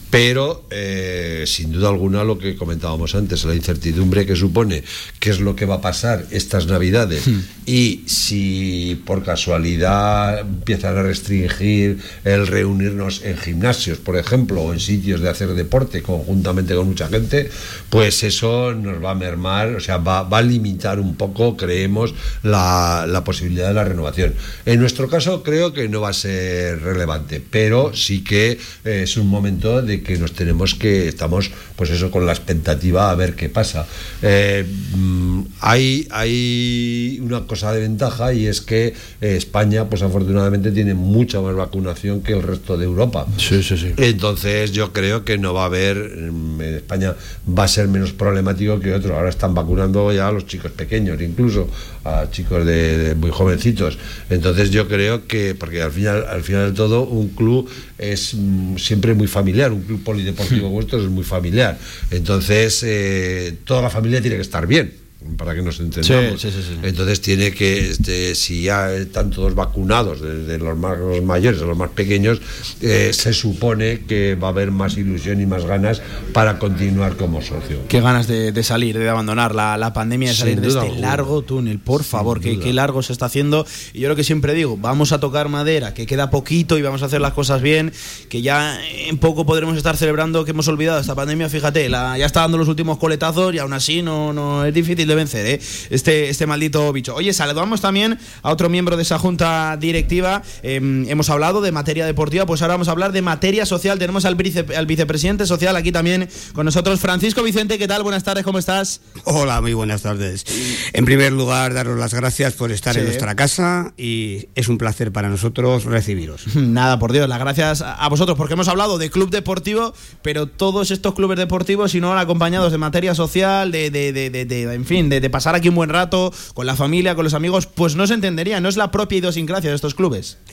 Pero, 0.10 0.66
eh, 0.72 1.44
sin 1.46 1.72
duda 1.72 1.90
alguna, 1.90 2.24
lo 2.24 2.40
que 2.40 2.56
comentábamos 2.56 3.14
antes, 3.14 3.46
la 3.46 3.54
incertidumbre 3.54 4.26
que 4.26 4.36
supone 4.36 4.84
qué 5.20 5.30
es 5.30 5.40
lo 5.40 5.56
que 5.56 5.66
va 5.66 5.76
a 5.76 5.82
pasar 5.82 6.26
estas 6.32 6.66
Navidades 6.66 7.28
hmm. 7.28 7.40
Y 7.70 8.02
si 8.08 9.00
por 9.06 9.24
casualidad 9.24 10.40
empiezan 10.40 10.98
a 10.98 11.04
restringir 11.04 12.00
el 12.24 12.48
reunirnos 12.48 13.22
en 13.24 13.38
gimnasios, 13.38 14.00
por 14.00 14.18
ejemplo, 14.18 14.64
o 14.64 14.74
en 14.74 14.80
sitios 14.80 15.22
de 15.22 15.30
hacer 15.30 15.50
deporte 15.50 16.02
conjuntamente 16.02 16.74
con 16.74 16.88
mucha 16.88 17.08
gente, 17.10 17.52
pues 17.92 18.24
eso 18.24 18.74
nos 18.74 19.04
va 19.06 19.12
a 19.12 19.14
mermar, 19.14 19.76
o 19.76 19.80
sea, 19.80 19.98
va, 19.98 20.28
a 20.28 20.42
limitar 20.42 21.00
un 21.00 21.14
poco, 21.14 21.56
creemos, 21.56 22.16
la, 22.42 23.22
posibilidad 23.24 23.68
de 23.68 23.76
la 23.76 23.84
renovación. 23.84 24.34
En 24.66 24.80
nuestro 24.80 25.08
caso, 25.08 25.44
creo 25.44 25.72
que 25.72 25.88
no 25.90 26.02
va 26.02 26.10
a 26.10 26.14
ser 26.14 26.82
relevante, 26.82 27.40
pero 27.52 27.94
sí 27.94 28.24
que 28.24 28.58
eh, 28.84 29.02
es 29.04 29.16
un 29.16 29.28
momento 29.28 29.84
de 29.84 30.02
que 30.02 30.18
nos 30.18 30.34
tenemos 30.34 30.74
que, 30.74 31.08
estamos 31.08 31.52
pues 31.76 31.92
eso 31.92 32.10
con 32.10 32.26
la 32.26 32.32
expectativa 32.32 33.12
a 33.12 33.16
ver 33.16 33.36
qué 33.36 33.48
pasa. 33.48 33.86
Eh, 34.24 34.66
mm, 34.96 35.42
hay, 35.60 36.08
hay 36.10 37.20
una 37.22 37.42
cosa 37.42 37.59
de 37.68 37.82
ventaja 37.82 38.34
y 38.34 38.48
es 38.48 38.62
que 38.62 38.94
eh, 39.22 39.36
España 39.36 39.86
pues 39.90 40.02
afortunadamente 40.02 40.72
tiene 40.72 40.94
mucha 40.94 41.42
más 41.42 41.56
vacunación 41.56 42.22
que 42.22 42.34
el 42.34 42.42
resto 42.42 42.78
de 42.78 42.86
Europa. 42.86 43.28
Sí, 43.38 43.62
sí, 43.62 43.78
sí. 43.78 43.94
Entonces 43.98 44.72
yo 44.72 44.94
creo 44.94 45.26
que 45.26 45.38
no 45.38 45.54
va 45.54 45.64
a 45.64 45.66
haber, 45.66 45.98
mm, 45.98 46.62
en 46.62 46.76
España 46.76 47.16
va 47.48 47.64
a 47.66 47.68
ser 47.68 47.88
menos 47.88 48.14
problemático 48.14 48.80
que 48.80 48.94
otro. 48.94 49.16
Ahora 49.16 49.30
están 49.30 49.54
vacunando 49.54 50.12
ya 50.14 50.28
a 50.28 50.32
los 50.32 50.48
chicos 50.48 50.72
pequeños, 50.72 51.22
incluso 51.22 51.68
a 52.04 52.28
chicos 52.32 52.66
de, 52.66 53.16
muy 53.16 53.32
jovencitos. 53.32 53.98
Entonces 54.30 54.72
yo 54.72 54.88
creo 54.88 55.28
que, 55.28 55.56
porque 55.56 55.82
al 55.82 55.92
final, 55.92 56.26
al 56.28 56.44
final 56.44 56.72
de 56.72 56.76
todo, 56.76 57.04
un 57.04 57.30
club 57.30 57.70
es 57.98 58.34
mm, 58.34 58.78
siempre 58.78 59.14
muy 59.14 59.28
familiar, 59.28 59.72
un 59.72 59.82
club 59.82 60.04
polideportivo 60.04 60.70
vuestro 60.70 61.00
es 61.00 61.10
muy 61.10 61.24
familiar. 61.24 61.78
Entonces, 62.12 62.84
eh, 62.84 63.58
toda 63.66 63.82
la 63.82 63.90
familia 63.90 64.22
tiene 64.22 64.38
que 64.38 64.42
estar 64.42 64.66
bien 64.66 65.09
para 65.38 65.54
que 65.54 65.62
nos 65.62 65.80
entendamos. 65.82 66.46
Entonces 66.82 67.20
tiene 67.20 67.52
que, 67.52 67.90
este, 67.92 68.36
si 68.36 68.64
ya 68.64 68.94
están 68.94 69.32
todos 69.32 69.54
vacunados, 69.54 70.22
desde 70.22 70.58
los 70.58 70.78
más 70.78 70.98
mayores 71.24 71.62
a 71.62 71.66
los 71.66 71.78
más 71.78 71.90
pequeños, 71.90 72.40
eh, 72.82 73.12
se 73.14 73.34
supone 73.34 74.06
que 74.08 74.36
va 74.36 74.48
a 74.48 74.52
haber 74.52 74.72
más 74.72 74.98
ilusión 74.98 75.42
y 75.42 75.46
más 75.46 75.66
ganas 75.66 76.02
para 76.32 76.58
continuar 76.58 77.18
como 77.18 77.42
socio. 77.42 77.80
Qué 77.90 78.00
ganas 78.00 78.28
de, 78.28 78.64
salir, 78.64 78.98
de 78.98 79.10
abandonar 79.10 79.54
la, 79.54 79.92
pandemia, 79.94 80.30
de 80.30 80.36
salir 80.36 80.62
de 80.62 80.70
este 80.70 81.00
largo 81.00 81.42
túnel, 81.42 81.80
por 81.80 82.06
favor, 82.06 82.40
que 82.40 82.58
qué 82.58 82.72
largo 82.72 83.04
se 83.04 83.12
está 83.12 83.26
haciendo. 83.26 83.66
Y 83.94 84.00
yo 84.00 84.10
lo 84.10 84.16
que 84.16 84.24
siempre 84.24 84.54
digo, 84.54 84.78
vamos 84.78 85.12
a 85.12 85.20
tocar 85.20 85.50
madera, 85.50 85.94
que 85.94 86.06
queda 86.06 86.30
poquito 86.30 86.78
y 86.78 86.82
vamos 86.82 87.04
a 87.04 87.08
hacer 87.08 87.20
las 87.20 87.34
cosas 87.34 87.62
bien, 87.62 87.92
que 88.30 88.42
ya 88.42 88.80
en 88.86 89.18
poco 89.18 89.46
podremos 89.46 89.76
estar 89.76 89.98
celebrando 89.98 90.46
que 90.46 90.52
hemos 90.52 90.70
olvidado 90.70 91.02
esta 91.02 91.16
pandemia, 91.16 91.50
fíjate, 91.50 91.90
la, 91.90 92.18
ya 92.18 92.26
está 92.26 92.42
dando 92.42 92.58
los 92.58 92.70
últimos 92.70 92.98
coletazos 92.98 93.54
y 93.54 93.60
aún 93.60 93.74
así 93.74 94.02
no, 94.02 94.32
no 94.32 94.64
es 94.64 94.74
difícil 94.74 95.09
de 95.10 95.16
vencer 95.16 95.46
¿eh? 95.46 95.60
este, 95.90 96.30
este 96.30 96.46
maldito 96.46 96.92
bicho. 96.94 97.16
Oye, 97.16 97.34
saludamos 97.34 97.82
también 97.82 98.18
a 98.42 98.52
otro 98.52 98.70
miembro 98.70 98.96
de 98.96 99.04
esa 99.04 99.20
junta 99.20 99.78
directiva. 99.78 100.42
Em, 100.64 101.08
hemos 101.10 101.30
hablado 101.30 101.62
de 101.62 101.72
materia 101.72 102.06
deportiva, 102.06 102.46
pues 102.46 102.62
ahora 102.62 102.76
vamos 102.76 102.88
a 102.88 102.92
hablar 102.92 103.12
de 103.12 103.22
materia 103.22 103.66
social. 103.66 104.00
Tenemos 104.00 104.26
al, 104.26 104.38
al 104.76 104.86
vicepresidente 104.86 105.46
social 105.46 105.76
aquí 105.76 105.92
también 105.92 106.30
con 106.54 106.66
nosotros, 106.66 107.00
Francisco 107.00 107.44
Vicente. 107.44 107.78
¿Qué 107.78 107.88
tal? 107.88 108.04
Buenas 108.04 108.24
tardes, 108.24 108.44
¿cómo 108.44 108.60
estás? 108.60 109.02
Hola, 109.26 109.60
muy 109.62 109.74
buenas 109.74 110.04
tardes. 110.04 110.46
En 110.94 111.06
primer 111.06 111.34
lugar, 111.34 111.74
daros 111.74 111.98
las 111.98 112.14
gracias 112.14 112.54
por 112.54 112.72
estar 112.72 112.98
en 112.98 113.06
nuestra 113.06 113.36
casa 113.36 113.94
y 113.98 114.48
es 114.56 114.68
un 114.68 114.78
placer 114.78 115.12
para 115.12 115.30
nosotros 115.30 115.86
recibiros. 115.86 116.44
Nada, 116.56 117.00
por 117.00 117.12
Dios, 117.12 117.28
las 117.28 117.40
gracias 117.40 117.82
a 117.82 118.08
vosotros 118.10 118.38
porque 118.38 118.54
hemos 118.54 118.68
hablado 118.68 118.98
de 118.98 119.10
club 119.10 119.30
deportivo, 119.30 119.94
pero 120.22 120.48
todos 120.48 120.92
estos 120.92 121.16
clubes 121.16 121.38
deportivos, 121.38 121.92
si 121.92 122.00
no 122.00 122.18
acompañados 122.18 122.72
de 122.72 122.78
materia 122.78 123.16
social, 123.16 123.72
de, 123.72 123.90
de, 123.90 124.12
de, 124.12 124.30
de 124.30 124.74
en 124.74 124.86
fin, 124.86 124.99
de, 125.08 125.30
pasar 125.30 125.56
aquí 125.56 125.70
un 125.70 125.76
buen 125.76 125.90
rato 125.90 126.34
con 126.54 126.66
la 126.66 126.76
familia, 126.76 127.16
con 127.16 127.24
los 127.24 127.34
amigos, 127.34 127.68
pues 127.68 127.96
no 127.96 128.06
se 128.08 128.16
entendería, 128.16 128.60
no 128.60 128.68
es 128.68 128.76
la 128.76 128.92
propia 128.92 129.20
idiosincrasia 129.20 129.70
de 129.70 129.76
estos 129.76 129.96
clubes. 129.96 130.38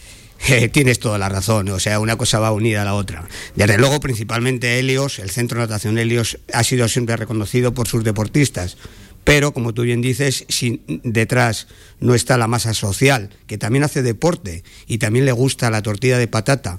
Eh, 0.48 0.68
tienes 0.68 0.98
toda 0.98 1.16
la 1.16 1.30
razón, 1.30 1.66
o 1.70 1.80
sea, 1.80 1.98
una 1.98 2.16
cosa 2.16 2.38
va 2.38 2.52
unida 2.52 2.82
a 2.82 2.84
la 2.84 2.92
otra. 2.92 3.26
Desde 3.54 3.78
luego, 3.78 4.00
principalmente 4.00 4.78
Helios, 4.78 5.18
el 5.18 5.30
Centro 5.30 5.58
de 5.58 5.66
Natación 5.66 5.96
Helios, 5.96 6.38
ha 6.52 6.62
sido 6.62 6.88
siempre 6.88 7.16
reconocido 7.16 7.72
por 7.72 7.88
sus 7.88 8.04
deportistas. 8.04 8.76
Pero, 9.26 9.52
como 9.52 9.74
tú 9.74 9.82
bien 9.82 10.02
dices, 10.02 10.44
si 10.48 10.82
detrás 10.86 11.66
no 11.98 12.14
está 12.14 12.36
la 12.36 12.46
masa 12.46 12.74
social, 12.74 13.30
que 13.48 13.58
también 13.58 13.82
hace 13.82 14.02
deporte 14.02 14.62
y 14.86 14.98
también 14.98 15.24
le 15.24 15.32
gusta 15.32 15.68
la 15.68 15.82
tortilla 15.82 16.16
de 16.16 16.28
patata 16.28 16.78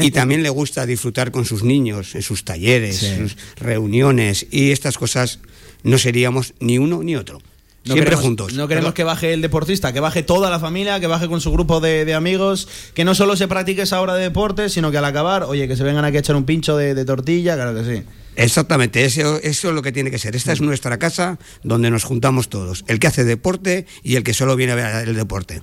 y 0.00 0.10
también 0.10 0.42
le 0.42 0.48
gusta 0.48 0.86
disfrutar 0.86 1.30
con 1.30 1.44
sus 1.44 1.62
niños 1.62 2.14
en 2.14 2.22
sus 2.22 2.42
talleres, 2.42 2.96
sus 3.18 3.36
reuniones 3.56 4.46
y 4.50 4.70
estas 4.70 4.96
cosas, 4.96 5.40
no 5.84 5.98
seríamos 5.98 6.54
ni 6.58 6.78
uno 6.78 7.02
ni 7.02 7.14
otro. 7.14 7.40
Siempre 7.84 8.16
juntos. 8.16 8.54
No 8.54 8.66
queremos 8.66 8.94
que 8.94 9.04
baje 9.04 9.34
el 9.34 9.42
deportista, 9.42 9.92
que 9.92 10.00
baje 10.00 10.22
toda 10.22 10.48
la 10.48 10.58
familia, 10.58 11.00
que 11.00 11.06
baje 11.06 11.28
con 11.28 11.42
su 11.42 11.52
grupo 11.52 11.80
de, 11.80 12.14
amigos, 12.14 12.66
que 12.94 13.04
no 13.04 13.14
solo 13.14 13.36
se 13.36 13.46
practique 13.46 13.82
esa 13.82 14.00
hora 14.00 14.14
de 14.14 14.22
deporte, 14.22 14.70
sino 14.70 14.90
que 14.90 14.96
al 14.96 15.04
acabar, 15.04 15.42
oye, 15.44 15.68
que 15.68 15.76
se 15.76 15.84
vengan 15.84 16.04
aquí 16.04 16.16
a 16.16 16.20
echar 16.20 16.34
un 16.34 16.44
pincho 16.44 16.78
de, 16.78 17.04
tortilla, 17.04 17.54
claro 17.54 17.74
que 17.74 17.84
sí. 17.84 18.02
Exactamente, 18.36 19.04
eso, 19.04 19.38
eso 19.42 19.68
es 19.68 19.74
lo 19.74 19.82
que 19.82 19.92
tiene 19.92 20.10
que 20.10 20.18
ser. 20.18 20.34
Esta 20.34 20.52
es 20.52 20.60
nuestra 20.60 20.98
casa 20.98 21.38
donde 21.62 21.90
nos 21.90 22.04
juntamos 22.04 22.48
todos, 22.48 22.84
el 22.88 22.98
que 22.98 23.06
hace 23.06 23.24
deporte 23.24 23.86
y 24.02 24.16
el 24.16 24.24
que 24.24 24.34
solo 24.34 24.56
viene 24.56 24.72
a 24.72 24.76
ver 24.76 25.08
el 25.08 25.14
deporte. 25.14 25.62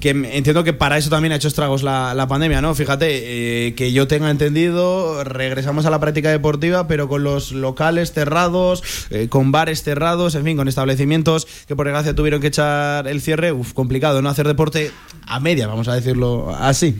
que 0.00 0.10
entiendo 0.10 0.64
que 0.64 0.72
para 0.72 0.98
eso 0.98 1.10
también 1.10 1.32
ha 1.32 1.36
hecho 1.36 1.48
estragos 1.48 1.82
la, 1.82 2.14
la 2.14 2.28
pandemia, 2.28 2.60
¿no? 2.60 2.74
Fíjate, 2.74 3.66
eh, 3.68 3.74
que 3.74 3.92
yo 3.92 4.06
tenga 4.06 4.30
entendido, 4.30 5.24
regresamos 5.24 5.86
a 5.86 5.90
la 5.90 6.00
práctica 6.00 6.30
deportiva, 6.30 6.86
pero 6.86 7.08
con 7.08 7.24
los 7.24 7.52
locales 7.52 8.12
cerrados, 8.12 8.82
eh, 9.10 9.28
con 9.28 9.52
bares 9.52 9.82
cerrados, 9.82 10.34
en 10.34 10.44
fin, 10.44 10.56
con 10.56 10.68
establecimientos 10.68 11.46
que 11.66 11.76
por 11.76 11.86
desgracia 11.86 12.14
tuvieron 12.14 12.40
que 12.40 12.48
echar 12.48 13.08
el 13.08 13.20
cierre, 13.20 13.52
uf, 13.52 13.72
complicado, 13.72 14.22
¿no? 14.22 14.28
Hacer 14.28 14.46
deporte 14.46 14.90
a 15.26 15.40
media, 15.40 15.66
vamos 15.66 15.88
a 15.88 15.94
decirlo 15.94 16.54
así. 16.54 16.96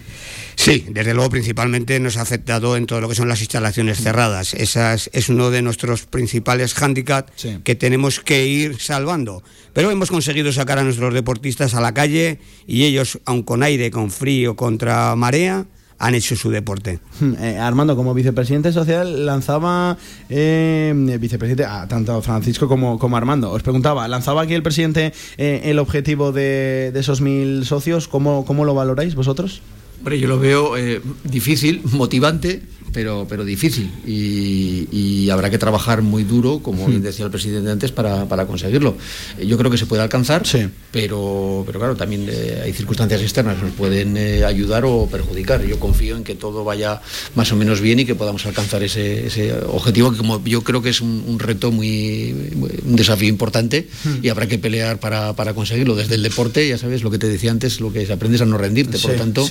Sí, 0.56 0.86
desde 0.90 1.14
luego 1.14 1.30
principalmente 1.30 1.98
nos 2.00 2.16
ha 2.16 2.22
afectado 2.22 2.76
en 2.76 2.86
todo 2.86 3.00
lo 3.00 3.08
que 3.08 3.14
son 3.14 3.28
las 3.28 3.40
instalaciones 3.40 3.98
cerradas. 4.00 4.54
Esa 4.54 4.94
es, 4.94 5.28
uno 5.28 5.50
de 5.50 5.62
nuestros 5.62 6.06
principales 6.06 6.74
hándicaps 6.74 7.32
que 7.64 7.74
tenemos 7.74 8.20
que 8.20 8.46
ir 8.46 8.80
salvando. 8.80 9.42
Pero 9.72 9.90
hemos 9.90 10.10
conseguido 10.10 10.52
sacar 10.52 10.78
a 10.78 10.84
nuestros 10.84 11.12
deportistas 11.12 11.74
a 11.74 11.80
la 11.80 11.94
calle 11.94 12.38
y 12.66 12.84
ellos, 12.84 13.18
aun 13.24 13.42
con 13.42 13.62
aire, 13.62 13.90
con 13.90 14.10
frío, 14.10 14.56
contra 14.56 15.16
marea, 15.16 15.66
han 15.98 16.14
hecho 16.14 16.36
su 16.36 16.50
deporte. 16.50 17.00
Hmm, 17.20 17.34
eh, 17.40 17.58
Armando, 17.58 17.96
como 17.96 18.14
vicepresidente 18.14 18.72
social, 18.72 19.26
lanzaba 19.26 19.96
eh, 20.28 20.92
vicepresidente 21.20 21.64
a 21.64 21.86
tanto 21.88 22.20
Francisco 22.22 22.68
como, 22.68 22.98
como, 22.98 23.16
Armando. 23.16 23.50
Os 23.50 23.62
preguntaba, 23.62 24.06
lanzaba 24.08 24.42
aquí 24.42 24.54
el 24.54 24.62
presidente 24.62 25.12
eh, 25.38 25.62
el 25.64 25.78
objetivo 25.78 26.32
de, 26.32 26.90
de, 26.92 27.00
esos 27.00 27.20
mil 27.20 27.64
socios. 27.64 28.08
¿Cómo, 28.08 28.44
¿Cómo 28.44 28.64
lo 28.64 28.74
valoráis 28.74 29.14
vosotros? 29.14 29.62
Hombre, 30.04 30.20
yo 30.20 30.28
lo 30.28 30.38
veo 30.38 30.76
eh, 30.76 31.00
difícil, 31.24 31.80
motivante, 31.92 32.60
pero, 32.94 33.26
pero 33.28 33.44
difícil. 33.44 33.90
Y, 34.06 35.28
habrá 35.30 35.50
que 35.50 35.58
trabajar 35.58 36.02
muy 36.02 36.22
duro, 36.22 36.60
como 36.60 36.86
hmm. 36.86 37.00
decía 37.00 37.24
el 37.24 37.30
presidente 37.30 37.68
antes, 37.68 37.90
para, 37.90 38.46
conseguirlo. 38.46 38.96
Eh, 39.36 39.46
yo 39.46 39.58
creo 39.58 39.70
que 39.70 39.78
se 39.78 39.86
puede 39.86 40.02
alcanzar, 40.02 40.44
pero, 40.92 41.64
pero 41.66 41.78
claro, 41.80 41.96
también 41.96 42.28
eh, 42.28 42.60
hay 42.62 42.72
circunstancias 42.72 43.20
externas 43.20 43.56
que 43.58 43.64
nos 43.64 43.74
pueden 43.74 44.16
eh, 44.16 44.44
ayudar 44.44 44.84
o 44.84 45.08
perjudicar. 45.10 45.64
Yo 45.64 45.80
confío 45.80 46.16
en 46.16 46.22
que 46.22 46.36
todo 46.36 46.62
vaya 46.62 47.00
más 47.34 47.50
o 47.50 47.56
menos 47.56 47.80
bien 47.80 47.98
y 47.98 48.04
que 48.04 48.14
podamos 48.14 48.46
alcanzar 48.46 48.82
ese, 48.84 49.54
objetivo, 49.66 50.12
que 50.12 50.18
como 50.18 50.44
yo 50.44 50.62
creo 50.62 50.82
que 50.82 50.90
es 50.90 51.00
un, 51.00 51.38
reto 51.38 51.72
muy, 51.72 52.52
un 52.86 52.94
desafío 52.94 53.28
importante 53.28 53.88
hmm. 54.04 54.24
y 54.24 54.28
habrá 54.28 54.46
que 54.46 54.58
pelear 54.58 55.00
para, 55.00 55.34
conseguirlo. 55.54 55.96
Desde 55.96 56.14
el 56.14 56.22
deporte, 56.22 56.68
ya 56.68 56.78
sabes, 56.78 57.02
lo 57.02 57.10
que 57.10 57.18
te 57.18 57.28
decía 57.28 57.50
antes, 57.50 57.80
lo 57.80 57.92
que 57.92 58.10
aprendes 58.12 58.40
a 58.40 58.44
no 58.44 58.56
rendirte. 58.56 58.98
Por 58.98 59.12
lo 59.12 59.16
tanto, 59.16 59.48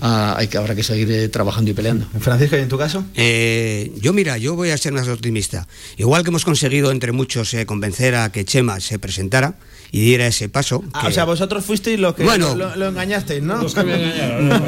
hay 0.00 0.48
que, 0.48 0.58
habrá 0.58 0.74
que 0.74 0.82
seguir 0.82 1.30
trabajando 1.30 1.70
y 1.70 1.74
peleando. 1.74 2.06
Francisco, 2.20 2.56
¿y 2.56 2.60
en 2.60 2.68
tu 2.68 2.78
caso? 2.78 3.04
Eh, 3.14 3.92
yo 4.00 4.12
mira, 4.12 4.38
yo 4.38 4.54
voy 4.54 4.70
a 4.70 4.78
ser 4.78 4.92
más 4.92 5.08
optimista. 5.08 5.66
Igual 5.96 6.22
que 6.22 6.30
hemos 6.30 6.44
conseguido 6.44 6.90
entre 6.90 7.12
muchos 7.12 7.52
eh, 7.54 7.66
convencer 7.66 8.14
a 8.14 8.30
que 8.30 8.44
Chema 8.44 8.80
se 8.80 8.98
presentara 8.98 9.54
y 9.90 10.00
diera 10.00 10.26
ese 10.26 10.48
paso. 10.48 10.84
Ah, 10.92 11.06
o 11.08 11.10
sea, 11.10 11.24
vosotros 11.24 11.64
fuisteis 11.64 11.98
los 11.98 12.14
que 12.14 12.24
bueno, 12.24 12.54
lo, 12.54 12.88
engañasteis, 12.88 13.42
¿no? 13.42 13.62
Los 13.62 13.74
que 13.74 13.82
me 13.84 13.94
engañaron. 13.94 14.62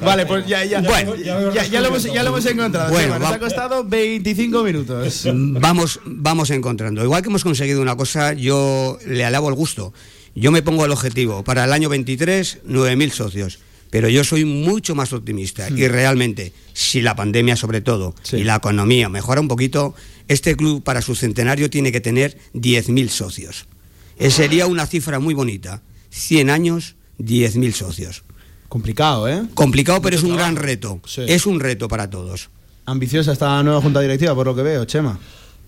vale, 0.00 0.26
pues 0.26 0.46
ya, 0.46 0.64
ya, 0.64 0.80
bueno, 0.80 1.14
ya, 1.16 1.34
lo, 1.80 1.88
hemos, 1.88 2.04
ya 2.04 2.22
lo 2.22 2.30
hemos 2.30 2.46
encontrado. 2.46 2.90
Bueno, 2.90 3.18
nos 3.18 3.30
ha 3.30 3.38
costado 3.38 3.84
25 3.84 4.62
minutos. 4.62 5.24
Vamos, 5.34 6.00
vamos 6.04 6.50
encontrando. 6.50 7.02
Igual 7.02 7.22
que 7.22 7.28
hemos 7.28 7.42
conseguido 7.42 7.80
una 7.80 7.96
cosa, 7.96 8.32
yo 8.32 8.98
le 9.06 9.24
alabo 9.24 9.48
el 9.48 9.54
gusto. 9.54 9.92
Yo 10.34 10.50
me 10.50 10.62
pongo 10.62 10.84
el 10.84 10.90
objetivo 10.90 11.44
para 11.44 11.64
el 11.64 11.72
año 11.72 11.88
23, 11.88 12.60
9.000 12.66 13.10
socios 13.10 13.58
pero 13.94 14.08
yo 14.08 14.24
soy 14.24 14.44
mucho 14.44 14.96
más 14.96 15.12
optimista 15.12 15.70
y 15.70 15.86
realmente, 15.86 16.52
si 16.72 17.00
la 17.00 17.14
pandemia 17.14 17.54
sobre 17.54 17.80
todo 17.80 18.12
y 18.32 18.42
la 18.42 18.56
economía 18.56 19.08
mejora 19.08 19.40
un 19.40 19.46
poquito, 19.46 19.94
este 20.26 20.56
club 20.56 20.82
para 20.82 21.00
su 21.00 21.14
centenario 21.14 21.70
tiene 21.70 21.92
que 21.92 22.00
tener 22.00 22.36
10.000 22.54 23.08
socios. 23.08 23.66
Eh, 24.18 24.32
sería 24.32 24.66
una 24.66 24.86
cifra 24.86 25.20
muy 25.20 25.32
bonita. 25.32 25.80
100 26.10 26.50
años, 26.50 26.96
10.000 27.20 27.70
socios. 27.70 28.24
Complicado, 28.68 29.28
¿eh? 29.28 29.44
Complicado, 29.54 30.02
pero 30.02 30.16
es 30.16 30.24
un 30.24 30.34
gran 30.34 30.56
reto. 30.56 31.00
Es 31.16 31.46
un 31.46 31.60
reto 31.60 31.86
para 31.86 32.10
todos. 32.10 32.50
Ambiciosa 32.86 33.30
esta 33.30 33.62
nueva 33.62 33.80
junta 33.80 34.00
directiva, 34.00 34.34
por 34.34 34.46
lo 34.46 34.56
que 34.56 34.62
veo, 34.62 34.84
Chema. 34.86 35.20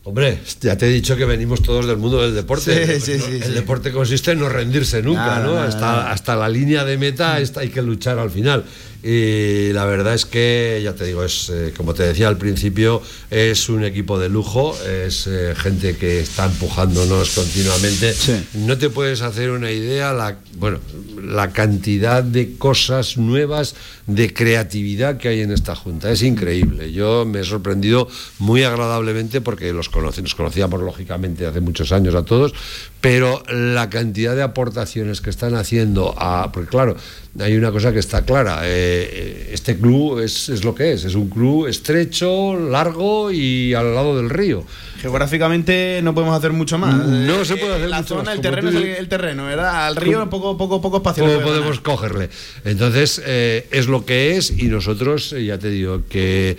Hombre, 0.06 0.38
ya 0.60 0.78
te 0.78 0.86
he 0.86 0.88
dicho 0.88 1.16
que 1.16 1.24
venimos 1.24 1.64
todos 1.64 1.84
del 1.84 1.96
mundo 1.96 2.22
del 2.22 2.32
deporte. 2.32 2.94
el 2.94 3.54
deporte 3.54 3.90
consiste 3.90 4.30
en 4.30 4.38
no 4.38 4.48
rendirse 4.48 5.02
nunca, 5.02 5.40
¿no? 5.40 5.58
hasta, 5.58 6.12
hasta 6.12 6.36
la 6.36 6.48
línea 6.48 6.84
de 6.84 6.96
meta 6.96 7.34
hay 7.34 7.68
que 7.70 7.82
luchar 7.82 8.16
al 8.20 8.30
final. 8.30 8.64
Y 9.08 9.72
la 9.72 9.84
verdad 9.84 10.14
es 10.14 10.26
que, 10.26 10.80
ya 10.82 10.94
te 10.94 11.04
digo, 11.04 11.22
es 11.22 11.48
eh, 11.48 11.72
como 11.76 11.94
te 11.94 12.02
decía 12.02 12.26
al 12.26 12.38
principio, 12.38 13.00
es 13.30 13.68
un 13.68 13.84
equipo 13.84 14.18
de 14.18 14.28
lujo, 14.28 14.76
es 14.84 15.28
eh, 15.28 15.54
gente 15.56 15.96
que 15.96 16.18
está 16.18 16.46
empujándonos 16.46 17.30
continuamente. 17.30 18.12
No 18.54 18.76
te 18.76 18.90
puedes 18.90 19.22
hacer 19.22 19.50
una 19.50 19.70
idea, 19.70 20.12
la, 20.12 20.38
bueno, 20.56 20.80
la 21.22 21.52
cantidad 21.52 22.24
de 22.24 22.56
cosas 22.56 23.16
nuevas, 23.16 23.76
de 24.08 24.34
creatividad 24.34 25.18
que 25.18 25.28
hay 25.28 25.40
en 25.42 25.52
esta 25.52 25.76
junta. 25.76 26.10
Es 26.10 26.22
increíble. 26.22 26.92
Yo 26.92 27.24
me 27.24 27.42
he 27.42 27.44
sorprendido 27.44 28.08
muy 28.40 28.64
agradablemente 28.64 29.40
porque 29.40 29.72
los 29.72 29.88
conocí, 29.88 30.20
nos 30.20 30.34
conocíamos 30.34 30.82
lógicamente 30.82 31.46
hace 31.46 31.60
muchos 31.60 31.92
años 31.92 32.16
a 32.16 32.24
todos, 32.24 32.54
pero 33.00 33.44
la 33.48 33.88
cantidad 33.88 34.34
de 34.34 34.42
aportaciones 34.42 35.20
que 35.20 35.30
están 35.30 35.54
haciendo 35.54 36.12
a. 36.18 36.50
Porque 36.50 36.70
claro, 36.70 36.96
hay 37.40 37.56
una 37.56 37.70
cosa 37.70 37.92
que 37.92 37.98
está 37.98 38.24
clara. 38.24 38.60
Eh, 38.64 39.50
este 39.52 39.76
club 39.76 40.20
es, 40.20 40.48
es, 40.48 40.64
lo 40.64 40.74
que 40.74 40.92
es. 40.92 41.04
Es 41.04 41.14
un 41.14 41.28
club 41.28 41.66
estrecho, 41.66 42.58
largo 42.58 43.30
y 43.30 43.74
al 43.74 43.94
lado 43.94 44.16
del 44.16 44.30
río. 44.30 44.64
Geográficamente 45.06 46.00
no 46.02 46.14
podemos 46.14 46.36
hacer 46.36 46.52
mucho 46.52 46.78
más. 46.78 47.06
No 47.06 47.44
se 47.44 47.56
puede 47.56 47.74
hacer 47.74 47.88
la 47.88 47.98
mucho 47.98 48.16
zona, 48.16 48.32
El 48.32 48.40
terreno 48.40 48.70
es 48.70 48.98
el, 48.98 49.08
terreno, 49.08 49.46
¿verdad? 49.46 49.86
Al 49.86 49.94
río 49.94 50.28
poco, 50.28 50.56
poco, 50.58 50.80
poco 50.80 50.96
espacio. 50.96 51.24
podemos 51.42 51.78
cogerle. 51.80 52.28
Entonces, 52.64 53.22
eh, 53.24 53.68
es 53.70 53.86
lo 53.86 54.04
que 54.04 54.36
es 54.36 54.50
y 54.50 54.64
nosotros, 54.64 55.32
eh, 55.32 55.44
ya 55.44 55.58
te 55.58 55.70
digo, 55.70 56.02
que 56.08 56.56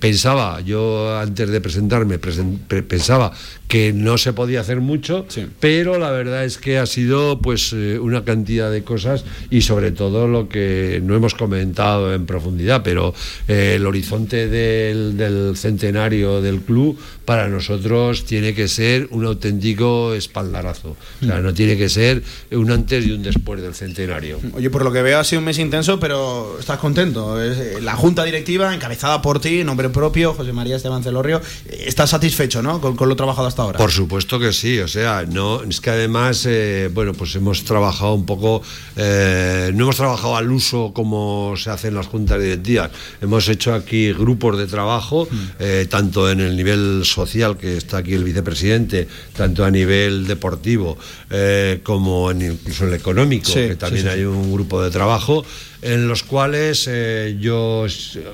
pensaba, 0.00 0.60
yo 0.62 1.16
antes 1.16 1.48
de 1.48 1.60
presentarme, 1.60 2.18
pensaba 2.18 3.32
que 3.68 3.92
no 3.92 4.18
se 4.18 4.32
podía 4.32 4.60
hacer 4.60 4.80
mucho, 4.80 5.26
pero 5.60 5.98
la 5.98 6.10
verdad 6.10 6.44
es 6.44 6.58
que 6.58 6.78
ha 6.78 6.86
sido 6.86 7.40
pues 7.40 7.72
una 7.72 8.24
cantidad 8.24 8.70
de 8.70 8.82
cosas 8.82 9.24
y 9.50 9.62
sobre 9.62 9.90
todo 9.92 10.28
lo 10.28 10.48
que 10.48 11.00
no 11.02 11.14
hemos 11.14 11.34
comentado 11.34 12.12
en 12.14 12.26
profundidad, 12.26 12.82
pero 12.82 13.14
eh, 13.48 13.74
el 13.76 13.86
horizonte 13.86 14.48
del, 14.48 15.54
centenario 15.56 16.40
del 16.40 16.60
club 16.60 16.98
para 17.24 17.43
nosotros 17.48 18.24
tiene 18.24 18.54
que 18.54 18.68
ser 18.68 19.08
un 19.10 19.24
auténtico 19.24 20.14
espaldarazo. 20.14 20.96
O 21.22 21.24
sea, 21.24 21.40
no 21.40 21.54
tiene 21.54 21.76
que 21.76 21.88
ser 21.88 22.22
un 22.50 22.70
antes 22.70 23.06
y 23.06 23.12
un 23.12 23.22
después 23.22 23.60
del 23.60 23.74
centenario. 23.74 24.40
Oye, 24.54 24.70
por 24.70 24.84
lo 24.84 24.92
que 24.92 25.02
veo 25.02 25.18
ha 25.18 25.24
sido 25.24 25.40
un 25.40 25.46
mes 25.46 25.58
intenso, 25.58 25.98
pero 25.98 26.56
estás 26.58 26.78
contento. 26.78 27.42
Eh, 27.42 27.80
la 27.80 27.96
junta 27.96 28.24
directiva, 28.24 28.74
encabezada 28.74 29.22
por 29.22 29.40
ti, 29.40 29.64
nombre 29.64 29.88
propio, 29.90 30.34
José 30.34 30.52
María 30.52 30.76
Esteban 30.76 31.02
Celorrio, 31.02 31.40
eh, 31.66 31.84
estás 31.86 32.10
satisfecho, 32.10 32.62
¿no? 32.62 32.80
Con, 32.80 33.08
lo 33.08 33.16
trabajado 33.16 33.46
hasta 33.46 33.62
ahora. 33.62 33.78
Por 33.78 33.92
supuesto 33.92 34.38
que 34.38 34.52
sí. 34.52 34.78
O 34.78 34.88
sea, 34.88 35.24
no 35.28 35.62
es 35.62 35.80
que 35.80 35.90
además, 35.90 36.48
bueno, 36.92 37.12
pues 37.12 37.34
hemos 37.36 37.64
trabajado 37.64 38.14
un 38.14 38.26
poco 38.26 38.62
no 38.96 39.84
hemos 39.84 39.96
trabajado 39.96 40.36
al 40.36 40.50
uso 40.50 40.92
como 40.92 41.54
se 41.56 41.70
hace 41.70 41.88
en 41.88 41.94
las 41.94 42.06
juntas 42.06 42.40
directivas. 42.40 42.90
Hemos 43.20 43.48
hecho 43.48 43.74
aquí 43.74 44.12
grupos 44.12 44.58
de 44.58 44.66
trabajo, 44.66 45.28
mm. 45.30 45.36
eh, 45.58 45.86
tanto 45.88 46.30
en 46.30 46.40
el 46.40 46.56
nivel 46.56 47.02
social, 47.04 47.23
que 47.58 47.76
está 47.76 47.98
aquí 47.98 48.14
el 48.14 48.24
vicepresidente, 48.24 49.08
tanto 49.36 49.64
a 49.64 49.70
nivel 49.70 50.26
deportivo 50.26 50.98
eh, 51.30 51.80
como 51.82 52.30
en, 52.30 52.42
incluso 52.42 52.84
en 52.84 52.90
el 52.90 52.96
económico, 52.96 53.52
que 53.52 53.76
también 53.76 54.08
hay 54.08 54.24
un 54.24 54.52
grupo 54.52 54.82
de 54.82 54.90
trabajo 54.90 55.44
en 55.84 56.08
los 56.08 56.22
cuales 56.22 56.88
eh, 56.90 57.36
yo, 57.38 57.86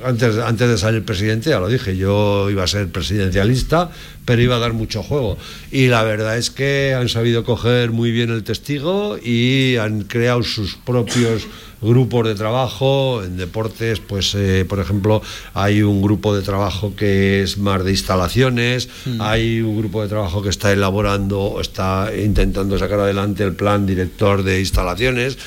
antes, 0.04 0.38
antes 0.38 0.68
de 0.68 0.78
salir 0.78 1.04
presidente, 1.04 1.50
ya 1.50 1.58
lo 1.58 1.68
dije, 1.68 1.96
yo 1.96 2.48
iba 2.48 2.62
a 2.62 2.68
ser 2.68 2.88
presidencialista, 2.88 3.90
pero 4.24 4.40
iba 4.40 4.54
a 4.54 4.60
dar 4.60 4.72
mucho 4.72 5.02
juego. 5.02 5.36
Y 5.72 5.88
la 5.88 6.04
verdad 6.04 6.38
es 6.38 6.50
que 6.50 6.94
han 6.94 7.08
sabido 7.08 7.42
coger 7.42 7.90
muy 7.90 8.12
bien 8.12 8.30
el 8.30 8.44
testigo 8.44 9.18
y 9.18 9.76
han 9.78 10.02
creado 10.04 10.44
sus 10.44 10.76
propios 10.76 11.48
grupos 11.80 12.26
de 12.26 12.34
trabajo, 12.34 13.22
en 13.22 13.36
deportes, 13.36 14.00
pues 14.00 14.34
eh, 14.34 14.64
por 14.68 14.80
ejemplo, 14.80 15.22
hay 15.54 15.82
un 15.82 16.02
grupo 16.02 16.34
de 16.34 16.42
trabajo 16.42 16.94
que 16.94 17.42
es 17.42 17.58
más 17.58 17.84
de 17.84 17.90
instalaciones, 17.90 18.88
mm. 19.06 19.20
hay 19.20 19.60
un 19.60 19.78
grupo 19.78 20.02
de 20.02 20.08
trabajo 20.08 20.42
que 20.42 20.50
está 20.50 20.72
elaborando, 20.72 21.58
está 21.60 22.10
intentando 22.16 22.78
sacar 22.78 23.00
adelante 23.00 23.44
el 23.44 23.54
plan 23.54 23.86
director 23.86 24.42
de 24.42 24.60
instalaciones 24.60 25.38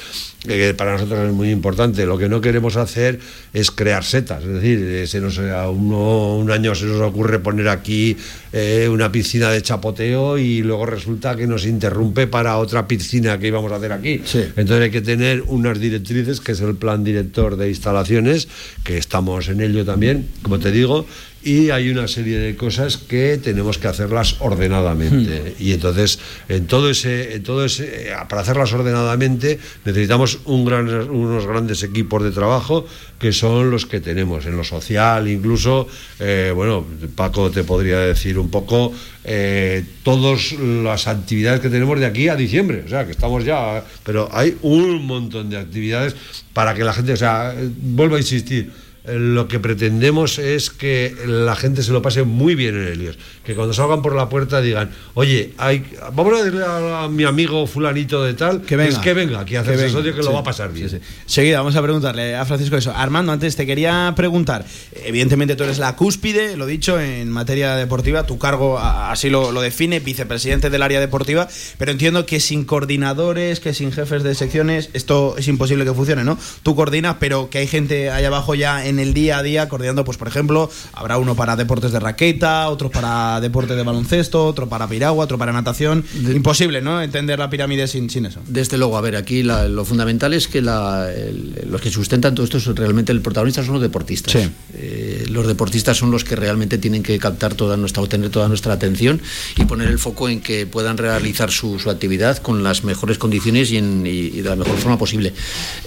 que 0.43 0.73
para 0.73 0.93
nosotros 0.93 1.27
es 1.27 1.33
muy 1.33 1.49
importante. 1.51 2.05
Lo 2.05 2.17
que 2.17 2.29
no 2.29 2.41
queremos 2.41 2.75
hacer 2.75 3.19
es 3.53 3.71
crear 3.71 4.03
setas, 4.03 4.43
es 4.43 4.53
decir, 4.53 4.79
eh, 4.79 5.07
se 5.07 5.19
nos, 5.21 5.39
a 5.39 5.69
uno, 5.69 6.37
un 6.37 6.51
año 6.51 6.75
se 6.75 6.85
nos 6.85 7.01
ocurre 7.01 7.39
poner 7.39 7.69
aquí 7.69 8.17
eh, 8.51 8.87
una 8.89 9.11
piscina 9.11 9.49
de 9.49 9.61
chapoteo 9.61 10.37
y 10.37 10.61
luego 10.61 10.85
resulta 10.85 11.35
que 11.35 11.47
nos 11.47 11.65
interrumpe 11.65 12.27
para 12.27 12.57
otra 12.57 12.87
piscina 12.87 13.39
que 13.39 13.47
íbamos 13.47 13.71
a 13.71 13.77
hacer 13.77 13.93
aquí. 13.93 14.21
Entonces 14.55 14.81
hay 14.81 14.91
que 14.91 15.01
tener 15.01 15.43
unas 15.47 15.79
directrices, 15.79 16.39
que 16.39 16.51
es 16.51 16.61
el 16.61 16.75
plan 16.75 17.03
director 17.03 17.55
de 17.55 17.69
instalaciones, 17.69 18.47
que 18.83 18.97
estamos 18.97 19.47
en 19.47 19.61
ello 19.61 19.85
también, 19.85 20.27
como 20.41 20.59
te 20.59 20.71
digo, 20.71 21.05
y 21.43 21.69
hay 21.71 21.89
una 21.89 22.07
serie 22.07 22.37
de 22.37 22.55
cosas 22.55 22.97
que 22.97 23.37
tenemos 23.37 23.77
que 23.77 23.87
hacerlas 23.87 24.37
ordenadamente. 24.39 25.55
Y 25.59 25.73
entonces, 25.73 26.19
en 26.47 26.67
todo 26.67 26.89
ese, 26.89 27.35
en 27.35 27.43
todo 27.43 27.65
ese, 27.65 28.11
para 28.29 28.41
hacerlas 28.41 28.71
ordenadamente, 28.73 29.59
necesitamos 29.85 30.39
un 30.45 30.65
gran, 30.65 30.87
unos 31.09 31.45
grandes 31.45 31.83
equipos 31.83 32.23
de 32.23 32.31
trabajo 32.31 32.85
que 33.19 33.31
son 33.31 33.71
los 33.71 33.85
que 33.85 33.99
tenemos. 33.99 34.45
En 34.45 34.57
lo 34.57 34.63
social, 34.63 35.27
incluso, 35.27 35.87
eh, 36.19 36.51
bueno, 36.55 36.85
Paco 37.15 37.51
te 37.51 37.63
podría 37.63 37.99
decir 37.99 38.39
un 38.39 38.49
poco 38.49 38.93
eh, 39.23 39.83
todas 40.03 40.53
las 40.53 41.07
actividades 41.07 41.61
que 41.61 41.69
tenemos 41.69 41.99
de 41.99 42.05
aquí 42.05 42.27
a 42.27 42.35
diciembre, 42.35 42.83
o 42.85 42.89
sea, 42.89 43.05
que 43.05 43.11
estamos 43.11 43.45
ya, 43.45 43.83
pero 44.03 44.29
hay 44.31 44.57
un 44.61 45.05
montón 45.05 45.49
de 45.49 45.57
actividades 45.57 46.15
para 46.51 46.73
que 46.73 46.83
la 46.83 46.93
gente, 46.93 47.13
o 47.13 47.17
sea, 47.17 47.53
vuelvo 47.81 48.15
a 48.15 48.19
insistir, 48.19 48.71
lo 49.05 49.49
que 49.49 49.59
pretendemos 49.59 50.39
es 50.39 50.69
que 50.69 51.13
la 51.25 51.55
gente 51.57 51.83
se 51.83 51.91
lo 51.91 52.01
pase 52.01 52.23
muy 52.23 52.55
bien 52.55 52.75
en 52.75 52.87
Helios. 52.87 53.17
Que 53.43 53.53
cuando 53.53 53.73
salgan 53.73 54.01
por 54.01 54.15
la 54.15 54.29
puerta 54.29 54.61
digan, 54.61 54.91
oye, 55.13 55.53
hay, 55.57 55.85
vamos 56.13 56.33
a 56.33 56.43
decirle 56.43 56.63
a, 56.65 57.09
mi 57.09 57.25
amigo 57.25 57.67
fulanito 57.67 58.23
de 58.23 58.33
tal, 58.33 58.61
que 58.61 58.77
venga, 58.77 59.01
que 59.01 59.13
venga 59.13 59.39
a 59.39 59.41
hacerse 59.41 59.89
socio 59.89 60.15
que 60.15 60.23
lo 60.23 60.31
va 60.31 60.39
a 60.39 60.43
pasar 60.43 60.71
bien. 60.71 61.01
Seguida, 61.25 61.57
vamos 61.57 61.75
a 61.75 61.81
preguntarle 61.81 62.35
a 62.35 62.45
Francisco 62.45 62.77
eso. 62.77 62.93
Armando, 62.95 63.33
antes 63.33 63.57
te 63.57 63.65
quería 63.65 64.13
preguntar, 64.15 64.65
evidentemente 65.03 65.57
tú 65.57 65.65
eres 65.65 65.79
la 65.79 65.97
cúspide, 65.97 66.55
lo 66.55 66.65
dicho, 66.65 66.97
en 66.99 67.29
materia 67.29 67.75
deportiva, 67.75 68.25
tu 68.25 68.37
cargo 68.37 68.79
así 68.79 69.29
lo, 69.29 69.51
lo 69.51 69.61
define, 69.61 69.99
vicepresidente 69.99 70.69
del 70.69 70.81
área 70.81 71.01
deportiva, 71.01 71.49
pero 71.77 71.91
entiendo 71.91 72.25
que 72.25 72.39
sin 72.39 72.63
coordinadores, 72.63 73.59
que 73.59 73.73
sin 73.73 73.91
jefes 73.91 74.23
de 74.23 74.33
secciones, 74.33 74.89
esto 74.93 75.35
es 75.37 75.49
imposible 75.49 75.83
que 75.83 75.93
funcione, 75.93 76.23
¿no? 76.23 76.37
Tú 76.63 76.75
coordinas, 76.75 77.17
pero 77.19 77.49
que 77.49 77.57
hay 77.57 77.67
gente 77.67 78.09
ahí 78.09 78.23
abajo 78.23 78.55
ya 78.55 78.85
en 78.85 78.92
en 78.93 78.99
el 78.99 79.13
día 79.13 79.37
a 79.37 79.43
día 79.43 79.69
coordinando, 79.69 80.05
pues 80.05 80.17
por 80.17 80.27
ejemplo, 80.27 80.69
habrá 80.93 81.17
uno 81.17 81.35
para 81.35 81.55
deportes 81.55 81.91
de 81.91 81.99
raqueta, 81.99 82.69
otro 82.69 82.89
para 82.89 83.41
deporte 83.41 83.75
de 83.75 83.83
baloncesto, 83.83 84.45
otro 84.45 84.69
para 84.69 84.87
piragua, 84.87 85.25
otro 85.25 85.37
para 85.37 85.51
natación. 85.51 86.05
Imposible, 86.15 86.81
¿no? 86.81 87.01
Entender 87.01 87.39
la 87.39 87.49
pirámide 87.49 87.87
sin, 87.87 88.09
sin 88.09 88.25
eso. 88.25 88.39
Desde 88.47 88.77
luego, 88.77 88.97
a 88.97 89.01
ver, 89.01 89.15
aquí 89.15 89.43
lo 89.43 89.85
fundamental 89.85 90.33
es 90.33 90.47
que 90.47 90.61
los 90.61 91.81
que 91.81 91.89
sustentan 91.89 92.35
todo 92.35 92.45
esto 92.45 92.57
es 92.57 92.65
realmente 92.65 93.11
el 93.11 93.21
protagonista 93.21 93.63
son 93.63 93.73
los 93.73 93.81
deportistas. 93.81 94.35
Eh, 94.73 95.25
los 95.29 95.47
deportistas 95.47 95.97
son 95.97 96.11
los 96.11 96.23
que 96.23 96.35
realmente 96.35 96.77
tienen 96.77 97.03
que 97.03 97.17
captar 97.19 97.55
toda 97.55 97.77
nuestra, 97.77 98.05
tener 98.07 98.29
toda 98.29 98.47
nuestra 98.47 98.73
atención 98.73 99.21
y 99.57 99.65
poner 99.65 99.87
el 99.87 99.99
foco 99.99 100.29
en 100.29 100.41
que 100.41 100.65
puedan 100.65 100.97
realizar 100.97 101.51
su, 101.51 101.73
actividad 101.89 102.37
con 102.37 102.63
las 102.63 102.83
mejores 102.83 103.17
condiciones 103.17 103.71
y, 103.71 103.77
en, 103.77 104.03
de 104.03 104.41
la 104.43 104.55
mejor 104.55 104.77
forma 104.77 104.97
posible. 104.97 105.33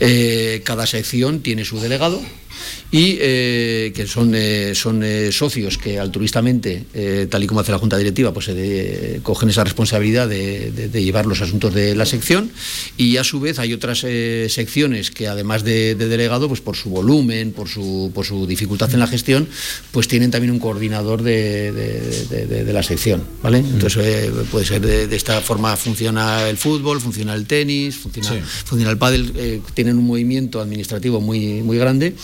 Eh, 0.00 0.62
cada 0.64 0.86
sección 0.86 1.40
tiene 1.40 1.64
su 1.64 1.80
delegado 1.80 2.20
y 2.90 3.18
eh, 3.20 3.92
que 3.94 4.06
son, 4.06 4.32
eh, 4.34 4.74
son 4.74 5.02
eh, 5.02 5.32
socios 5.32 5.76
que 5.76 5.98
altruistamente, 5.98 6.84
tal 7.28 7.42
y 7.42 7.46
como 7.46 7.60
hace 7.60 7.72
la 7.72 7.78
Junta 7.78 7.96
Directiva, 7.96 8.32
pues 8.32 8.50
cogen 9.22 9.50
esa 9.50 9.64
responsabilidad 9.64 10.28
de, 10.28 10.90
llevar 10.92 11.26
los 11.26 11.40
asuntos 11.40 11.74
de 11.74 11.94
la 11.94 12.06
sección 12.06 12.50
y 12.96 13.16
a 13.16 13.24
su 13.24 13.40
vez 13.40 13.58
hay 13.58 13.72
otras 13.72 14.00
secciones 14.00 15.10
que 15.10 15.28
además 15.28 15.62
de, 15.64 15.94
delegado, 15.94 16.48
pues 16.48 16.60
por 16.60 16.76
su 16.76 16.90
volumen, 16.90 17.52
por 17.52 17.68
su, 17.68 18.10
por 18.14 18.24
su 18.24 18.46
dificultad 18.46 18.92
en 18.94 19.00
la 19.00 19.06
gestión, 19.06 19.48
pues 19.90 20.08
tienen 20.08 20.30
también 20.30 20.52
un 20.52 20.58
coordinador 20.58 21.22
de, 21.22 22.70
la 22.72 22.82
sección, 22.82 23.22
¿vale? 23.42 23.58
Entonces 23.58 24.30
puede 24.50 24.64
ser 24.64 24.80
de, 24.80 25.14
esta 25.16 25.40
forma 25.40 25.76
funciona 25.76 26.48
el 26.48 26.56
fútbol, 26.56 27.00
funciona 27.00 27.34
el 27.34 27.46
tenis, 27.46 27.96
funciona, 27.96 28.30
funciona 28.64 28.90
el 28.90 28.98
pádel, 28.98 29.62
tienen 29.74 29.98
un 29.98 30.06
movimiento 30.06 30.60
administrativo 30.60 31.20
muy, 31.20 31.62
muy 31.62 31.78
grande 31.78 32.14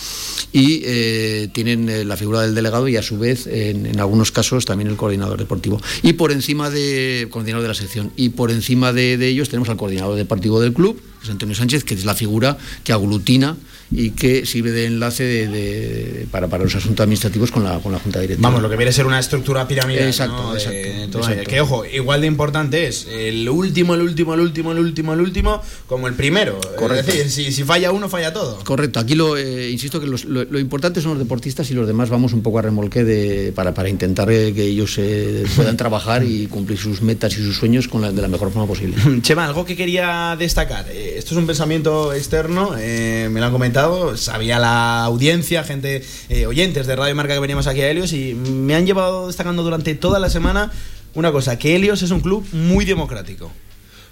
y 0.51 0.81
eh, 0.85 1.49
tienen 1.53 1.89
eh, 1.89 2.05
la 2.05 2.17
figura 2.17 2.41
del 2.41 2.55
delegado 2.55 2.87
y 2.87 2.97
a 2.97 3.01
su 3.01 3.17
vez 3.17 3.47
en, 3.47 3.99
algunos 3.99 4.31
casos 4.31 4.65
también 4.65 4.89
el 4.89 4.95
coordinador 4.95 5.37
deportivo. 5.37 5.81
Y 6.01 6.13
por 6.13 6.31
encima 6.31 6.69
de 6.69 7.29
de 7.33 7.67
la 7.67 7.73
sección 7.73 8.11
y 8.15 8.29
por 8.29 8.51
encima 8.51 8.93
de, 8.93 9.17
de 9.17 9.27
ellos 9.27 9.49
tenemos 9.49 9.69
al 9.69 9.77
coordinador 9.77 10.15
deportivo 10.15 10.59
del 10.59 10.73
club 10.73 10.99
que 11.19 11.25
es 11.25 11.29
Antonio 11.29 11.55
Sánchez 11.55 11.83
que 11.83 11.93
es 11.93 12.05
la 12.05 12.15
figura 12.15 12.57
que 12.83 12.93
aglutina 12.93 13.57
y 13.91 14.11
que 14.11 14.45
sirve 14.45 14.71
de 14.71 14.85
enlace 14.85 15.23
de, 15.23 16.27
para, 16.31 16.47
para, 16.47 16.63
los 16.63 16.75
asuntos 16.75 17.03
administrativos 17.03 17.51
con 17.51 17.63
la, 17.63 17.79
con 17.79 17.91
la 17.91 17.99
Junta 17.99 18.19
Directiva. 18.19 18.49
Vamos, 18.49 18.61
lo 18.61 18.69
que 18.69 18.75
viene 18.75 18.89
a 18.89 18.93
ser 18.93 19.05
una 19.05 19.19
estructura 19.19 19.67
piramidal. 19.67 20.07
Exacto, 20.07 20.53
exacto, 20.55 21.21
Que 21.47 21.61
ojo, 21.61 21.85
igual 21.85 22.21
de 22.21 22.27
importante 22.27 22.87
es 22.87 23.07
el 23.09 23.47
último, 23.49 23.93
el 23.93 24.01
último, 24.01 24.33
el 24.33 24.39
último, 24.39 24.71
el 24.71 24.79
último, 24.79 25.13
el 25.13 25.21
último, 25.21 25.61
como 25.87 26.07
el 26.07 26.15
primero. 26.15 26.59
Correcto. 26.77 27.11
Es 27.11 27.35
decir, 27.35 27.53
si, 27.53 27.63
falla 27.63 27.91
uno, 27.91 28.09
falla 28.09 28.33
todo. 28.33 28.63
Correcto. 28.63 28.99
Aquí 28.99 29.15
lo 29.15 29.37
eh, 29.37 29.69
insisto 29.69 29.99
que 29.99 30.07
lo, 30.07 30.59
importante 30.59 31.01
son 31.01 31.11
los 31.11 31.19
deportistas 31.19 31.69
y 31.71 31.73
los 31.73 31.85
demás 31.87 32.09
vamos 32.09 32.33
un 32.33 32.41
poco 32.41 32.59
a 32.59 32.61
remolque 32.61 33.03
de, 33.03 33.51
para, 33.53 33.73
para 33.73 33.89
intentar 33.89 34.31
eh, 34.31 34.53
que 34.53 34.63
ellos 34.63 34.95
eh, 34.97 35.45
puedan 35.55 35.77
trabajar 35.77 36.23
y 36.23 36.47
cumplir 36.47 36.79
sus 36.79 37.01
metas 37.01 37.33
y 37.37 37.43
sus 37.43 37.57
sueños 37.57 37.87
con 37.87 38.01
la, 38.01 38.11
de 38.11 38.21
la 38.21 38.27
mejor 38.27 38.51
forma 38.51 38.67
posible. 38.67 38.95
Chema, 39.21 39.45
algo 39.45 39.65
que 39.65 39.75
quería 39.75 40.35
destacar. 40.37 40.89
esto 40.89 41.33
es 41.33 41.37
un 41.37 41.45
pensamiento 41.45 42.13
externo, 42.13 42.71
me 42.71 43.39
lo 43.39 43.45
han 43.45 43.51
comentado 43.51 43.72
sabía 44.15 44.59
la 44.59 45.03
audiencia, 45.03 45.63
gente, 45.63 46.03
eh, 46.29 46.45
oyentes 46.45 46.87
de 46.87 46.95
Radio 46.95 47.15
Marca 47.15 47.33
que 47.33 47.39
veníamos 47.39 47.67
aquí 47.67 47.81
a 47.81 47.89
Helios 47.89 48.13
y 48.13 48.33
me 48.33 48.75
han 48.75 48.85
llevado 48.85 49.27
destacando 49.27 49.63
durante 49.63 49.95
toda 49.95 50.19
la 50.19 50.29
semana 50.29 50.71
una 51.15 51.31
cosa, 51.31 51.57
que 51.59 51.75
Helios 51.75 52.01
es 52.01 52.11
un 52.11 52.21
club 52.21 52.45
muy 52.51 52.85
democrático. 52.85 53.51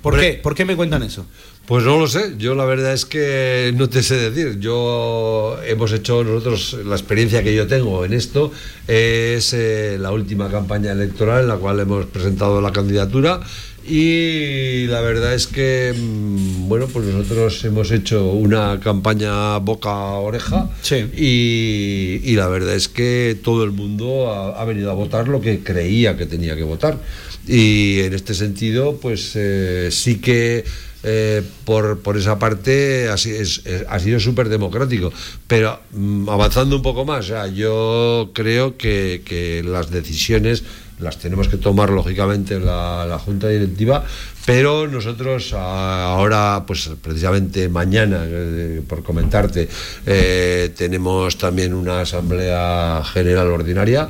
¿Por 0.02 0.20
qué? 0.20 0.40
¿Por 0.42 0.56
qué 0.56 0.66
me 0.66 0.76
cuentan 0.76 1.04
eso? 1.04 1.28
Pues 1.68 1.84
no 1.86 1.98
lo 2.00 2.08
sé, 2.08 2.34
yo 2.38 2.56
la 2.56 2.66
verdad 2.66 2.92
es 2.92 3.06
que 3.06 3.72
no 3.76 3.88
te 3.88 4.02
sé 4.02 4.16
decir. 4.16 4.60
Yo 4.60 5.58
hemos 5.64 5.92
hecho 5.94 6.24
nosotros, 6.24 6.76
la 6.86 6.96
experiencia 6.96 7.44
que 7.44 7.54
yo 7.54 7.68
tengo 7.68 8.04
en 8.04 8.14
esto 8.14 8.52
es 8.88 9.54
eh, 9.54 9.98
la 10.00 10.12
última 10.12 10.50
campaña 10.50 10.92
electoral 10.92 11.44
en 11.44 11.48
la 11.48 11.58
cual 11.58 11.80
hemos 11.80 12.08
presentado 12.08 12.62
la 12.62 12.72
candidatura 12.72 13.42
y 13.88 14.86
la 14.88 15.02
verdad 15.02 15.34
es 15.34 15.48
que, 15.48 15.94
mm, 15.98 16.68
bueno, 16.68 16.88
pues 16.88 17.06
nosotros 17.08 17.64
hemos 17.66 17.92
hecho 17.92 18.32
una 18.32 18.80
campaña 18.80 19.58
boca 19.58 19.90
a 19.90 20.20
oreja 20.20 20.70
y, 21.16 22.36
la 22.36 22.48
verdad 22.48 22.76
es 22.76 22.88
que 22.88 23.38
todo 23.44 23.64
el 23.64 23.72
mundo 23.72 24.32
ha, 24.32 24.64
venido 24.66 24.92
a 24.92 24.94
votar 24.94 25.28
lo 25.28 25.42
que 25.42 25.64
creía 25.64 26.16
que 26.16 26.26
tenía 26.26 26.56
que 26.56 26.64
votar. 26.64 27.00
Y 27.48 28.02
en 28.02 28.14
este 28.14 28.34
sentido, 28.36 28.98
pues 29.02 29.32
eh, 29.36 29.90
sí 29.92 30.20
que 30.20 30.64
eh, 31.04 31.42
por, 31.66 32.00
por, 32.02 32.16
esa 32.18 32.38
parte 32.38 33.10
ha, 33.10 33.16
ha 33.16 34.00
sido 34.00 34.20
súper 34.20 34.50
democrático. 34.50 35.12
Pero 35.48 35.80
mm, 35.92 36.30
avanzando 36.30 36.76
un 36.76 36.82
poco 36.84 37.04
más, 37.06 37.32
yo 37.56 38.30
creo 38.34 38.78
que, 38.78 39.24
que 39.26 39.64
las 39.66 39.90
decisiones 39.90 40.64
las 41.02 41.18
tenemos 41.18 41.48
que 41.48 41.58
tomar 41.58 41.90
lógicamente 41.90 42.60
la, 42.60 43.06
la 43.08 43.20
Junta 43.20 43.48
Directiva, 43.48 44.06
pero 44.46 44.88
nosotros 44.88 45.54
ahora, 45.54 46.64
pues 46.66 46.90
precisamente 47.02 47.70
mañana, 47.70 48.24
eh, 48.26 48.82
por 48.88 49.04
comentarte, 49.04 49.68
eh, 50.06 50.72
tenemos 50.76 51.38
también 51.38 51.74
una 51.74 52.02
Asamblea 52.02 53.04
General 53.14 53.48
Ordinaria 53.48 54.10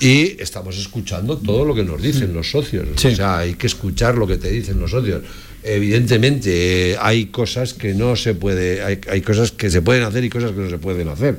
y 0.00 0.40
estamos 0.40 0.78
escuchando 0.78 1.36
todo 1.36 1.64
lo 1.64 1.74
que 1.74 1.84
nos 1.84 2.00
dicen 2.00 2.32
los 2.32 2.50
socios. 2.50 2.88
O 2.94 2.98
sea, 2.98 3.38
hay 3.38 3.54
que 3.54 3.66
escuchar 3.66 4.16
lo 4.16 4.26
que 4.26 4.38
te 4.38 4.50
dicen 4.50 4.80
los 4.80 4.90
socios. 4.90 5.22
Evidentemente, 5.62 6.92
eh, 6.92 6.96
hay 7.00 7.26
cosas 7.26 7.74
que 7.74 7.94
no 7.94 8.16
se 8.16 8.34
puede, 8.34 8.82
hay, 8.82 9.00
hay 9.10 9.20
cosas 9.20 9.52
que 9.52 9.70
se 9.70 9.82
pueden 9.82 10.04
hacer 10.04 10.24
y 10.24 10.30
cosas 10.30 10.52
que 10.52 10.60
no 10.60 10.70
se 10.70 10.78
pueden 10.78 11.08
hacer. 11.08 11.36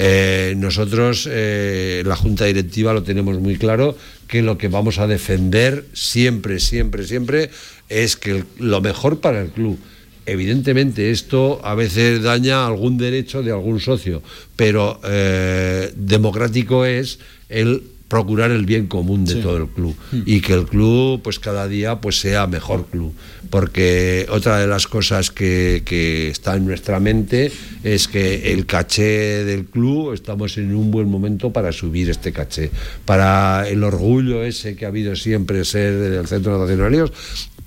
Eh, 0.00 0.54
nosotros, 0.56 1.28
eh, 1.28 2.04
la 2.06 2.14
Junta 2.14 2.44
Directiva, 2.44 2.92
lo 2.92 3.02
tenemos 3.02 3.40
muy 3.40 3.56
claro, 3.56 3.96
que 4.28 4.42
lo 4.42 4.56
que 4.56 4.68
vamos 4.68 4.98
a 4.98 5.08
defender 5.08 5.86
siempre, 5.92 6.60
siempre, 6.60 7.04
siempre 7.04 7.50
es 7.88 8.16
que 8.16 8.44
lo 8.58 8.80
mejor 8.80 9.20
para 9.20 9.40
el 9.40 9.48
club. 9.48 9.76
Evidentemente 10.24 11.10
esto 11.10 11.60
a 11.64 11.74
veces 11.74 12.22
daña 12.22 12.64
algún 12.66 12.96
derecho 12.96 13.42
de 13.42 13.50
algún 13.50 13.80
socio, 13.80 14.22
pero 14.54 15.00
eh, 15.02 15.90
democrático 15.96 16.84
es 16.84 17.18
el 17.48 17.82
procurar 18.08 18.50
el 18.50 18.64
bien 18.64 18.86
común 18.86 19.24
de 19.24 19.36
todo 19.36 19.58
el 19.58 19.68
club. 19.68 19.94
Mm. 20.12 20.22
y 20.24 20.40
que 20.40 20.54
el 20.54 20.66
club 20.66 21.20
pues 21.22 21.38
cada 21.38 21.68
día 21.68 22.00
pues 22.00 22.18
sea 22.20 22.46
mejor 22.46 22.86
club. 22.86 23.14
Porque 23.50 24.26
otra 24.30 24.58
de 24.58 24.66
las 24.66 24.86
cosas 24.86 25.30
que, 25.30 25.82
que, 25.84 26.28
está 26.28 26.56
en 26.56 26.66
nuestra 26.66 27.00
mente 27.00 27.50
es 27.82 28.08
que 28.08 28.52
el 28.52 28.66
caché 28.66 29.44
del 29.44 29.64
club 29.64 30.12
estamos 30.12 30.58
en 30.58 30.74
un 30.74 30.90
buen 30.90 31.08
momento 31.08 31.50
para 31.50 31.72
subir 31.72 32.10
este 32.10 32.32
caché. 32.32 32.70
Para 33.04 33.68
el 33.68 33.84
orgullo 33.84 34.44
ese 34.44 34.76
que 34.76 34.84
ha 34.84 34.88
habido 34.88 35.16
siempre 35.16 35.64
ser 35.64 35.94
del 35.94 36.26
centro 36.26 36.58
nacional 36.58 37.10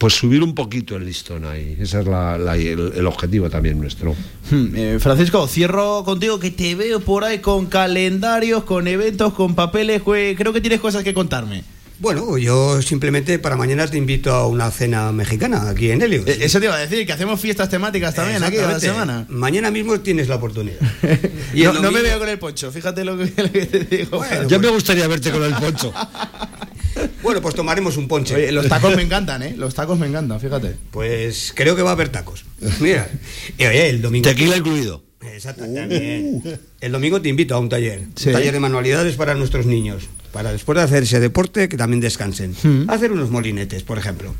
pues 0.01 0.15
subir 0.15 0.41
un 0.41 0.55
poquito 0.55 0.95
el 0.95 1.05
listón 1.05 1.45
ahí. 1.45 1.77
Ese 1.79 1.99
es 1.99 2.07
el, 2.07 3.05
objetivo 3.05 3.51
también 3.51 3.79
nuestro. 3.79 4.15
Hmm, 4.49 4.75
eh, 4.75 4.97
Francisco, 4.99 5.47
cierro 5.47 6.03
contigo 6.03 6.39
que 6.39 6.49
te 6.49 6.73
veo 6.73 7.01
por 7.01 7.23
ahí 7.23 7.37
con 7.37 7.67
calendarios, 7.67 8.63
con 8.63 8.87
eventos, 8.87 9.31
con 9.33 9.53
papeles. 9.53 10.01
Creo 10.01 10.53
que 10.53 10.59
tienes 10.59 10.79
cosas 10.79 11.03
que 11.03 11.13
contarme. 11.13 11.63
Bueno, 11.99 12.35
yo 12.39 12.81
simplemente 12.81 13.37
para 13.37 13.55
mañana 13.55 13.85
te 13.85 13.99
invito 13.99 14.33
a 14.33 14.47
una 14.47 14.71
cena 14.71 15.11
mexicana 15.11 15.69
aquí 15.69 15.91
en 15.91 16.01
Helios. 16.01 16.25
Eh, 16.25 16.39
Eso 16.41 16.59
te 16.59 16.65
iba 16.65 16.73
a 16.73 16.79
decir, 16.79 17.05
que 17.05 17.13
hacemos 17.13 17.39
fiestas 17.39 17.69
temáticas 17.69 18.15
también 18.15 18.43
aquí 18.43 18.57
a 18.57 18.61
la 18.61 18.77
Exactamente. 18.77 18.87
semana. 18.87 19.25
Mañana 19.29 19.69
mismo 19.69 19.99
tienes 19.99 20.27
la 20.27 20.37
oportunidad. 20.37 20.79
Y 21.53 21.61
no, 21.61 21.91
me 21.91 22.01
veo 22.01 22.17
con 22.17 22.27
el 22.27 22.39
poncho, 22.39 22.71
fíjate 22.71 23.05
lo 23.05 23.19
que, 23.19 23.25
lo 23.43 23.51
que 23.51 23.65
te 23.67 23.83
digo. 23.83 24.17
Bueno, 24.17 24.47
Ya 24.47 24.57
me 24.57 24.69
gustaría 24.69 25.07
verte 25.07 25.29
con 25.29 25.43
el 25.43 25.53
poncho. 25.53 25.93
Bueno, 27.23 27.41
pues 27.41 27.55
tomaremos 27.55 27.97
un 27.97 28.07
ponche. 28.07 28.35
Oye, 28.35 28.51
los 28.51 28.67
tacos 28.67 28.95
me 28.95 29.01
encantan, 29.03 29.43
¿eh? 29.43 29.53
Los 29.57 29.73
tacos 29.75 29.97
me 29.99 30.07
encantan, 30.07 30.39
fíjate. 30.39 30.75
Pues 30.91 31.53
creo 31.55 31.75
que 31.75 31.81
va 31.81 31.91
a 31.91 31.93
haber 31.93 32.09
tacos. 32.09 32.45
Mira, 32.79 33.09
y 33.57 33.65
oye, 33.65 33.89
el 33.89 34.01
domingo. 34.01 34.27
Tequila 34.27 34.57
incluido. 34.57 35.03
Exacto, 35.21 35.63
también. 35.63 36.41
El 36.81 36.91
domingo 36.91 37.21
te 37.21 37.29
invito 37.29 37.55
a 37.55 37.59
un 37.59 37.69
taller. 37.69 38.03
Sí. 38.15 38.29
Un 38.29 38.33
taller 38.33 38.53
de 38.53 38.59
manualidades 38.59 39.15
para 39.15 39.35
nuestros 39.35 39.65
niños. 39.67 40.03
Para 40.33 40.51
después 40.51 40.77
de 40.77 40.83
hacer 40.83 41.03
ese 41.03 41.19
deporte, 41.19 41.69
que 41.69 41.77
también 41.77 42.01
descansen. 42.01 42.55
Mm. 42.63 42.89
Hacer 42.89 43.11
unos 43.11 43.29
molinetes, 43.29 43.83
por 43.83 43.97
ejemplo. 43.99 44.33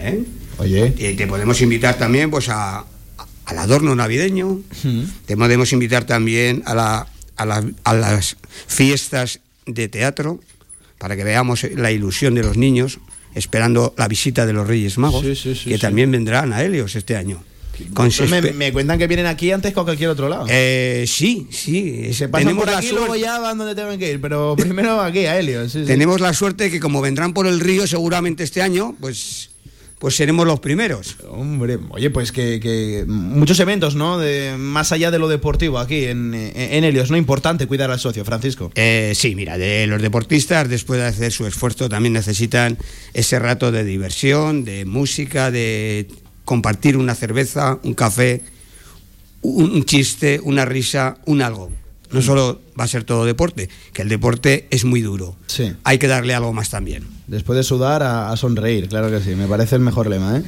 ¿Eh? 0.00 0.22
Oye. 0.58 0.92
Y 0.98 1.14
te 1.14 1.26
podemos 1.26 1.60
invitar 1.62 1.96
también 1.96 2.30
pues 2.30 2.48
a, 2.50 2.84
al 3.46 3.58
adorno 3.58 3.94
navideño. 3.94 4.60
Mm. 4.84 5.02
Te 5.24 5.36
podemos 5.36 5.72
invitar 5.72 6.04
también 6.04 6.62
a, 6.66 6.74
la, 6.74 7.06
a, 7.36 7.46
la- 7.46 7.64
a 7.84 7.94
las 7.94 8.36
fiestas 8.66 9.40
de 9.64 9.88
teatro 9.88 10.40
para 10.98 11.16
que 11.16 11.24
veamos 11.24 11.64
la 11.74 11.90
ilusión 11.92 12.34
de 12.34 12.42
los 12.42 12.56
niños 12.56 12.98
esperando 13.34 13.94
la 13.98 14.08
visita 14.08 14.46
de 14.46 14.52
los 14.54 14.66
Reyes 14.66 14.96
Magos, 14.98 15.22
Sí, 15.22 15.34
sí, 15.36 15.54
sí, 15.54 15.68
que 15.70 15.78
también 15.78 16.10
vendrán 16.10 16.52
a 16.52 16.62
Helios 16.62 16.96
este 16.96 17.16
año. 17.16 17.42
Con 17.92 18.10
su 18.10 18.24
Me, 18.26 18.72
cuentan 18.72 18.98
que 18.98 19.06
vienen 19.06 19.26
aquí 19.26 19.52
antes 19.52 19.74
que 19.74 19.78
a 19.80 19.82
cualquier 19.82 20.08
otro 20.08 20.30
lado. 20.30 20.46
Eh, 20.48 21.04
sí, 21.06 21.46
sí. 21.50 22.14
Se 22.14 22.26
pasan 22.30 22.46
tenemos 22.46 22.64
por 22.64 22.72
la 22.72 22.78
aquí 22.78 22.86
suerte- 22.88 23.06
luego 23.06 23.22
ya 23.22 23.38
van 23.38 23.58
donde 23.58 23.74
tengan 23.74 23.98
que 23.98 24.10
ir, 24.12 24.18
pero 24.22 24.56
primero 24.56 24.98
aquí 25.02 25.26
a 25.26 25.38
Helios. 25.38 25.72
Tenemos 25.86 26.22
la 26.22 26.32
suerte 26.32 26.70
que 26.70 26.80
como 26.80 27.02
vendrán 27.02 27.34
por 27.34 27.46
el 27.46 27.60
río 27.60 27.86
seguramente 27.86 28.44
este 28.44 28.62
año, 28.62 28.96
pues, 28.98 29.50
pues 29.98 30.14
seremos 30.14 30.46
los 30.46 30.60
primeros. 30.60 31.16
Hombre, 31.28 31.78
oye, 31.90 32.10
pues 32.10 32.30
que, 32.30 32.60
que 32.60 33.04
muchos 33.06 33.58
eventos, 33.60 33.94
¿no? 33.94 34.18
De, 34.18 34.54
más 34.58 34.92
allá 34.92 35.10
de 35.10 35.18
lo 35.18 35.28
deportivo 35.28 35.78
aquí 35.78 36.04
en, 36.04 36.34
en 36.34 36.84
Helios, 36.84 37.10
¿no? 37.10 37.16
Importante 37.16 37.66
cuidar 37.66 37.90
al 37.90 37.98
socio, 37.98 38.24
Francisco. 38.24 38.70
Eh, 38.74 39.12
sí, 39.14 39.34
mira, 39.34 39.56
de 39.56 39.86
los 39.86 40.02
deportistas 40.02 40.68
después 40.68 41.00
de 41.00 41.06
hacer 41.06 41.32
su 41.32 41.46
esfuerzo 41.46 41.88
también 41.88 42.12
necesitan 42.12 42.76
ese 43.14 43.38
rato 43.38 43.72
de 43.72 43.84
diversión, 43.84 44.64
de 44.64 44.84
música, 44.84 45.50
de 45.50 46.08
compartir 46.44 46.96
una 46.98 47.14
cerveza, 47.14 47.78
un 47.82 47.94
café, 47.94 48.42
un, 49.40 49.70
un 49.70 49.84
chiste, 49.84 50.40
una 50.42 50.66
risa, 50.66 51.16
un 51.24 51.40
algo. 51.40 51.70
No 52.12 52.22
solo 52.22 52.60
va 52.78 52.84
a 52.84 52.88
ser 52.88 53.04
todo 53.04 53.24
deporte, 53.24 53.68
que 53.92 54.02
el 54.02 54.08
deporte 54.08 54.66
es 54.70 54.84
muy 54.84 55.00
duro. 55.00 55.36
Sí. 55.46 55.72
Hay 55.84 55.98
que 55.98 56.06
darle 56.06 56.34
algo 56.34 56.52
más 56.52 56.70
también. 56.70 57.04
Después 57.26 57.56
de 57.56 57.62
sudar, 57.62 58.02
a, 58.02 58.30
a 58.30 58.36
sonreír, 58.36 58.88
claro 58.88 59.10
que 59.10 59.20
sí. 59.20 59.34
Me 59.34 59.46
parece 59.46 59.74
el 59.76 59.82
mejor 59.82 60.08
lema, 60.08 60.38
¿eh? 60.38 60.42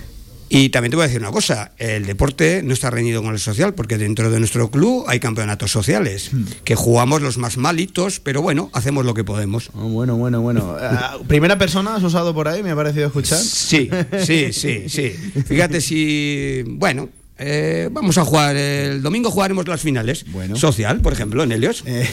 Y 0.50 0.70
también 0.70 0.90
te 0.90 0.96
voy 0.96 1.04
a 1.04 1.08
decir 1.08 1.20
una 1.20 1.30
cosa, 1.30 1.72
el 1.76 2.06
deporte 2.06 2.62
no 2.62 2.72
está 2.72 2.90
reñido 2.90 3.22
con 3.22 3.34
el 3.34 3.38
social, 3.38 3.74
porque 3.74 3.98
dentro 3.98 4.30
de 4.30 4.38
nuestro 4.38 4.70
club 4.70 5.04
hay 5.06 5.20
campeonatos 5.20 5.70
sociales, 5.70 6.30
que 6.64 6.74
jugamos 6.74 7.20
los 7.20 7.36
más 7.36 7.58
malitos, 7.58 8.18
pero 8.20 8.40
bueno, 8.40 8.70
hacemos 8.72 9.04
lo 9.04 9.12
que 9.12 9.24
podemos. 9.24 9.68
Oh, 9.74 9.88
bueno, 9.88 10.16
bueno, 10.16 10.40
bueno. 10.40 10.76
Ah, 10.80 11.18
Primera 11.26 11.58
persona 11.58 11.96
has 11.96 12.02
usado 12.02 12.32
por 12.32 12.48
ahí, 12.48 12.62
me 12.62 12.70
ha 12.70 12.76
parecido 12.76 13.08
escuchar. 13.08 13.38
Sí, 13.38 13.90
sí, 14.24 14.52
sí, 14.54 14.88
sí. 14.88 15.10
Fíjate 15.46 15.82
si, 15.82 16.62
bueno, 16.66 17.10
eh, 17.38 17.88
vamos 17.92 18.18
a 18.18 18.24
jugar, 18.24 18.56
el 18.56 19.00
domingo 19.02 19.30
jugaremos 19.30 19.66
las 19.68 19.80
finales. 19.80 20.24
Bueno. 20.32 20.56
Social, 20.56 21.00
por 21.00 21.12
ejemplo, 21.12 21.42
en 21.44 21.52
Helios. 21.52 21.82
Eh, 21.86 22.08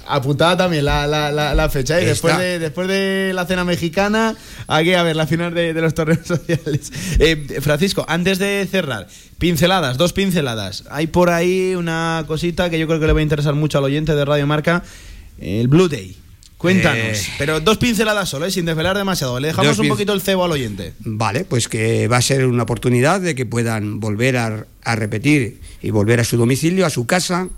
apuntada 0.06 0.56
también 0.56 0.84
la, 0.84 1.06
la- 1.06 1.30
la- 1.32 1.54
la 1.54 1.68
fecha. 1.68 1.94
Y 2.00 2.04
Está. 2.04 2.10
después 2.10 2.38
de, 2.38 2.58
después 2.58 2.88
de 2.88 3.32
la 3.34 3.46
cena 3.46 3.64
mexicana, 3.64 4.36
aquí 4.66 4.94
a 4.94 5.02
ver 5.02 5.16
la 5.16 5.26
final 5.26 5.52
de, 5.54 5.74
de 5.74 5.80
los 5.80 5.94
torneos 5.94 6.20
sociales. 6.26 6.92
Eh, 7.18 7.58
Francisco, 7.60 8.04
antes 8.08 8.38
de 8.38 8.66
cerrar, 8.70 9.08
pinceladas, 9.38 9.98
dos 9.98 10.12
pinceladas. 10.12 10.84
Hay 10.90 11.08
por 11.08 11.30
ahí 11.30 11.74
una 11.74 12.24
cosita 12.26 12.70
que 12.70 12.78
yo 12.78 12.86
creo 12.86 13.00
que 13.00 13.06
le 13.06 13.12
va 13.12 13.20
a 13.20 13.22
interesar 13.22 13.54
mucho 13.54 13.78
al 13.78 13.84
oyente 13.84 14.14
de 14.14 14.24
Radio 14.24 14.46
Marca: 14.46 14.82
el 15.38 15.68
Blue 15.68 15.88
Day. 15.88 16.16
Cuéntanos, 16.64 17.18
Eh. 17.18 17.32
pero 17.36 17.60
dos 17.60 17.76
pinceladas 17.78 18.28
solo, 18.28 18.46
¿eh? 18.46 18.50
sin 18.50 18.64
desvelar 18.64 18.96
demasiado. 18.96 19.38
Le 19.38 19.48
dejamos 19.48 19.78
un 19.78 19.88
poquito 19.88 20.12
el 20.14 20.22
cebo 20.22 20.44
al 20.44 20.52
oyente. 20.52 20.94
Vale, 21.00 21.44
pues 21.44 21.68
que 21.68 22.08
va 22.08 22.16
a 22.16 22.22
ser 22.22 22.46
una 22.46 22.62
oportunidad 22.62 23.20
de 23.20 23.34
que 23.34 23.44
puedan 23.44 24.00
volver 24.00 24.36
a, 24.38 24.66
a 24.82 24.96
repetir 24.96 25.60
y 25.82 25.90
volver 25.90 26.20
a 26.20 26.24
su 26.24 26.36
domicilio, 26.38 26.86
a 26.86 26.90
su 26.90 27.06
casa, 27.06 27.48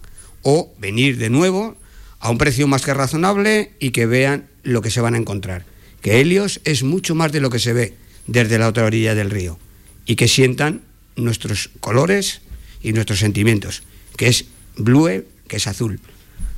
o 0.43 0.73
venir 0.79 1.19
de 1.19 1.31
nuevo 1.31 1.77
a 2.19 2.31
un 2.31 2.39
precio 2.39 2.67
más 2.67 2.83
que 2.83 2.95
razonable 2.95 3.73
y 3.79 3.91
que 3.91 4.07
vean 4.07 4.49
lo 4.65 4.83
que 4.83 4.91
se 4.91 5.01
van 5.01 5.15
a 5.15 5.19
encontrar. 5.19 5.65
Que 6.01 6.21
Helios 6.21 6.61
es 6.65 6.83
mucho 6.83 7.15
más 7.15 7.31
de 7.31 7.41
lo 7.41 7.51
que 7.51 7.59
se 7.61 7.73
ve 7.73 7.95
desde 8.27 8.59
la 8.59 8.67
otra 8.69 8.85
orilla 8.87 9.15
del 9.15 9.31
río 9.31 9.59
y 10.05 10.17
que 10.17 10.27
sientan 10.29 10.83
nuestros 11.15 11.71
colores 11.81 12.41
y 12.83 12.93
nuestros 12.93 13.21
sentimientos, 13.21 13.83
que 14.17 14.27
es 14.29 14.47
blue, 14.77 15.25
que 15.47 15.57
es 15.57 15.67
azul. 15.69 16.01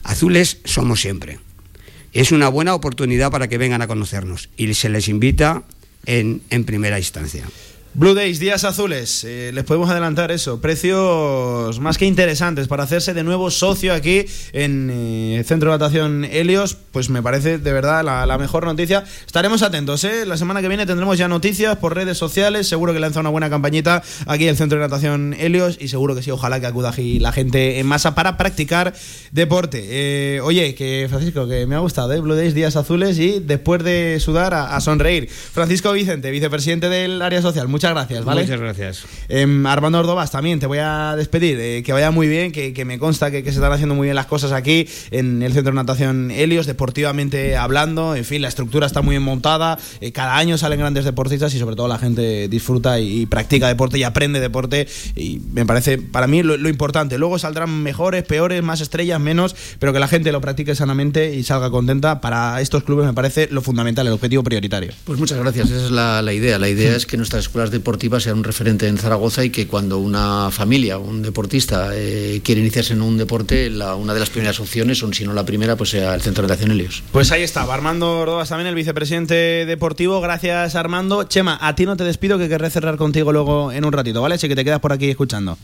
Azules 0.02 0.58
somos 0.64 1.00
siempre. 1.00 1.38
Es 2.12 2.32
una 2.32 2.48
buena 2.48 2.74
oportunidad 2.74 3.30
para 3.30 3.48
que 3.48 3.58
vengan 3.58 3.82
a 3.82 3.86
conocernos 3.86 4.48
y 4.56 4.72
se 4.74 4.88
les 4.88 5.08
invita 5.08 5.62
en, 6.06 6.42
en 6.50 6.64
primera 6.64 6.98
instancia. 6.98 7.44
Blue 7.94 8.14
Days, 8.14 8.38
días 8.38 8.64
azules, 8.64 9.24
eh, 9.24 9.50
les 9.52 9.64
podemos 9.64 9.88
adelantar 9.88 10.30
eso, 10.30 10.60
precios 10.60 11.80
más 11.80 11.96
que 11.96 12.04
interesantes 12.04 12.68
para 12.68 12.84
hacerse 12.84 13.14
de 13.14 13.24
nuevo 13.24 13.50
socio 13.50 13.94
aquí 13.94 14.26
en 14.52 14.90
eh, 14.92 15.42
Centro 15.44 15.72
de 15.72 15.78
Natación 15.78 16.24
Helios, 16.24 16.76
pues 16.92 17.08
me 17.08 17.22
parece 17.22 17.58
de 17.58 17.72
verdad 17.72 18.04
la, 18.04 18.38
mejor 18.38 18.66
noticia. 18.66 19.04
Estaremos 19.26 19.62
atentos, 19.62 20.04
¿eh? 20.04 20.26
la 20.26 20.36
semana 20.36 20.60
que 20.60 20.68
viene 20.68 20.84
tendremos 20.84 21.16
ya 21.16 21.28
noticias 21.28 21.78
por 21.78 21.94
redes 21.94 22.18
sociales, 22.18 22.68
seguro 22.68 22.92
que 22.92 23.00
lanza 23.00 23.20
una 23.20 23.30
buena 23.30 23.48
campañita 23.48 24.02
aquí 24.26 24.46
el 24.46 24.56
Centro 24.56 24.78
de 24.78 24.84
Natación 24.84 25.34
Helios 25.36 25.78
y 25.80 25.88
seguro 25.88 26.14
que 26.14 26.22
sí, 26.22 26.30
ojalá 26.30 26.60
que 26.60 26.66
acuda 26.66 26.90
aquí 26.90 27.18
la 27.18 27.32
gente 27.32 27.80
en 27.80 27.86
masa 27.86 28.14
para 28.14 28.36
practicar 28.36 28.94
deporte. 29.32 29.84
Eh, 29.88 30.40
oye, 30.42 30.74
que 30.74 31.06
Francisco, 31.08 31.48
que 31.48 31.66
me 31.66 31.74
ha 31.74 31.80
gustado, 31.80 32.12
¿eh? 32.12 32.20
Blue 32.20 32.36
Days, 32.36 32.54
días 32.54 32.76
azules 32.76 33.18
y 33.18 33.40
después 33.40 33.82
de 33.82 34.18
sudar 34.20 34.52
a 34.52 34.78
sonreír. 34.80 35.28
Francisco 35.28 35.90
Vicente, 35.92 36.30
vicepresidente 36.30 36.88
del 36.90 37.22
área 37.22 37.40
social, 37.40 37.66
muchas 37.78 37.92
gracias, 37.92 38.24
¿vale? 38.24 38.42
Muchas 38.42 38.60
gracias. 38.60 39.04
Em, 39.28 39.64
Armando 39.66 40.00
Ordovás, 40.00 40.30
también 40.32 40.58
te 40.58 40.66
voy 40.66 40.78
a 40.78 41.14
despedir. 41.16 41.58
eh, 41.60 41.82
que 41.84 41.92
vaya 41.92 42.10
muy 42.10 42.26
bien, 42.26 42.50
que, 42.50 42.72
que 42.72 42.84
me 42.84 42.98
consta 42.98 43.30
que, 43.30 43.42
que 43.44 43.50
se 43.52 43.58
están 43.58 43.72
haciendo 43.72 43.94
muy 43.94 44.06
bien 44.06 44.16
las 44.16 44.26
cosas 44.26 44.50
aquí 44.52 44.88
en 45.12 45.42
el 45.42 45.52
Centro 45.52 45.70
de 45.72 45.76
Natación 45.76 46.30
Helios, 46.32 46.66
deportivamente 46.66 47.56
hablando. 47.56 48.16
En 48.16 48.24
fin, 48.24 48.42
la 48.42 48.48
estructura 48.48 48.86
está 48.86 49.00
muy 49.02 49.12
bien 49.12 49.22
montada. 49.22 49.78
eh, 50.00 50.10
cada 50.12 50.36
año 50.36 50.58
salen 50.58 50.80
grandes 50.80 51.04
deportistas 51.04 51.54
y 51.54 51.58
sobre 51.58 51.76
todo 51.76 51.86
la 51.88 51.98
gente 51.98 52.48
disfruta 52.48 52.98
y, 52.98 53.20
y 53.22 53.26
practica 53.26 53.68
deporte 53.68 53.98
y 53.98 54.02
aprende 54.02 54.40
deporte. 54.40 54.88
Y 55.14 55.40
me 55.52 55.64
parece, 55.64 55.98
para 55.98 56.26
mí, 56.26 56.42
lo, 56.42 56.56
lo 56.56 56.68
importante. 56.68 57.16
Luego 57.18 57.38
saldrán 57.38 57.70
mejores, 57.82 58.24
peores, 58.24 58.62
más 58.62 58.80
estrellas, 58.80 59.20
menos, 59.20 59.54
pero 59.78 59.92
que 59.92 60.00
la 60.00 60.08
gente 60.08 60.32
lo 60.32 60.40
practique 60.40 60.74
sanamente 60.74 61.34
y 61.36 61.44
salga 61.44 61.70
contenta. 61.70 62.20
Para 62.20 62.60
estos 62.60 62.82
clubes 62.82 63.06
me 63.06 63.12
parece 63.12 63.48
lo 63.50 63.62
fundamental, 63.62 64.06
el 64.06 64.12
objetivo 64.12 64.42
prioritario. 64.42 64.92
Pues 65.04 65.18
muchas 65.18 65.38
gracias, 65.38 65.70
esa 65.70 65.84
es 65.86 65.90
la, 65.90 66.22
la 66.22 66.32
idea. 66.32 66.58
La 66.58 66.68
idea 66.68 66.96
es 66.96 67.06
que 67.06 67.16
nuestras 67.16 67.44
escuelas 67.44 67.67
deportivas 67.70 68.22
sean 68.22 68.38
un 68.38 68.44
referente 68.44 68.86
en 68.86 68.98
Zaragoza 68.98 69.44
y 69.44 69.50
que 69.50 69.66
cuando 69.66 69.98
una 69.98 70.50
familia, 70.50 70.98
un 70.98 71.22
deportista, 71.22 71.90
eh, 71.94 72.40
quiere 72.44 72.60
iniciarse 72.60 72.94
en 72.94 73.02
un 73.02 73.16
deporte, 73.16 73.68
una 73.68 74.14
de 74.14 74.20
las 74.20 74.30
primeras 74.30 74.60
opciones, 74.60 75.02
o 75.02 75.12
si 75.12 75.24
no 75.24 75.32
la 75.32 75.44
primera, 75.44 75.76
pues 75.76 75.90
sea 75.90 76.14
el 76.14 76.22
Centro 76.22 76.42
de 76.42 76.48
Natación 76.48 76.70
Helios. 76.70 77.02
Pues 77.12 77.32
ahí 77.32 77.42
estaba, 77.42 77.74
Armando 77.74 78.20
Ordovás 78.20 78.48
también, 78.48 78.68
el 78.68 78.74
vicepresidente 78.74 79.66
deportivo. 79.66 80.20
Gracias, 80.20 80.74
Armando. 80.74 81.24
Chema, 81.24 81.58
a 81.60 81.74
ti 81.74 81.86
no 81.86 81.96
te 81.96 82.04
despido, 82.04 82.38
que 82.38 82.48
querré 82.48 82.70
cerrar 82.70 82.96
contigo 82.96 83.32
luego 83.32 83.72
en 83.72 83.84
un 83.84 83.92
ratito, 83.92 84.22
¿vale? 84.22 84.36
Así 84.36 84.48
que 84.48 84.56
te 84.56 84.64
quedas 84.64 84.80
por 84.80 84.92
aquí 84.92 85.10
escuchando. 85.10 85.58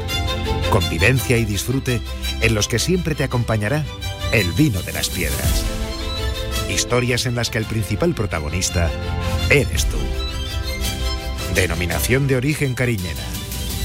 convivencia 0.69 1.37
y 1.37 1.45
disfrute 1.45 2.01
en 2.41 2.55
los 2.55 2.67
que 2.67 2.79
siempre 2.79 3.15
te 3.15 3.23
acompañará 3.23 3.83
el 4.31 4.51
vino 4.53 4.81
de 4.81 4.93
las 4.93 5.09
piedras. 5.09 5.63
Historias 6.69 7.25
en 7.25 7.35
las 7.35 7.49
que 7.49 7.57
el 7.57 7.65
principal 7.65 8.13
protagonista 8.13 8.89
eres 9.49 9.85
tú. 9.85 9.97
Denominación 11.55 12.27
de 12.27 12.35
origen 12.37 12.75
cariñena. 12.75 13.23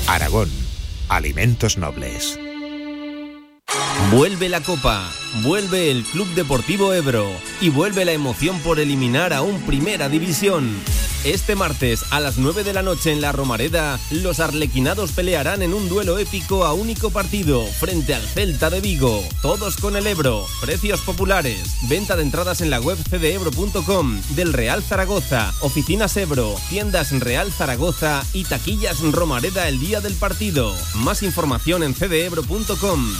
Aragón. 0.06 0.50
Alimentos 1.08 1.78
nobles. 1.78 2.38
Vuelve 4.10 4.48
la 4.48 4.60
Copa, 4.60 5.10
vuelve 5.42 5.90
el 5.90 6.04
Club 6.04 6.28
Deportivo 6.34 6.92
Ebro 6.92 7.28
y 7.60 7.70
vuelve 7.70 8.04
la 8.04 8.12
emoción 8.12 8.58
por 8.60 8.78
eliminar 8.78 9.32
a 9.32 9.42
un 9.42 9.60
Primera 9.62 10.08
División. 10.08 10.70
Este 11.24 11.56
martes 11.56 12.04
a 12.10 12.20
las 12.20 12.36
9 12.36 12.64
de 12.64 12.74
la 12.74 12.82
noche 12.82 13.10
en 13.10 13.22
la 13.22 13.32
Romareda, 13.32 13.98
los 14.10 14.40
arlequinados 14.40 15.12
pelearán 15.12 15.62
en 15.62 15.72
un 15.72 15.88
duelo 15.88 16.18
épico 16.18 16.66
a 16.66 16.74
único 16.74 17.08
partido 17.08 17.64
frente 17.64 18.14
al 18.14 18.20
Celta 18.20 18.68
de 18.68 18.82
Vigo. 18.82 19.24
Todos 19.40 19.76
con 19.76 19.96
el 19.96 20.06
Ebro, 20.06 20.46
precios 20.60 21.00
populares, 21.00 21.76
venta 21.88 22.14
de 22.14 22.24
entradas 22.24 22.60
en 22.60 22.68
la 22.68 22.78
web 22.78 22.98
cdebro.com, 23.08 24.20
del 24.36 24.52
Real 24.52 24.82
Zaragoza, 24.82 25.54
oficinas 25.62 26.14
Ebro, 26.18 26.56
tiendas 26.68 27.10
Real 27.18 27.50
Zaragoza 27.50 28.22
y 28.34 28.44
taquillas 28.44 29.00
Romareda 29.00 29.66
el 29.68 29.80
día 29.80 30.02
del 30.02 30.14
partido. 30.16 30.74
Más 30.94 31.22
información 31.22 31.82
en 31.84 31.94
cdebro.com. 31.94 33.14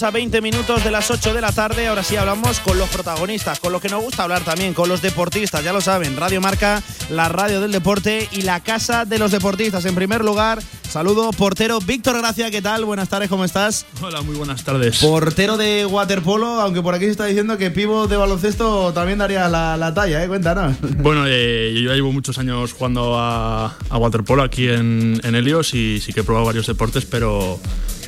a 0.00 0.10
20 0.10 0.40
minutos 0.40 0.82
de 0.84 0.90
las 0.90 1.10
8 1.10 1.34
de 1.34 1.42
la 1.42 1.52
tarde. 1.52 1.86
Ahora 1.86 2.02
sí 2.02 2.16
hablamos 2.16 2.60
con 2.60 2.78
los 2.78 2.88
protagonistas, 2.88 3.60
con 3.60 3.72
los 3.72 3.82
que 3.82 3.90
nos 3.90 4.02
gusta 4.02 4.22
hablar 4.22 4.40
también, 4.42 4.72
con 4.72 4.88
los 4.88 5.02
deportistas, 5.02 5.62
ya 5.62 5.74
lo 5.74 5.82
saben. 5.82 6.16
Radio 6.16 6.40
Marca, 6.40 6.82
la 7.10 7.28
radio 7.28 7.60
del 7.60 7.72
deporte 7.72 8.26
y 8.32 8.40
la 8.40 8.60
casa 8.60 9.04
de 9.04 9.18
los 9.18 9.32
deportistas. 9.32 9.84
En 9.84 9.94
primer 9.94 10.24
lugar, 10.24 10.62
saludo 10.88 11.30
portero 11.32 11.78
Víctor 11.78 12.16
Gracia, 12.16 12.50
¿qué 12.50 12.62
tal? 12.62 12.86
Buenas 12.86 13.10
tardes, 13.10 13.28
¿cómo 13.28 13.44
estás? 13.44 13.84
Hola, 14.00 14.22
muy 14.22 14.34
buenas 14.34 14.64
tardes. 14.64 14.98
Portero 14.98 15.58
de 15.58 15.84
waterpolo, 15.84 16.62
aunque 16.62 16.80
por 16.80 16.94
aquí 16.94 17.04
se 17.04 17.10
está 17.10 17.26
diciendo 17.26 17.58
que 17.58 17.70
pivo 17.70 18.06
de 18.06 18.16
baloncesto 18.16 18.94
también 18.94 19.18
daría 19.18 19.46
la, 19.50 19.92
talla, 19.94 20.24
¿eh? 20.24 20.28
Cuéntanos. 20.28 20.76
Bueno, 21.02 21.24
eh, 21.26 21.78
yo 21.82 21.92
llevo 21.92 22.12
muchos 22.12 22.38
años 22.38 22.72
jugando 22.72 23.18
a, 23.18 23.76
waterpolo 23.90 24.42
aquí 24.42 24.68
en, 24.68 25.20
en 25.22 25.34
Helios 25.34 25.74
y 25.74 26.00
sí 26.00 26.14
que 26.14 26.20
he 26.20 26.24
probado 26.24 26.46
varios 26.46 26.66
deportes, 26.66 27.04
pero 27.04 27.60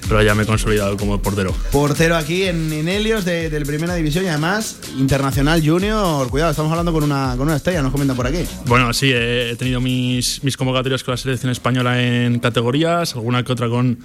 pero 0.09 0.23
ya 0.23 0.35
me 0.35 0.43
he 0.43 0.47
consolidado 0.47 0.97
como 0.97 1.21
portero. 1.21 1.55
Portero 1.73 2.17
aquí 2.17 2.45
en, 2.45 2.89
Helios 2.89 3.25
de, 3.25 3.51
Primera 3.65 3.95
División 3.95 4.25
y 4.25 4.29
además 4.29 4.79
internacional 4.99 5.63
junior. 5.65 6.29
Cuidado, 6.29 6.51
estamos 6.51 6.71
hablando 6.71 6.93
con 6.93 7.03
una, 7.03 7.35
con 7.37 7.47
una 7.47 7.57
estrella, 7.57 7.83
nos 7.83 7.93
comentan 7.93 8.17
por 8.17 8.27
aquí. 8.27 8.45
Bueno, 8.67 8.93
sí, 8.93 9.11
he, 9.13 9.55
tenido 9.57 9.81
mis, 9.81 10.43
mis 10.45 10.57
convocatorias 10.57 11.03
con 11.03 11.13
la 11.13 11.19
selección 11.19 11.51
española 11.51 12.03
en 12.03 12.39
categorías, 12.39 13.15
alguna 13.15 13.43
que 13.43 13.53
otra 13.53 13.69
con, 13.69 13.99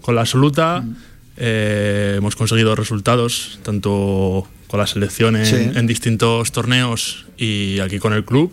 con 0.00 0.14
la 0.14 0.22
absoluta. 0.22 0.80
Mm. 0.80 0.96
Eh, 1.36 2.14
hemos 2.18 2.36
conseguido 2.36 2.74
resultados 2.74 3.58
tanto 3.62 4.46
con 4.68 4.80
la 4.80 4.86
selección 4.86 5.36
en 5.36 5.86
distintos 5.86 6.52
torneos 6.52 7.26
y 7.36 7.78
aquí 7.80 7.98
con 7.98 8.12
el 8.12 8.24
club 8.24 8.52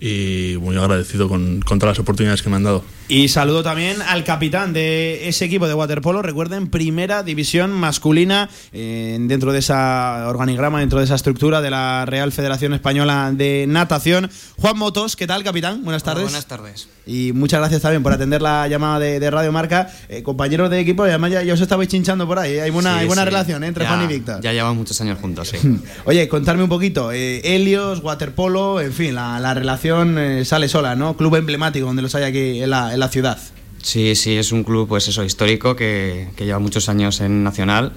y 0.00 0.56
muy 0.60 0.76
agradecido 0.76 1.28
con, 1.28 1.60
con, 1.60 1.78
todas 1.78 1.96
las 1.96 2.00
oportunidades 2.00 2.42
que 2.42 2.48
me 2.48 2.56
han 2.56 2.64
dado. 2.64 2.84
Y 3.10 3.26
saludo 3.26 3.64
también 3.64 4.02
al 4.02 4.22
capitán 4.22 4.72
de 4.72 5.28
ese 5.28 5.44
equipo 5.44 5.66
de 5.66 5.74
waterpolo, 5.74 6.22
recuerden, 6.22 6.68
primera 6.68 7.24
división 7.24 7.72
masculina 7.72 8.48
eh, 8.72 9.18
dentro 9.22 9.52
de 9.52 9.58
esa 9.58 10.28
organigrama, 10.28 10.78
dentro 10.78 11.00
de 11.00 11.06
esa 11.06 11.16
estructura 11.16 11.60
de 11.60 11.70
la 11.70 12.06
Real 12.06 12.30
Federación 12.30 12.72
Española 12.72 13.32
de 13.34 13.64
Natación. 13.66 14.30
Juan 14.58 14.78
Motos, 14.78 15.16
¿qué 15.16 15.26
tal, 15.26 15.42
capitán? 15.42 15.82
Buenas 15.82 16.04
tardes. 16.04 16.22
buenas 16.22 16.46
tardes. 16.46 16.88
Y 17.04 17.32
muchas 17.32 17.58
gracias 17.58 17.82
también 17.82 18.04
por 18.04 18.12
atender 18.12 18.42
la 18.42 18.68
llamada 18.68 19.00
de, 19.00 19.28
Radio 19.28 19.50
Marca. 19.50 19.90
Eh, 20.08 20.22
compañeros 20.22 20.70
de 20.70 20.78
equipo, 20.78 21.02
además 21.02 21.32
ya, 21.32 21.52
os 21.52 21.60
estabais 21.60 21.88
chinchando 21.88 22.28
por 22.28 22.38
ahí, 22.38 22.52
¿eh? 22.52 22.62
hay 22.62 22.70
buena, 22.70 22.98
hay 22.98 23.08
buena 23.08 23.24
relación 23.24 23.64
entre 23.64 23.88
Juan 23.88 24.04
y 24.04 24.06
Víctor. 24.06 24.40
Ya 24.40 24.52
llevan 24.52 24.76
muchos 24.76 25.00
años 25.00 25.18
juntos, 25.18 25.48
sí. 25.48 25.56
Oye, 26.04 26.28
contarme 26.28 26.62
un 26.62 26.68
poquito, 26.68 27.10
Helios, 27.10 28.04
waterpolo, 28.04 28.80
en 28.80 28.92
fin, 28.92 29.16
la, 29.16 29.40
la 29.40 29.52
relación 29.52 30.16
sale 30.44 30.68
sola, 30.68 30.94
¿no? 30.94 31.16
Club 31.16 31.34
emblemático 31.34 31.86
donde 31.86 32.02
los 32.02 32.14
hay 32.14 32.22
aquí 32.22 32.62
en 32.62 32.70
la 32.70 32.99
la 33.00 33.08
ciudad. 33.08 33.38
Sí, 33.82 34.14
sí, 34.14 34.36
es 34.36 34.52
un 34.52 34.62
club 34.62 34.88
pues 34.88 35.08
eso 35.08 35.24
histórico 35.24 35.74
que, 35.74 36.28
lleva 36.38 36.58
muchos 36.58 36.88
años 36.88 37.20
en 37.20 37.42
Nacional. 37.42 37.92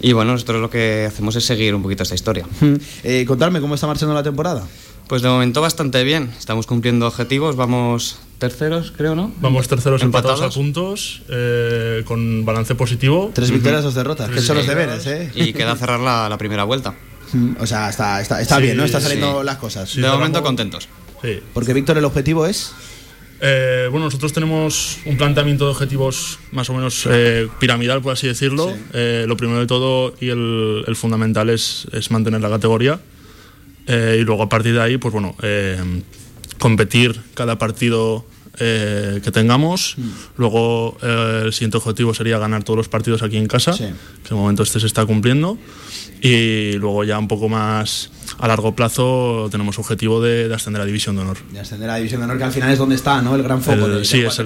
Y 0.00 0.12
bueno, 0.12 0.32
nosotros 0.32 0.60
lo 0.60 0.70
que 0.70 1.06
hacemos 1.08 1.36
es 1.36 1.44
seguir 1.44 1.74
un 1.74 1.82
poquito 1.82 2.02
esta 2.02 2.14
historia. 2.14 2.46
Eh, 3.02 3.24
contarme 3.26 3.60
cómo 3.60 3.74
está 3.74 3.86
marchando 3.86 4.14
la 4.14 4.22
temporada. 4.22 4.66
Pues 5.08 5.22
de 5.22 5.28
momento 5.28 5.60
bastante 5.60 6.02
bien. 6.04 6.32
Estamos 6.36 6.66
cumpliendo 6.66 7.06
objetivos. 7.06 7.56
Vamos 7.56 8.18
terceros, 8.38 8.92
creo, 8.96 9.14
¿no? 9.14 9.32
Vamos 9.40 9.68
terceros 9.68 10.02
empatados, 10.02 10.42
a 10.42 10.50
puntos, 10.50 11.22
eh, 11.28 12.02
con 12.04 12.44
balance 12.44 12.74
positivo. 12.74 13.30
Tres 13.32 13.50
victorias, 13.50 13.84
dos 13.84 13.94
derrotas. 13.94 14.28
Que 14.30 14.40
son 14.40 14.56
los 14.56 14.66
deberes, 14.66 15.06
¿eh? 15.06 15.30
Y 15.34 15.52
queda 15.52 15.76
cerrar 15.76 16.00
la, 16.00 16.36
primera 16.38 16.64
vuelta. 16.64 16.94
O 17.60 17.66
sea, 17.66 17.88
está, 17.88 18.20
está, 18.20 18.40
está 18.40 18.58
bien, 18.58 18.76
¿no? 18.76 18.84
Están 18.84 19.02
saliendo 19.02 19.42
las 19.42 19.56
cosas. 19.56 19.94
de 19.94 20.08
momento 20.08 20.42
contentos. 20.42 20.88
Sí. 21.22 21.40
Porque 21.54 21.72
Víctor, 21.72 21.96
el 21.98 22.04
objetivo 22.04 22.46
es. 22.46 22.72
Eh, 23.40 23.88
bueno, 23.90 24.06
nosotros 24.06 24.32
tenemos 24.32 24.98
un 25.04 25.16
planteamiento 25.16 25.66
de 25.66 25.70
objetivos 25.72 26.38
más 26.52 26.70
o 26.70 26.74
menos 26.74 27.06
eh, 27.10 27.48
piramidal, 27.58 28.00
por 28.00 28.12
así 28.12 28.26
decirlo. 28.26 28.72
Eh, 28.92 29.24
lo 29.28 29.36
primero 29.36 29.60
de 29.60 29.66
todo 29.66 30.14
y 30.20 30.28
el, 30.28 30.96
fundamental 30.96 31.50
es, 31.50 31.86
mantener 32.10 32.40
la 32.40 32.48
categoría. 32.48 33.00
y 33.88 34.22
luego 34.22 34.42
a 34.42 34.48
partir 34.48 34.74
de 34.74 34.80
ahí, 34.80 34.96
pues 34.96 35.12
bueno, 35.12 35.36
competir 36.58 37.20
cada 37.34 37.58
partido 37.58 38.24
que 38.56 39.30
tengamos. 39.32 39.94
Mm. 39.98 40.10
Luego 40.38 40.96
el 41.02 41.52
siguiente 41.52 41.76
objetivo 41.76 42.14
sería 42.14 42.38
ganar 42.38 42.64
todos 42.64 42.78
los 42.78 42.88
partidos 42.88 43.22
aquí 43.22 43.36
en 43.36 43.46
casa, 43.46 43.76
que 43.76 44.28
de 44.30 44.34
momento 44.34 44.62
este 44.62 44.80
se 44.80 44.86
está 44.86 45.04
cumpliendo. 45.04 45.58
Y 46.22 46.72
luego 46.78 47.04
ya 47.04 47.18
un 47.18 47.28
poco 47.28 47.50
más 47.50 48.10
a 48.38 48.48
largo 48.48 48.74
plazo 48.74 49.48
tenemos 49.50 49.78
objetivo 49.78 50.20
de, 50.20 50.52
ascender 50.54 50.82
a 50.82 50.84
División 50.84 51.16
de 51.16 51.22
Honor. 51.22 51.38
De 51.52 51.60
ascender 51.60 51.88
a 51.90 51.96
División 51.96 52.20
de 52.20 52.24
Honor, 52.24 52.38
que 52.38 52.44
al 52.44 52.52
final 52.52 52.70
es 52.70 52.78
donde 52.78 52.94
está, 52.94 53.22
¿no? 53.22 53.34
El 53.34 53.42
gran 53.42 53.62
foco 53.62 53.88
del 53.88 54.04
Sí, 54.04 54.20
es 54.20 54.38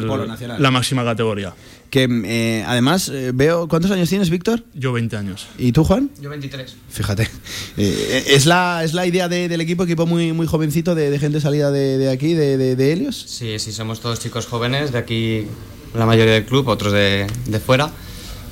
la 0.58 0.70
máxima 0.70 1.04
categoría. 1.04 1.54
Que 1.90 2.08
eh, 2.24 2.64
además 2.66 3.08
eh, 3.08 3.32
veo. 3.34 3.66
¿Cuántos 3.66 3.90
años 3.90 4.08
tienes, 4.08 4.30
Víctor? 4.30 4.62
Yo 4.74 4.92
20 4.92 5.16
años. 5.16 5.48
¿Y 5.58 5.72
tú, 5.72 5.82
Juan? 5.82 6.10
Yo 6.20 6.30
23. 6.30 6.76
Fíjate. 6.88 7.28
Eh, 7.76 8.24
¿es, 8.28 8.46
la, 8.46 8.84
¿Es 8.84 8.94
la 8.94 9.06
idea 9.06 9.28
del 9.28 9.60
equipo, 9.60 9.84
equipo 9.84 10.06
muy, 10.06 10.32
muy 10.32 10.46
jovencito, 10.46 10.94
de, 10.94 11.18
gente 11.18 11.40
salida 11.40 11.70
de, 11.70 12.10
aquí, 12.10 12.34
de, 12.34 12.76
de, 12.76 12.92
Helios? 12.92 13.16
Sí, 13.16 13.58
sí, 13.58 13.72
somos 13.72 14.00
todos 14.00 14.20
chicos 14.20 14.46
jóvenes, 14.46 14.92
de 14.92 14.98
aquí 14.98 15.46
la 15.94 16.06
mayoría 16.06 16.34
del 16.34 16.44
club, 16.44 16.68
otros 16.68 16.92
de, 16.92 17.26
de 17.46 17.60
fuera. 17.60 17.90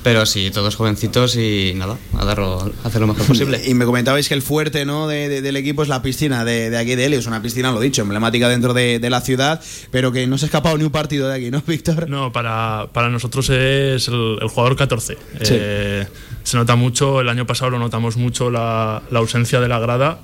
Pero 0.01 0.25
sí, 0.25 0.49
todos 0.51 0.75
jovencitos 0.75 1.35
y 1.35 1.73
nada, 1.75 1.97
a, 2.17 2.23
darlo, 2.23 2.71
a 2.83 2.87
hacer 2.87 3.01
lo 3.01 3.07
mejor 3.07 3.25
posible. 3.25 3.61
Y 3.69 3.73
me 3.73 3.85
comentabais 3.85 4.27
que 4.29 4.33
el 4.33 4.41
fuerte 4.41 4.85
¿no? 4.85 5.07
de, 5.07 5.41
del 5.41 5.55
equipo 5.57 5.83
es 5.83 5.89
la 5.89 6.01
piscina 6.01 6.45
de, 6.45 6.69
de 6.69 6.77
aquí 6.77 6.95
de 6.95 7.05
Helios, 7.05 7.27
una 7.27 7.41
piscina, 7.41 7.71
lo 7.71 7.79
dicho, 7.79 8.01
emblemática 8.01 8.47
dentro 8.47 8.73
de, 8.73 8.99
de, 8.99 9.09
la 9.09 9.21
ciudad, 9.21 9.61
pero 9.91 10.11
que 10.11 10.25
no 10.25 10.37
se 10.37 10.45
ha 10.45 10.47
escapado 10.47 10.77
ni 10.77 10.85
un 10.85 10.91
partido 10.91 11.27
de 11.27 11.35
aquí, 11.35 11.51
¿no, 11.51 11.61
Víctor? 11.67 12.09
No, 12.09 12.31
para, 12.31 12.87
para 12.93 13.09
nosotros 13.09 13.49
es 13.49 14.07
el, 14.07 14.37
el 14.41 14.47
jugador 14.47 14.77
14. 14.77 15.17
Sí. 15.41 15.53
Eh, 15.59 16.07
se 16.43 16.57
nota 16.57 16.75
mucho, 16.75 17.19
el 17.19 17.29
año 17.29 17.45
pasado 17.45 17.71
lo 17.71 17.79
notamos 17.79 18.15
mucho 18.15 18.49
la, 18.49 19.03
la 19.11 19.19
ausencia 19.19 19.59
de 19.59 19.67
la 19.67 19.79
grada. 19.79 20.19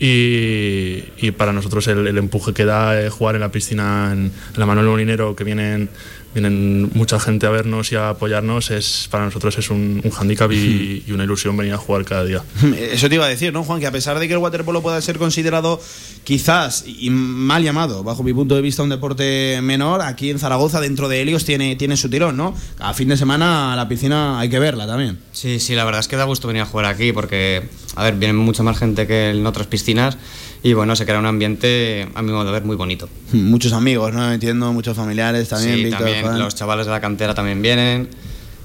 Y, 0.00 1.02
y, 1.18 1.32
para 1.32 1.52
nosotros 1.52 1.88
el, 1.88 2.06
el, 2.06 2.18
empuje 2.18 2.52
que 2.52 2.64
da 2.64 3.00
eh, 3.00 3.10
jugar 3.10 3.34
en 3.34 3.40
la 3.40 3.50
piscina 3.50 4.10
en, 4.12 4.26
en 4.26 4.32
la 4.54 4.64
Manuel 4.64 4.86
Molinero, 4.86 5.34
que 5.34 5.42
vienen 5.42 5.90
vienen 6.34 6.90
mucha 6.94 7.18
gente 7.18 7.46
a 7.46 7.50
vernos 7.50 7.90
y 7.92 7.96
a 7.96 8.10
apoyarnos, 8.10 8.70
es 8.70 9.08
para 9.10 9.24
nosotros 9.24 9.56
es 9.58 9.70
un, 9.70 10.00
un 10.04 10.10
hándicap 10.10 10.50
y, 10.52 11.04
y, 11.06 11.12
una 11.12 11.24
ilusión 11.24 11.56
venir 11.56 11.74
a 11.74 11.78
jugar 11.78 12.04
cada 12.04 12.24
día. 12.24 12.42
Eso 12.92 13.08
te 13.08 13.14
iba 13.14 13.24
a 13.24 13.28
decir, 13.28 13.52
¿no, 13.52 13.64
Juan? 13.64 13.80
Que 13.80 13.86
a 13.86 13.92
pesar 13.92 14.18
de 14.18 14.28
que 14.28 14.34
el 14.34 14.38
waterpolo 14.38 14.82
pueda 14.82 15.00
ser 15.00 15.18
considerado 15.18 15.80
quizás 16.24 16.84
y 16.86 17.10
mal 17.10 17.62
llamado, 17.62 18.02
bajo 18.04 18.22
mi 18.22 18.32
punto 18.32 18.54
de 18.54 18.62
vista, 18.62 18.82
un 18.82 18.90
deporte 18.90 19.60
menor, 19.62 20.02
aquí 20.02 20.30
en 20.30 20.38
Zaragoza, 20.38 20.80
dentro 20.80 21.08
de 21.08 21.22
Helios, 21.22 21.44
tiene, 21.44 21.76
tiene 21.76 21.96
su 21.96 22.10
tirón, 22.10 22.36
¿no? 22.36 22.54
A 22.78 22.94
fin 22.94 23.08
de 23.08 23.16
semana 23.16 23.74
la 23.74 23.88
piscina 23.88 24.38
hay 24.38 24.48
que 24.48 24.58
verla 24.58 24.86
también. 24.86 25.18
Sí, 25.32 25.58
sí, 25.58 25.74
la 25.74 25.84
verdad 25.84 26.00
es 26.00 26.08
que 26.08 26.16
da 26.16 26.24
gusto 26.24 26.48
venir 26.48 26.62
a 26.62 26.66
jugar 26.66 26.86
aquí 26.86 27.12
porque, 27.12 27.68
a 27.98 28.04
ver, 28.04 28.14
viene 28.14 28.32
mucha 28.32 28.62
más 28.62 28.78
gente 28.78 29.08
que 29.08 29.30
en 29.30 29.44
otras 29.44 29.66
piscinas 29.66 30.16
y 30.62 30.72
bueno, 30.72 30.94
se 30.94 31.04
crea 31.04 31.18
un 31.18 31.26
ambiente, 31.26 32.08
a 32.14 32.22
mi 32.22 32.30
modo 32.30 32.44
de 32.44 32.52
ver, 32.52 32.64
muy 32.64 32.76
bonito. 32.76 33.08
Muchos 33.32 33.72
amigos, 33.72 34.14
¿no? 34.14 34.32
Entiendo, 34.32 34.72
muchos 34.72 34.96
familiares 34.96 35.48
también. 35.48 35.74
Sí, 35.74 35.84
Víctor, 35.84 36.04
también 36.04 36.24
Juan. 36.24 36.38
los 36.38 36.54
chavales 36.54 36.86
de 36.86 36.92
la 36.92 37.00
cantera 37.00 37.34
también 37.34 37.60
vienen 37.60 38.08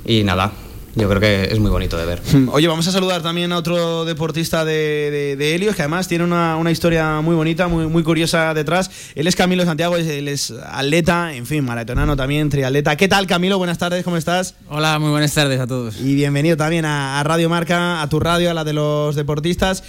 y 0.05 0.23
nada. 0.23 0.51
Yo 0.95 1.09
creo 1.09 1.19
que 1.19 1.45
es 1.51 1.59
muy 1.59 1.71
bonito 1.71 1.97
de 1.97 2.05
ver. 2.05 2.21
Oye, 2.51 2.67
vamos 2.67 2.87
a 2.87 2.91
saludar 2.91 3.23
también 3.23 3.51
a 3.51 3.57
otro 3.57 4.05
deportista 4.05 4.63
de, 4.63 5.09
de, 5.11 5.35
de 5.35 5.55
Helios, 5.55 5.75
que 5.75 5.81
además 5.81 6.07
tiene 6.07 6.23
una, 6.23 6.55
una, 6.57 6.69
historia 6.69 7.19
muy 7.21 7.35
bonita, 7.35 7.67
muy, 7.67 7.87
muy 7.87 8.03
curiosa 8.03 8.53
detrás. 8.53 8.91
Él 9.15 9.25
es 9.25 9.35
Camilo 9.35 9.65
Santiago, 9.65 9.97
él 9.97 10.27
es 10.27 10.51
atleta, 10.51 11.33
en 11.33 11.47
fin, 11.47 11.65
maratonano 11.65 12.15
también, 12.15 12.49
triatleta. 12.49 12.95
¿Qué 12.95 13.07
tal, 13.07 13.25
Camilo? 13.25 13.57
Buenas 13.57 13.79
tardes, 13.79 14.03
¿cómo 14.03 14.17
estás? 14.17 14.55
Hola, 14.69 14.99
muy 14.99 15.09
buenas 15.09 15.33
tardes 15.33 15.59
a 15.59 15.65
todos. 15.65 15.99
Y 15.99 16.13
bienvenido 16.13 16.57
también 16.57 16.85
a, 16.85 17.19
a 17.19 17.23
Radio 17.23 17.49
Marca, 17.49 18.01
a 18.01 18.09
tu 18.09 18.19
radio, 18.19 18.51
a 18.51 18.53
la 18.53 18.63
de 18.63 18.73
los 18.73 19.15
deportistas 19.15 19.83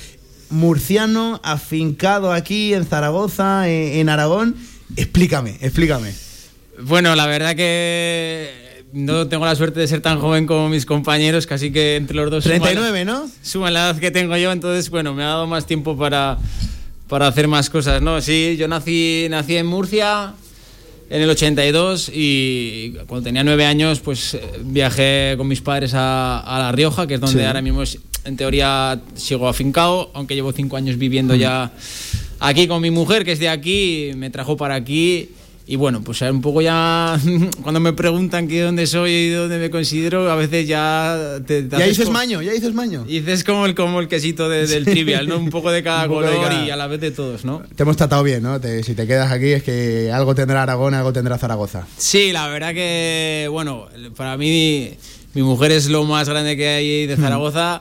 murciano 0.51 1.41
afincado 1.43 2.33
aquí 2.33 2.75
en 2.75 2.87
Zaragoza, 2.87 3.69
en, 3.69 4.01
en, 4.01 4.09
Aragón. 4.09 4.57
Explícame, 4.97 5.59
explícame. 5.61 6.15
Bueno, 6.81 7.15
la 7.15 7.27
verdad 7.27 7.55
que 7.57 8.64
no 8.95 9.27
tengo 9.27 9.45
la 9.45 9.57
suerte 9.57 9.81
de 9.81 9.89
ser 9.89 10.01
tan 10.01 10.21
joven 10.21 10.47
como 10.47 10.69
mis 10.69 10.87
compañeros, 10.87 11.47
casi 11.47 11.73
que 11.73 11.97
entre 11.97 12.17
los 12.17 12.31
dos... 12.31 12.45
39, 12.45 13.01
suman, 13.01 13.07
¿no? 13.07 13.31
Suman 13.43 13.75
la 13.75 13.91
edad 13.91 13.99
que 13.99 14.13
tengo 14.13 14.37
yo, 14.37 14.53
entonces, 14.53 14.89
bueno, 14.89 15.13
me 15.15 15.25
ha 15.25 15.29
dado 15.29 15.49
más 15.49 15.67
tiempo 15.67 15.97
para, 15.97 16.39
para 17.09 17.27
hacer 17.27 17.49
más 17.49 17.69
cosas, 17.71 18.01
¿no? 18.01 18.21
Sí, 18.21 18.57
yo 18.57 18.69
nací, 18.69 19.27
nací 19.29 19.57
en 19.57 19.67
Murcia 19.67 20.35
en 21.11 21.23
el 21.23 21.29
82 21.29 22.11
y 22.15 22.93
cuando 23.09 23.25
tenía 23.25 23.43
nueve 23.43 23.67
años, 23.67 23.99
pues 23.99 24.39
viajé 24.61 25.35
con 25.37 25.49
mis 25.49 25.61
padres 25.61 25.93
a, 25.95 26.39
a 26.39 26.59
La 26.61 26.73
Rioja, 26.73 27.09
que 27.09 27.15
es 27.15 27.21
donde 27.21 27.41
sí. 27.41 27.47
ahora 27.47 27.63
mismo 27.63 27.83
en 28.25 28.37
teoría 28.37 29.01
sigo 29.15 29.49
afincado, 29.49 30.11
aunque 30.15 30.37
llevo 30.37 30.53
cinco 30.53 30.77
años 30.77 30.97
viviendo 30.99 31.35
ya 31.35 31.73
aquí 32.41 32.69
con 32.69 32.81
mi 32.81 32.91
mujer, 32.91 33.25
que 33.25 33.33
es 33.33 33.39
de 33.39 33.49
aquí, 33.49 34.13
me 34.17 34.31
trajo 34.31 34.57
para 34.57 34.77
aquí. 34.77 35.31
Y 35.67 35.77
bueno, 35.77 36.03
pues 36.05 36.21
un 36.21 36.43
poco 36.43 36.61
ya 36.61 37.19
cuando 37.63 37.81
me 37.81 37.95
preguntan 37.95 38.47
que 38.47 38.61
dónde 38.61 38.87
soy 38.87 39.11
y 39.11 39.31
dónde 39.31 39.59
me 39.59 39.71
considero, 39.71 40.31
a 40.31 40.37
veces 40.37 40.69
ya 40.69 41.41
te, 41.47 41.63
te 41.63 41.79
Ya 41.79 41.87
dices 41.87 42.11
maño, 42.11 42.43
ya 42.43 42.53
dices 42.53 42.75
maño. 42.75 43.05
Y 43.09 43.21
dices 43.21 43.45
como 43.45 43.65
el, 43.65 43.75
como 43.75 44.01
el 44.01 44.09
quesito 44.09 44.51
de, 44.51 44.67
del 44.67 44.85
trivial, 44.85 45.27
¿no? 45.27 45.39
Un 45.39 45.49
poco 45.49 45.71
de 45.71 45.83
cada 45.83 46.07
color 46.07 46.31
de 46.31 46.37
cada... 46.37 46.67
y 46.67 46.71
a 46.71 46.77
la 46.77 46.87
vez 46.87 47.01
de 47.01 47.13
todos, 47.13 47.47
¿no? 47.47 47.63
Te 47.75 47.83
hemos 47.83 47.97
tratado 47.97 48.23
bien, 48.23 48.43
¿no? 48.43 48.61
Te, 48.61 48.83
si 48.83 48.95
te 48.95 49.07
quedas 49.07 49.33
aquí 49.33 49.53
es 49.53 49.63
que 49.63 50.13
algo 50.13 50.35
tendrá 50.35 50.63
Aragón, 50.63 50.93
algo 50.93 51.15
tendrá 51.15 51.39
Zaragoza. 51.39 51.87
Sí, 51.97 52.31
la 52.33 52.49
verdad 52.49 52.75
que, 52.75 53.49
bueno, 53.51 53.87
para 54.17 54.37
mí 54.37 54.91
mi 55.33 55.43
mujer 55.43 55.73
es 55.73 55.89
lo 55.89 56.05
más 56.05 56.29
grande 56.29 56.59
que 56.59 56.69
hay 56.69 57.07
de 57.07 57.17
Zaragoza. 57.17 57.81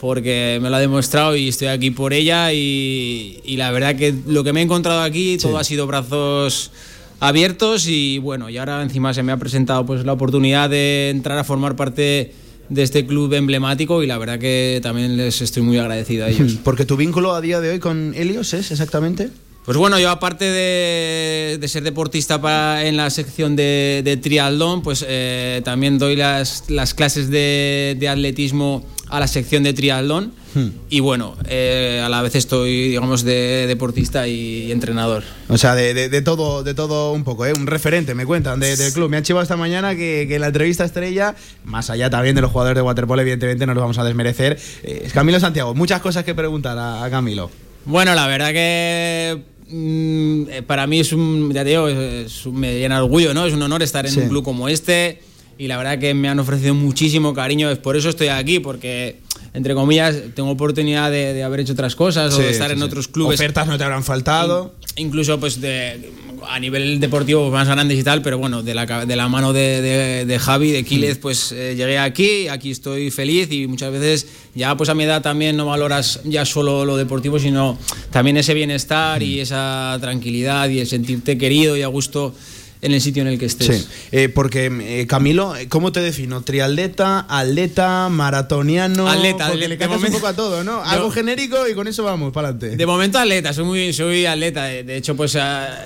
porque 0.00 0.58
me 0.60 0.70
lo 0.70 0.76
ha 0.76 0.80
demostrado 0.80 1.36
y 1.36 1.48
estoy 1.48 1.68
aquí 1.68 1.90
por 1.90 2.12
ella 2.12 2.52
y, 2.54 3.40
y 3.44 3.56
la 3.56 3.70
verdad 3.70 3.94
que 3.94 4.14
lo 4.26 4.42
que 4.42 4.52
me 4.52 4.60
he 4.60 4.64
encontrado 4.64 5.02
aquí 5.02 5.36
todo 5.36 5.58
ha 5.58 5.64
sido 5.64 5.86
brazos 5.86 6.72
abiertos 7.20 7.86
y 7.86 8.18
bueno, 8.18 8.50
y 8.50 8.56
ahora 8.56 8.82
encima 8.82 9.14
se 9.14 9.22
me 9.22 9.30
ha 9.30 9.36
presentado 9.36 9.86
pues 9.86 10.04
la 10.04 10.12
oportunidad 10.12 10.68
de 10.68 11.10
entrar 11.10 11.38
a 11.38 11.44
formar 11.44 11.76
parte 11.76 12.32
de 12.68 12.82
este 12.82 13.04
club 13.06 13.32
emblemático 13.34 14.02
y 14.02 14.06
la 14.06 14.16
verdad 14.16 14.38
que 14.38 14.80
también 14.82 15.16
les 15.16 15.42
estoy 15.42 15.62
muy 15.62 15.78
agradecido 15.78 16.24
a 16.24 16.30
ellos. 16.30 16.58
Porque 16.64 16.84
tu 16.84 16.96
vínculo 16.96 17.34
a 17.34 17.40
día 17.40 17.60
de 17.60 17.70
hoy 17.70 17.78
con 17.78 18.14
Helios 18.14 18.54
es 18.54 18.70
exactamente... 18.70 19.28
Pues 19.62 19.76
bueno, 19.76 19.98
yo 19.98 20.08
aparte 20.10 20.46
de, 20.46 21.58
de 21.60 21.68
ser 21.68 21.82
deportista 21.84 22.40
para, 22.40 22.86
en 22.86 22.96
la 22.96 23.10
sección 23.10 23.56
de, 23.56 24.00
de 24.02 24.16
triatlón, 24.16 24.82
pues 24.82 25.04
eh, 25.06 25.60
también 25.64 25.98
doy 25.98 26.16
las, 26.16 26.64
las 26.68 26.94
clases 26.94 27.30
de, 27.30 27.94
de, 28.00 28.08
atletismo 28.08 28.84
a 29.10 29.20
la 29.20 29.26
sección 29.26 29.62
de 29.62 29.72
triatlón. 29.72 30.32
Hmm. 30.54 30.68
Y 30.88 31.00
bueno, 31.00 31.36
eh, 31.48 32.02
a 32.04 32.08
la 32.08 32.22
vez 32.22 32.34
estoy, 32.34 32.88
digamos, 32.88 33.22
de 33.22 33.66
deportista 33.66 34.26
y, 34.26 34.72
entrenador. 34.72 35.22
O 35.48 35.58
sea, 35.58 35.74
de, 35.74 36.08
de, 36.08 36.22
todo 36.22 36.62
de 36.62 36.74
todo 36.74 37.12
un 37.12 37.24
poco, 37.24 37.46
¿eh? 37.46 37.52
Un 37.56 37.66
referente, 37.66 38.14
me 38.14 38.24
cuentan, 38.24 38.58
del 38.60 38.92
club. 38.92 39.10
Me 39.10 39.16
han 39.16 39.22
chivado 39.22 39.42
esta 39.42 39.56
mañana 39.56 39.94
que, 39.94 40.36
la 40.40 40.46
entrevista 40.46 40.84
estrella, 40.84 41.34
más 41.64 41.90
allá 41.90 42.08
también 42.08 42.34
de 42.34 42.40
los 42.40 42.50
jugadores 42.50 42.76
de 42.76 42.82
waterpolo, 42.82 43.20
evidentemente 43.20 43.66
no 43.66 43.74
los 43.74 43.82
vamos 43.82 43.98
a 43.98 44.04
desmerecer, 44.04 44.58
eh, 44.82 45.02
es 45.04 45.12
Camilo 45.12 45.38
Santiago. 45.38 45.74
Muchas 45.74 46.00
cosas 46.00 46.24
que 46.24 46.34
preguntar 46.34 46.78
a, 46.78 47.04
a 47.04 47.10
Camilo. 47.10 47.50
Bueno, 47.84 48.14
la 48.14 48.26
verdad 48.26 48.52
que 48.52 49.42
mmm, 49.68 50.64
para 50.66 50.86
mí 50.86 51.00
es 51.00 51.12
un, 51.12 51.52
ya 51.52 51.64
te 51.64 51.70
digo, 51.70 51.88
es 51.88 52.46
me 52.46 52.78
llena 52.78 53.02
orgullo, 53.02 53.34
¿no? 53.34 53.46
Es 53.46 53.54
un 53.54 53.62
honor 53.62 53.82
estar 53.82 54.06
en 54.06 54.12
sí. 54.12 54.20
un 54.20 54.28
club 54.28 54.44
como 54.44 54.68
este 54.68 55.20
y 55.60 55.68
la 55.68 55.76
verdad 55.76 55.98
que 55.98 56.14
me 56.14 56.30
han 56.30 56.38
ofrecido 56.38 56.72
muchísimo 56.74 57.34
cariño, 57.34 57.70
es 57.70 57.76
por 57.76 57.94
eso 57.94 58.08
estoy 58.08 58.28
aquí, 58.28 58.60
porque 58.60 59.18
entre 59.52 59.74
comillas 59.74 60.16
tengo 60.34 60.48
oportunidad 60.48 61.10
de, 61.10 61.34
de 61.34 61.42
haber 61.42 61.60
hecho 61.60 61.74
otras 61.74 61.94
cosas 61.94 62.32
sí, 62.32 62.40
o 62.40 62.42
de 62.42 62.50
estar 62.50 62.70
sí, 62.70 62.76
en 62.76 62.82
otros 62.82 63.08
clubes. 63.08 63.38
Ofertas 63.38 63.66
no 63.66 63.76
te 63.76 63.84
habrán 63.84 64.02
faltado. 64.02 64.74
incluso 64.96 65.38
pues 65.38 65.60
de, 65.60 66.12
a 66.48 66.58
nivel 66.58 66.98
deportivo 66.98 67.50
más 67.50 67.68
grandes 67.68 67.98
y 67.98 68.02
tal, 68.02 68.22
pero 68.22 68.38
bueno, 68.38 68.62
de 68.62 68.72
la, 68.72 69.04
de 69.04 69.16
la 69.16 69.28
mano 69.28 69.52
de, 69.52 70.24
de, 70.24 70.38
Javi, 70.38 70.70
de 70.70 70.82
Quílez, 70.82 71.18
mm. 71.18 71.20
pues 71.20 71.52
eh, 71.52 71.74
llegué 71.76 71.98
aquí, 71.98 72.48
aquí 72.48 72.70
estoy 72.70 73.10
feliz 73.10 73.52
y 73.52 73.66
muchas 73.66 73.92
veces 73.92 74.28
ya 74.54 74.74
pues 74.78 74.88
a 74.88 74.94
mi 74.94 75.04
edad 75.04 75.20
también 75.20 75.58
no 75.58 75.66
valoras 75.66 76.20
ya 76.24 76.46
solo 76.46 76.86
lo 76.86 76.96
deportivo, 76.96 77.38
sino 77.38 77.76
también 78.10 78.38
ese 78.38 78.54
bienestar 78.54 79.20
mm. 79.20 79.24
y 79.24 79.40
esa 79.40 79.98
tranquilidad 80.00 80.70
y 80.70 80.80
el 80.80 80.86
sentirte 80.86 81.36
querido 81.36 81.76
y 81.76 81.82
a 81.82 81.88
gusto 81.88 82.34
en 82.82 82.92
el 82.92 83.00
sitio 83.00 83.22
en 83.22 83.28
el 83.28 83.38
que 83.38 83.46
estés. 83.46 83.82
Sí, 83.82 83.88
eh, 84.12 84.28
porque 84.28 84.66
eh, 84.66 85.06
Camilo, 85.06 85.54
¿cómo 85.68 85.92
te 85.92 86.00
defino? 86.00 86.42
¿Triatleta, 86.42 87.26
atleta, 87.28 88.08
maratoniano? 88.08 89.08
Atleta, 89.08 89.48
porque 89.48 89.68
le 89.68 89.78
cambias 89.78 90.02
un 90.02 90.12
poco 90.12 90.26
a 90.26 90.34
todo, 90.34 90.64
¿no? 90.64 90.82
Algo 90.84 91.10
genérico 91.10 91.68
y 91.68 91.74
con 91.74 91.88
eso 91.88 92.02
vamos, 92.04 92.32
para 92.32 92.48
adelante. 92.48 92.76
De 92.76 92.86
momento 92.86 93.18
atleta, 93.18 93.52
soy 93.52 93.64
muy 93.64 93.92
soy 93.92 94.26
atleta. 94.26 94.64
De 94.64 94.96
hecho, 94.96 95.16
pues 95.16 95.34
uh, 95.34 95.40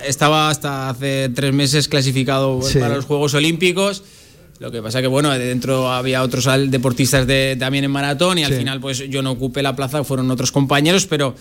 estaba 0.07 0.51
hasta 0.51 0.90
hace 0.90 1.30
tres 1.34 1.53
meses 1.53 1.88
clasificado 1.88 2.62
sí. 2.62 2.78
para 2.78 2.97
los 2.97 3.05
Juegos 3.05 3.34
Olímpicos. 3.34 4.03
Lo 4.61 4.70
que 4.70 4.80
pasa 4.80 5.00
que, 5.00 5.09
bueno, 5.09 5.30
dentro 5.32 5.90
había 5.90 6.22
otros 6.22 6.48
deportistas 6.68 7.26
de, 7.26 7.57
también 7.59 7.84
en 7.84 7.90
maratón 7.90 8.38
y 8.38 8.44
al 8.44 8.52
sí. 8.52 8.59
final 8.59 8.80
pues 8.80 8.98
yo 9.11 9.20
no 9.20 9.32
ocupé 9.32 9.62
la 9.62 9.74
plaza, 9.74 10.05
fueron 10.05 10.30
otros 10.30 10.52
compañeros, 10.52 11.07
pero 11.07 11.34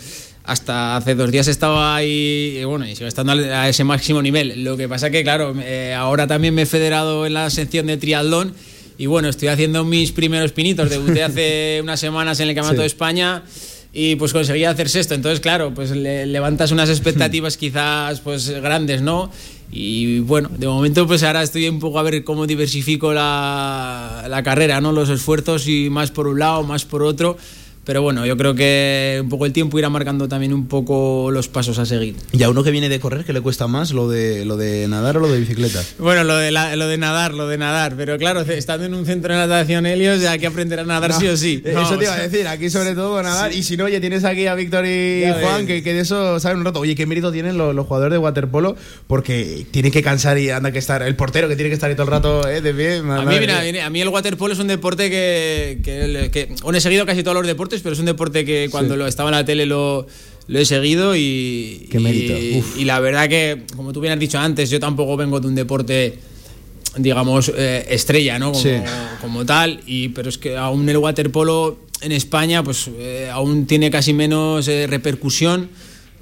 hasta 0.43 0.97
hace 0.97 1.13
dos 1.13 1.31
días 1.31 1.47
estaba 1.47 1.95
ahí, 1.95 2.57
y 2.59 2.63
bueno, 2.63 2.87
y 2.87 2.95
sigo 2.95 3.07
estando 3.07 3.33
a 3.33 3.69
ese 3.69 3.83
máximo 3.83 4.21
nivel. 4.21 4.63
Lo 4.63 4.75
que 4.77 4.89
pasa 4.89 5.11
que, 5.11 5.23
claro, 5.23 5.53
eh, 5.59 5.93
ahora 5.93 6.25
también 6.25 6.55
me 6.55 6.63
he 6.63 6.65
federado 6.65 7.25
en 7.25 7.33
la 7.33 7.49
sección 7.49 7.85
de 7.85 7.97
triatlón 7.97 8.53
y 8.97 9.05
bueno, 9.05 9.29
estoy 9.29 9.47
haciendo 9.47 9.83
mis 9.85 10.11
primeros 10.11 10.51
pinitos. 10.51 10.89
Debuté 10.89 11.23
hace 11.23 11.79
unas 11.83 11.99
semanas 11.99 12.39
en 12.39 12.49
el 12.49 12.55
Campeonato 12.55 12.77
sí. 12.77 12.81
de 12.81 12.87
España 12.87 13.43
y 13.93 14.15
pues 14.15 14.33
conseguí 14.33 14.65
hacer 14.65 14.89
sexto. 14.89 15.13
Entonces, 15.13 15.39
claro, 15.39 15.73
pues 15.73 15.91
le, 15.91 16.25
levantas 16.25 16.71
unas 16.71 16.89
expectativas 16.97 17.57
quizás 17.57 18.19
pues 18.21 18.49
grandes, 18.49 19.01
¿no? 19.01 19.31
Y 19.71 20.19
bueno, 20.19 20.49
de 20.57 20.67
momento 20.67 21.07
pues 21.07 21.23
ahora 21.23 21.41
estoy 21.41 21.69
un 21.69 21.79
poco 21.79 21.99
a 21.99 22.03
ver 22.03 22.23
cómo 22.23 22.45
diversifico 22.45 23.13
la, 23.13 24.25
la 24.29 24.43
carrera, 24.43 24.81
¿no? 24.81 24.91
Los 24.91 25.09
esfuerzos 25.09 25.67
y 25.67 25.89
más 25.89 26.11
por 26.11 26.27
un 26.27 26.39
lado, 26.39 26.63
más 26.63 26.85
por 26.85 27.03
otro 27.03 27.37
pero 27.85 28.01
bueno, 28.01 28.25
yo 28.25 28.37
creo 28.37 28.55
que 28.55 29.19
un 29.21 29.29
poco 29.29 29.45
el 29.45 29.51
tiempo 29.51 29.77
irá 29.77 29.89
marcando 29.89 30.29
también 30.29 30.53
un 30.53 30.67
poco 30.67 31.31
los 31.31 31.49
pasos 31.49 31.79
a 31.79 31.85
seguir. 31.85 32.15
¿Y 32.31 32.41
a 32.43 32.49
uno 32.49 32.63
que 32.63 32.71
viene 32.71 32.87
de 32.87 32.99
correr, 32.99 33.25
qué 33.25 33.33
le 33.33 33.41
cuesta 33.41 33.67
más? 33.67 33.91
¿Lo 33.91 34.07
de, 34.07 34.45
lo 34.45 34.55
de 34.55 34.87
nadar 34.87 35.17
o 35.17 35.19
lo 35.19 35.27
de 35.27 35.39
bicicleta? 35.39 35.83
Bueno, 35.99 36.23
lo 36.23 36.37
de, 36.37 36.51
lo 36.51 36.87
de 36.87 36.97
nadar, 36.97 37.33
lo 37.33 37.47
de 37.47 37.57
nadar. 37.57 37.95
Pero 37.97 38.17
claro, 38.17 38.41
estando 38.41 38.85
en 38.85 38.93
un 38.93 39.05
centro 39.05 39.33
de 39.33 39.39
natación 39.39 39.85
Helios, 39.85 40.21
ya 40.21 40.31
hay 40.31 40.39
que 40.39 40.47
aprender 40.47 40.79
a 40.79 40.85
nadar 40.85 41.13
sí 41.13 41.27
o 41.27 41.35
sí. 41.35 41.61
Eso 41.65 41.97
te 41.97 42.05
iba 42.05 42.13
a 42.13 42.21
decir, 42.21 42.47
aquí 42.47 42.69
sobre 42.69 42.95
todo 42.95 43.21
nadar. 43.21 43.53
Y 43.53 43.63
si 43.63 43.75
no, 43.75 43.85
oye, 43.85 43.99
tienes 43.99 44.23
aquí 44.23 44.47
a 44.47 44.55
Víctor 44.55 44.85
y 44.85 45.25
Juan, 45.41 45.67
que, 45.67 45.83
que, 45.83 45.93
de 45.93 46.01
eso 46.01 46.39
saben 46.39 46.59
un 46.59 46.65
rato. 46.65 46.79
Oye, 46.79 46.95
qué 46.95 47.05
mérito 47.05 47.31
tienen 47.31 47.57
los, 47.57 47.73
jugadores 47.85 48.13
de 48.13 48.17
waterpolo, 48.17 48.77
porque 49.07 49.65
tienen 49.71 49.91
que 49.91 50.01
cansar 50.01 50.37
y 50.37 50.49
anda 50.49 50.71
que 50.71 50.79
estar. 50.79 51.03
El 51.03 51.15
portero 51.15 51.49
que 51.49 51.55
tiene 51.55 51.69
que 51.69 51.75
estar 51.75 51.89
ahí 51.89 51.95
todo 51.95 52.05
el 52.05 52.11
rato 52.11 52.47
eh, 52.47 52.61
de 52.61 52.73
pie. 52.73 52.97
A 52.99 53.25
mí, 53.25 53.39
mira, 53.39 53.85
a 53.85 53.89
mí 53.89 54.01
el 54.01 54.07
waterpolo 54.07 54.53
es 54.53 54.59
un 54.59 54.67
deporte 54.67 55.09
que, 55.09 55.79
que, 55.83 56.29
que, 56.31 56.77
he 56.77 56.81
seguido 56.81 57.05
casi 57.05 57.23
todos 57.23 57.35
los 57.35 57.45
deportes, 57.45 57.72
pero 57.81 57.93
es 57.93 57.99
un 57.99 58.05
deporte 58.05 58.45
que 58.45 58.67
cuando 58.69 58.95
lo 58.95 59.07
estaba 59.07 59.29
en 59.29 59.35
la 59.35 59.45
tele 59.45 59.65
lo, 59.65 60.07
lo 60.47 60.59
he 60.59 60.65
seguido 60.65 61.15
y, 61.15 61.87
Qué 61.89 61.99
mérito. 61.99 62.33
Y, 62.77 62.85
la 62.85 62.99
verdad 62.99 63.29
que, 63.29 63.63
como 63.75 63.93
tú 63.93 64.01
bien 64.01 64.13
has 64.13 64.19
dicho 64.19 64.39
antes, 64.39 64.69
yo 64.69 64.79
tampoco 64.79 65.17
vengo 65.17 65.39
de 65.39 65.47
un 65.47 65.55
deporte 65.55 66.19
digamos 66.95 67.51
eh, 67.57 67.85
estrella 67.89 68.37
no 68.37 68.53
como, 69.19 69.45
tal 69.45 69.81
y 69.87 70.09
pero 70.09 70.29
es 70.29 70.37
que 70.37 70.55
aún 70.55 70.87
el 70.87 70.97
waterpolo 70.97 71.79
en 72.01 72.11
España 72.11 72.63
pues 72.63 72.87
eh, 72.99 73.29
aún 73.31 73.65
tiene 73.65 73.89
casi 73.89 74.13
menos 74.13 74.67
eh, 74.67 74.85
repercusión 74.87 75.69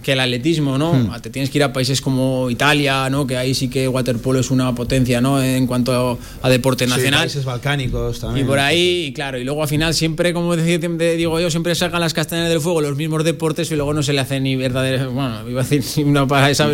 que 0.03 0.13
el 0.13 0.19
atletismo, 0.19 0.77
¿no? 0.77 0.93
Hmm. 0.93 1.21
Te 1.21 1.29
tienes 1.29 1.49
que 1.49 1.57
ir 1.57 1.63
a 1.63 1.73
países 1.73 2.01
como 2.01 2.49
Italia, 2.49 3.09
¿no? 3.09 3.25
Que 3.25 3.37
ahí 3.37 3.53
sí 3.53 3.69
que 3.69 3.87
waterpolo 3.87 4.39
es 4.39 4.51
una 4.51 4.73
potencia, 4.75 5.21
¿no? 5.21 5.41
En 5.41 5.67
cuanto 5.67 6.19
a, 6.41 6.49
deporte 6.49 6.85
nacional. 6.87 7.21
países 7.21 7.45
balcánicos 7.45 8.19
también. 8.19 8.45
Y 8.45 8.49
por 8.49 8.59
ahí, 8.59 9.05
y 9.07 9.13
claro, 9.13 9.37
y 9.37 9.43
luego 9.43 9.61
al 9.61 9.69
final 9.69 9.93
siempre, 9.93 10.33
como 10.33 10.55
digo 10.55 11.39
yo, 11.39 11.49
siempre 11.49 11.73
sacan 11.75 12.01
las 12.01 12.13
castañas 12.13 12.49
del 12.49 12.59
fuego 12.59 12.81
los 12.81 12.95
mismos 12.95 13.23
deportes 13.23 13.71
y 13.71 13.75
luego 13.75 13.93
no 13.93 14.03
se 14.03 14.13
le 14.13 14.19
hace 14.19 14.39
ni 14.39 14.55
verdadero, 14.55 15.11
bueno, 15.11 15.47
iba 15.49 15.61
a 15.61 15.63
decir 15.63 15.83
ni 16.05 16.11
una 16.11 16.25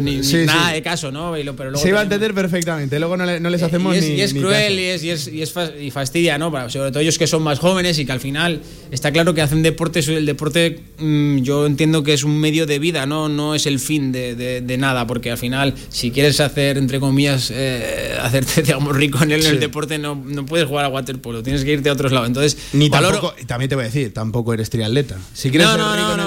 ni, 0.02 0.18
nada 0.46 0.72
de 0.72 0.82
caso, 0.82 1.12
¿no? 1.12 1.34
pero 1.56 1.76
se 1.78 1.90
iba 1.90 2.00
a 2.00 2.04
entender 2.04 2.34
perfectamente, 2.34 3.00
luego 3.00 3.18
no, 3.18 3.26
les 3.26 3.64
hacemos 3.64 3.96
y 3.96 4.00
es, 4.00 4.06
ni 4.06 4.16
Y 4.16 4.22
es 4.22 4.34
cruel 4.34 4.80
y 4.80 4.84
es, 4.86 5.04
y 5.04 5.42
es, 5.42 5.54
y 5.80 5.92
fastidia, 5.92 6.38
¿no? 6.38 6.52
sobre 6.70 6.92
todo 6.92 7.00
ellos 7.00 7.18
que 7.18 7.28
son 7.28 7.44
más 7.44 7.60
jóvenes 7.60 8.00
y 8.00 8.06
que 8.06 8.12
al 8.12 8.20
final 8.20 8.62
está 8.92 9.12
claro 9.12 9.34
que 9.34 9.42
hacen 9.42 9.64
deporte, 9.64 10.00
el 10.00 10.26
deporte 10.26 10.80
mm, 11.00 11.40
yo 11.40 11.66
entiendo 11.66 12.04
que 12.04 12.14
es 12.14 12.24
un 12.24 12.40
medio 12.40 12.66
de 12.66 12.80
vida, 12.80 13.06
¿no? 13.06 13.17
No, 13.28 13.56
es 13.56 13.66
el 13.66 13.80
fin 13.80 14.12
de, 14.12 14.76
nada, 14.78 15.08
porque 15.08 15.32
al 15.32 15.38
final, 15.38 15.74
si 15.90 16.12
quieres 16.12 16.40
hacer, 16.40 16.78
entre 16.78 17.00
comillas, 17.00 17.52
eh, 17.54 18.16
hacerte, 18.22 18.62
digamos, 18.64 18.96
rico 18.96 19.24
en 19.24 19.32
el, 19.32 19.60
deporte, 19.60 19.98
no, 19.98 20.16
no, 20.16 20.46
puedes 20.46 20.68
jugar 20.68 20.86
a 20.86 20.90
waterpolo, 20.90 21.42
tienes 21.42 21.64
que 21.64 21.74
irte 21.74 21.90
a 21.90 21.94
otros 21.94 22.12
lados. 22.12 22.28
Entonces, 22.28 22.58
ni 22.74 22.90
tampoco, 22.90 23.34
también 23.48 23.70
te 23.70 23.76
voy 23.76 23.84
a 23.84 23.88
decir, 23.88 24.14
tampoco 24.14 24.54
eres 24.54 24.70
triatleta. 24.70 25.18
Si 25.34 25.50
quieres 25.50 25.70
ser 25.70 25.80
rico 25.80 26.14
en 26.14 26.20
el 26.20 26.26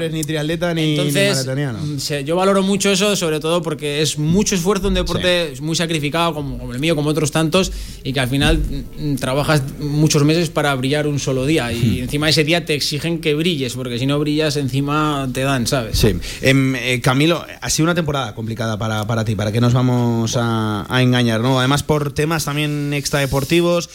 eres 0.00 0.12
ni 0.12 0.22
triatleta 0.22 0.74
ni, 0.74 0.96
Entonces, 0.96 1.46
mm, 1.46 2.24
Yo 2.24 2.36
valoro 2.36 2.62
mucho 2.62 2.90
eso, 2.90 3.14
sobre 3.16 3.40
todo 3.40 3.62
porque 3.62 4.02
es 4.02 4.18
mucho 4.18 4.54
esfuerzo, 4.54 4.88
un 4.88 4.94
deporte 4.94 5.52
muy 5.60 5.76
sacrificado, 5.76 6.34
como, 6.34 6.72
el 6.72 6.78
mío, 6.78 6.96
como 6.96 7.10
otros 7.10 7.30
tantos, 7.30 7.72
y 8.04 8.12
que 8.12 8.20
al 8.20 8.28
final 8.28 8.58
mm, 8.58 9.16
trabajas 9.16 9.62
muchos 9.78 10.24
meses 10.24 10.50
para 10.50 10.74
brillar 10.74 11.06
un 11.06 11.18
solo 11.18 11.46
día. 11.46 11.72
Y 11.72 12.00
hmm. 12.00 12.02
encima 12.04 12.28
ese 12.28 12.44
día 12.44 12.64
te 12.64 12.74
exigen 12.74 13.20
que 13.20 13.34
brilles, 13.34 13.74
porque 13.74 13.98
si 13.98 14.06
no 14.06 14.18
brillas, 14.18 14.56
encima 14.56 15.28
te 15.32 15.42
dan, 15.42 15.66
¿sabes? 15.66 15.98
Sí. 15.98 16.14
Em, 16.42 16.74
eh, 16.76 17.00
Camilo, 17.00 17.44
ha 17.60 17.70
sido 17.70 17.84
una 17.84 17.94
temporada 17.94 18.34
complicada 18.34 18.78
para, 18.78 19.06
para 19.06 19.24
ti, 19.24 19.34
para 19.34 19.52
que 19.52 19.60
nos 19.60 19.72
vamos 19.72 20.36
a, 20.36 20.86
engañar, 21.00 21.40
¿no? 21.40 21.58
Además 21.58 21.82
por 21.82 22.12
temas 22.12 22.44
también 22.44 22.92
extradeportivos 22.92 23.88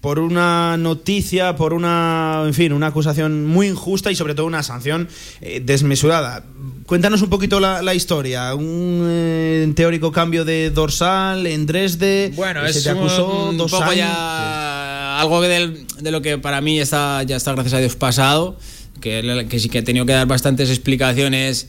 por 0.00 0.18
una 0.18 0.76
noticia, 0.78 1.56
por 1.56 1.74
una, 1.74 2.42
en 2.46 2.54
fin, 2.54 2.72
una 2.72 2.86
acusación 2.86 3.46
muy 3.46 3.68
injusta 3.68 4.10
y 4.10 4.16
sobre 4.16 4.34
todo 4.34 4.46
una 4.46 4.62
sanción 4.62 5.08
eh, 5.40 5.60
desmesurada. 5.62 6.44
Cuéntanos 6.86 7.20
un 7.22 7.28
poquito 7.28 7.60
la, 7.60 7.94
historia. 7.94 8.54
Un 8.54 9.04
eh, 9.06 9.72
teórico 9.76 10.10
cambio 10.10 10.44
de 10.44 10.70
dorsal 10.70 11.46
en 11.46 11.66
Dresde. 11.66 12.32
Bueno, 12.34 12.66
se 12.72 12.82
te 12.82 12.90
acusó 12.90 13.52
dos 13.54 13.70
poco 13.70 13.92
ya 13.92 15.20
algo 15.20 15.42
de, 15.42 15.84
de, 16.00 16.10
lo 16.10 16.22
que 16.22 16.38
para 16.38 16.62
mí 16.62 16.80
está, 16.80 17.22
ya 17.22 17.36
está, 17.36 17.52
gracias 17.52 17.74
a 17.74 17.78
Dios, 17.78 17.96
pasado. 17.96 18.58
Que, 19.00 19.46
que 19.48 19.60
sí 19.60 19.68
que 19.68 19.78
he 19.78 19.82
tenido 19.82 20.04
que 20.04 20.12
dar 20.12 20.26
bastantes 20.26 20.68
explicaciones 20.70 21.68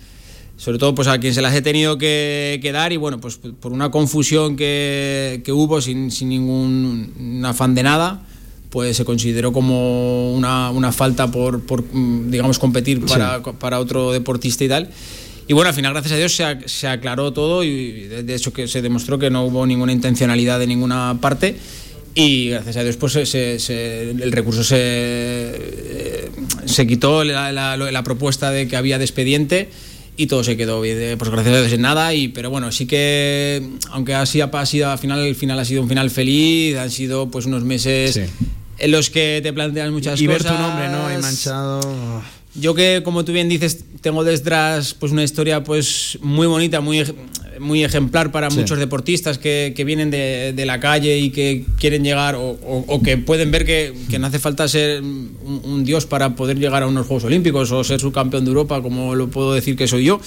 sobre 0.61 0.77
todo 0.77 0.93
pues 0.93 1.07
a 1.07 1.17
quien 1.17 1.33
se 1.33 1.41
las 1.41 1.55
he 1.55 1.63
tenido 1.63 1.97
que, 1.97 2.59
que 2.61 2.71
dar 2.71 2.93
y 2.93 2.97
bueno, 2.97 3.19
pues 3.19 3.37
por 3.37 3.73
una 3.73 3.89
confusión 3.89 4.55
que, 4.55 5.41
que 5.43 5.51
hubo 5.51 5.81
sin, 5.81 6.11
sin, 6.11 6.29
ningún 6.29 7.41
afán 7.43 7.73
de 7.73 7.81
nada, 7.81 8.21
pues 8.69 8.95
se 8.95 9.03
consideró 9.03 9.51
como 9.53 10.31
una, 10.31 10.69
una 10.69 10.91
falta 10.91 11.31
por, 11.31 11.61
por, 11.61 11.83
digamos, 11.91 12.59
competir 12.59 13.03
para, 13.03 13.41
para, 13.41 13.79
otro 13.79 14.11
deportista 14.11 14.63
y 14.63 14.67
tal. 14.67 14.89
Y 15.47 15.53
bueno, 15.53 15.69
al 15.69 15.73
final, 15.73 15.93
gracias 15.93 16.13
a 16.13 16.17
Dios, 16.17 16.35
se, 16.35 16.69
se, 16.69 16.87
aclaró 16.87 17.33
todo 17.33 17.63
y 17.63 18.03
de 18.03 18.35
hecho 18.35 18.53
que 18.53 18.67
se 18.67 18.83
demostró 18.83 19.17
que 19.17 19.31
no 19.31 19.45
hubo 19.45 19.65
ninguna 19.65 19.93
intencionalidad 19.93 20.59
de 20.59 20.67
ninguna 20.67 21.17
parte. 21.19 21.55
Y 22.13 22.49
gracias 22.49 22.77
a 22.77 22.83
Dios, 22.83 22.97
pues 22.97 23.13
se, 23.13 24.11
el 24.11 24.31
recurso 24.31 24.63
se, 24.63 26.29
se 26.65 26.85
quitó 26.85 27.23
la, 27.23 27.51
la, 27.51 27.77
la 27.77 28.03
propuesta 28.03 28.51
de 28.51 28.67
que 28.67 28.77
había 28.77 28.99
de 28.99 29.05
expediente 29.05 29.69
y 30.17 30.27
todo 30.27 30.43
se 30.43 30.57
quedó 30.57 30.81
bien, 30.81 31.17
pues 31.17 31.31
gracias 31.31 31.55
a 31.55 31.59
Dios 31.59 31.73
en 31.73 31.81
nada 31.81 32.13
y 32.13 32.27
pero 32.27 32.49
bueno 32.49 32.71
sí 32.71 32.85
que 32.85 33.69
aunque 33.91 34.13
así 34.13 34.41
ha 34.41 34.65
sido 34.65 34.91
al 34.91 34.97
final 34.97 35.19
el 35.19 35.35
final 35.35 35.59
ha 35.59 35.65
sido 35.65 35.81
un 35.81 35.89
final 35.89 36.09
feliz 36.09 36.77
han 36.77 36.91
sido 36.91 37.29
pues 37.29 37.45
unos 37.45 37.63
meses 37.63 38.19
en 38.77 38.91
los 38.91 39.09
que 39.09 39.39
te 39.41 39.53
plantean 39.53 39.93
muchas 39.93 40.19
y 40.19 40.27
cosas 40.27 40.43
ver 40.43 40.51
tu 40.51 40.61
nombre 40.61 40.89
no 40.89 41.13
y 41.13 41.21
manchado 41.21 42.21
yo 42.55 42.73
que 42.75 43.01
como 43.03 43.23
tú 43.23 43.31
bien 43.31 43.49
dices 43.49 43.83
tengo 44.01 44.23
detrás 44.23 44.93
pues 44.93 45.11
una 45.11 45.23
historia 45.23 45.63
pues 45.63 46.17
muy 46.21 46.47
bonita 46.47 46.81
muy 46.81 47.03
muy 47.59 47.83
ejemplar 47.83 48.31
para 48.31 48.49
muchos 48.49 48.79
deportistas 48.79 49.37
que, 49.37 49.73
que 49.75 49.83
vienen 49.83 50.09
de, 50.09 50.53
de, 50.55 50.65
la 50.65 50.79
calle 50.79 51.17
y 51.19 51.29
que 51.29 51.65
quieren 51.79 52.03
llegar 52.03 52.35
o, 52.35 52.57
o, 52.61 53.01
que 53.01 53.17
pueden 53.17 53.51
ver 53.51 53.65
que, 53.65 53.93
que, 54.09 54.19
no 54.19 54.27
hace 54.27 54.39
falta 54.39 54.67
ser 54.67 55.01
un, 55.01 55.83
dios 55.83 56.05
para 56.05 56.35
poder 56.35 56.57
llegar 56.57 56.83
a 56.83 56.87
unos 56.87 57.05
Juegos 57.07 57.25
Olímpicos 57.25 57.71
o 57.71 57.83
ser 57.83 57.99
subcampeón 57.99 58.45
de 58.45 58.49
Europa, 58.49 58.81
como 58.81 59.15
lo 59.15 59.29
puedo 59.29 59.53
decir 59.53 59.75
que 59.75 59.87
soy 59.87 60.05
yo. 60.05 60.19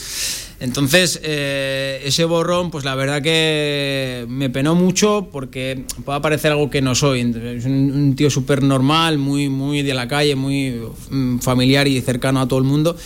Entonces, 0.64 1.20
eh, 1.22 2.00
ese 2.04 2.24
borrón, 2.24 2.70
pues 2.70 2.86
la 2.86 2.94
verdad 2.94 3.20
que 3.20 4.24
me 4.30 4.48
penó 4.48 4.74
mucho 4.74 5.28
porque 5.30 5.84
puede 6.06 6.20
parecer 6.20 6.52
algo 6.52 6.70
que 6.70 6.80
no 6.80 6.94
soy. 6.94 7.20
Es 7.20 7.66
un, 7.66 7.92
un 7.92 8.16
tío 8.16 8.30
súper 8.30 8.62
normal, 8.62 9.18
muy, 9.18 9.50
muy 9.50 9.82
de 9.82 9.92
la 9.92 10.08
calle, 10.08 10.34
muy 10.36 10.80
mm, 11.10 11.40
familiar 11.40 11.86
y 11.86 12.00
cercano 12.00 12.40
a 12.40 12.48
todo 12.48 12.58
el 12.60 12.64
mundo. 12.64 12.96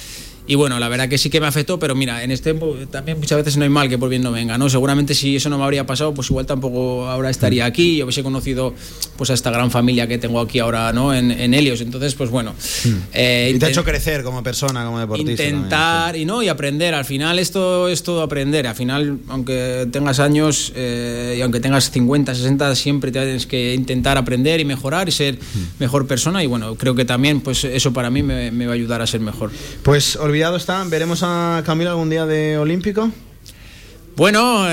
Y 0.49 0.55
bueno, 0.55 0.79
la 0.79 0.89
verdad 0.89 1.11
que 1.11 1.19
sí 1.19 1.29
que 1.29 1.41
me 1.43 1.47
afectó, 1.47 1.79
pero 1.79 1.95
mira, 1.95 2.25
en 2.25 2.31
este 2.31 2.55
también 2.91 3.19
muchas 3.19 3.37
veces 3.37 3.59
no 3.59 3.65
hay 3.65 3.69
mal 3.69 3.89
que 3.91 3.99
por 3.99 4.09
bien 4.09 4.23
no 4.23 4.33
venga, 4.33 4.57
¿no? 4.57 4.71
Seguramente 4.71 5.15
si 5.15 5.37
eso 5.37 5.51
no 5.51 5.59
me 5.59 5.65
habría 5.65 5.87
pasado, 5.87 6.15
pues 6.15 6.31
igual 6.31 6.47
tampoco 6.47 7.07
ahora 7.07 7.29
estaría 7.29 7.67
aquí 7.67 7.99
y 7.99 8.03
hubiese 8.03 8.23
conocido 8.23 8.75
pues 9.19 9.29
a 9.29 9.35
esta 9.35 9.51
gran 9.51 9.71
familia 9.71 10.07
que 10.07 10.17
tengo 10.17 10.41
aquí 10.41 10.59
ahora, 10.59 10.91
¿no? 10.95 11.13
En, 11.13 11.31
en 11.31 11.53
Helios. 11.53 11.83
Entonces, 11.83 12.15
pues 12.15 12.31
bueno. 12.31 12.55
Hmm. 12.85 12.95
Eh, 13.13 13.53
y 13.55 13.59
te 13.59 13.67
ha 13.67 13.69
hecho 13.69 13.85
crecer 13.85 14.23
como 14.23 14.43
persona, 14.43 14.87
como 14.87 14.99
deportista. 14.99 15.31
Intentar 15.31 16.17
y 16.17 16.25
no, 16.25 16.43
y 16.43 16.49
aprender. 16.49 16.95
Al 16.95 17.05
final 17.05 17.39
esto 17.39 17.89
es 17.89 18.03
todo 18.03 18.23
aprender. 18.23 18.67
Al 18.67 18.75
final, 18.75 19.19
aunque 19.29 19.87
tengas 19.93 20.19
años 20.19 20.73
eh, 20.75 21.35
y 21.37 21.43
aunque 21.43 21.61
tengas 21.61 21.91
50, 21.91 22.35
60, 22.35 22.75
siempre 22.75 23.13
tienes 23.13 23.47
que 23.47 23.75
intentar 23.75 24.17
aprender 24.17 24.61
y 24.61 24.65
mejorar 24.65 25.09
y 25.09 25.13
ser 25.13 25.35
hmm. 25.35 25.79
mejor 25.79 26.07
persona. 26.07 26.43
Y 26.43 26.47
bueno, 26.47 26.75
creo 26.77 26.95
que 26.95 27.05
también 27.05 27.43
pues 27.43 27.65
eso 27.65 27.93
para 27.93 28.09
mí 28.09 28.23
me, 28.23 28.51
me 28.51 28.65
va 28.65 28.73
a 28.73 28.75
ayudar 28.77 29.03
a 29.03 29.07
ser 29.07 29.21
mejor. 29.21 29.51
Pues 29.83 30.17
está. 30.57 30.85
¿Veremos 30.85 31.23
a 31.23 31.63
Camilo 31.67 31.91
algún 31.91 32.11
día 32.11 32.25
de 32.27 32.59
Olímpico? 32.59 33.11
Bueno, 34.17 34.67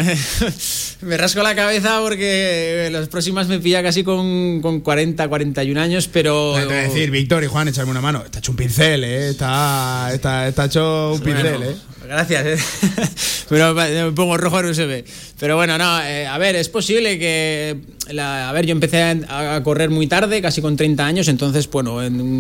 me 1.02 1.18
rasco 1.18 1.44
la 1.44 1.56
cabeza 1.56 2.00
porque 2.02 2.90
las 2.92 3.08
próximas 3.10 3.48
me 3.48 3.60
pilla 3.60 3.84
casi 3.84 4.04
con, 4.04 4.62
con 4.62 4.80
40, 4.80 5.28
41 5.28 5.80
años, 5.80 6.08
pero... 6.12 6.56
Te 6.56 6.66
voy 6.66 6.74
a 6.74 6.82
decir, 6.82 7.12
Víctor 7.12 7.44
y 7.44 7.48
Juan, 7.48 7.68
echarme 7.68 7.92
una 7.92 8.02
mano. 8.02 8.24
Está 8.26 8.40
hecho 8.40 8.52
un 8.52 8.58
pincel, 8.58 9.04
¿eh? 9.04 9.30
Está, 9.30 10.10
está, 10.14 10.48
está 10.48 10.66
hecho 10.66 11.14
un 11.14 11.22
pincel, 11.22 11.64
¿eh? 11.64 11.76
Gracias, 12.08 12.46
¿eh? 12.46 12.58
pero 13.50 13.74
me 13.74 14.12
pongo 14.12 14.38
rojo 14.38 14.62
no 14.62 14.74
se 14.74 14.86
ve. 14.86 15.06
Pero 15.40 15.56
bueno, 15.56 15.78
no, 15.78 16.02
eh, 16.02 16.28
a 16.28 16.38
ver, 16.38 16.56
es 16.56 16.70
posible 16.70 17.20
que. 17.20 17.78
a 18.20 18.52
ver, 18.54 18.66
yo 18.66 18.72
empecé 18.72 19.02
a, 19.02 19.62
correr 19.64 19.90
muy 19.90 20.08
tarde, 20.08 20.42
casi 20.42 20.62
con 20.62 20.78
30 20.78 21.06
años, 21.06 21.28
entonces, 21.28 21.70
bueno, 21.70 21.98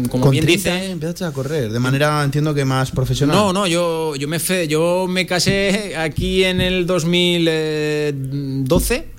como 0.10 0.30
bien 0.30 0.46
30 0.46 0.76
dice. 0.76 0.92
empezaste 0.92 1.26
a 1.26 1.32
correr, 1.32 1.72
de 1.72 1.80
manera, 1.80 2.24
entiendo 2.24 2.54
que 2.54 2.66
más 2.66 2.92
profesional. 2.92 3.36
No, 3.36 3.54
no, 3.54 3.68
yo, 3.68 4.16
yo, 4.16 4.28
me, 4.28 4.40
yo 4.68 5.08
me 5.10 5.26
casé 5.26 5.96
aquí 5.98 6.44
en 6.44 6.62
el 6.62 6.86
2012 6.86 9.15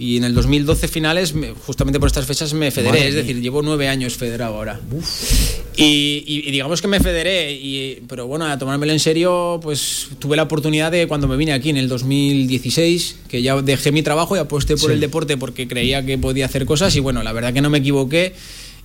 y 0.00 0.16
en 0.16 0.22
el 0.22 0.32
2012 0.32 0.86
finales, 0.86 1.34
justamente 1.66 1.98
por 1.98 2.06
estas 2.06 2.24
fechas, 2.24 2.54
me 2.54 2.70
federé. 2.70 3.08
es 3.08 3.14
decir, 3.16 3.40
llevo 3.40 3.62
nueve 3.62 3.88
años 3.88 4.16
federado 4.16 4.54
ahora. 4.54 4.80
Y, 5.76 6.50
digamos 6.52 6.80
que 6.80 6.86
me 6.86 7.00
federé, 7.00 7.52
y, 7.52 8.02
pero 8.08 8.28
bueno, 8.28 8.46
a 8.46 8.56
tomármelo 8.56 8.92
en 8.92 9.00
serio, 9.00 9.58
pues 9.60 10.08
tuve 10.20 10.36
la 10.36 10.44
oportunidad 10.44 10.92
de 10.92 11.08
cuando 11.08 11.26
me 11.26 11.36
vine 11.36 11.52
aquí 11.52 11.70
en 11.70 11.78
el 11.78 11.88
2016, 11.88 13.16
que 13.28 13.42
ya 13.42 13.60
dejé 13.60 13.90
mi 13.90 14.04
trabajo 14.04 14.36
y 14.36 14.38
aposté 14.38 14.76
por 14.76 14.92
el 14.92 15.00
deporte 15.00 15.36
porque 15.36 15.66
creía 15.66 16.06
que 16.06 16.16
podía 16.16 16.46
hacer 16.46 16.64
cosas. 16.64 16.94
Y 16.94 17.00
bueno, 17.00 17.24
la 17.24 17.32
verdad 17.32 17.52
que 17.52 17.60
no 17.60 17.68
me 17.68 17.78
equivoqué 17.78 18.34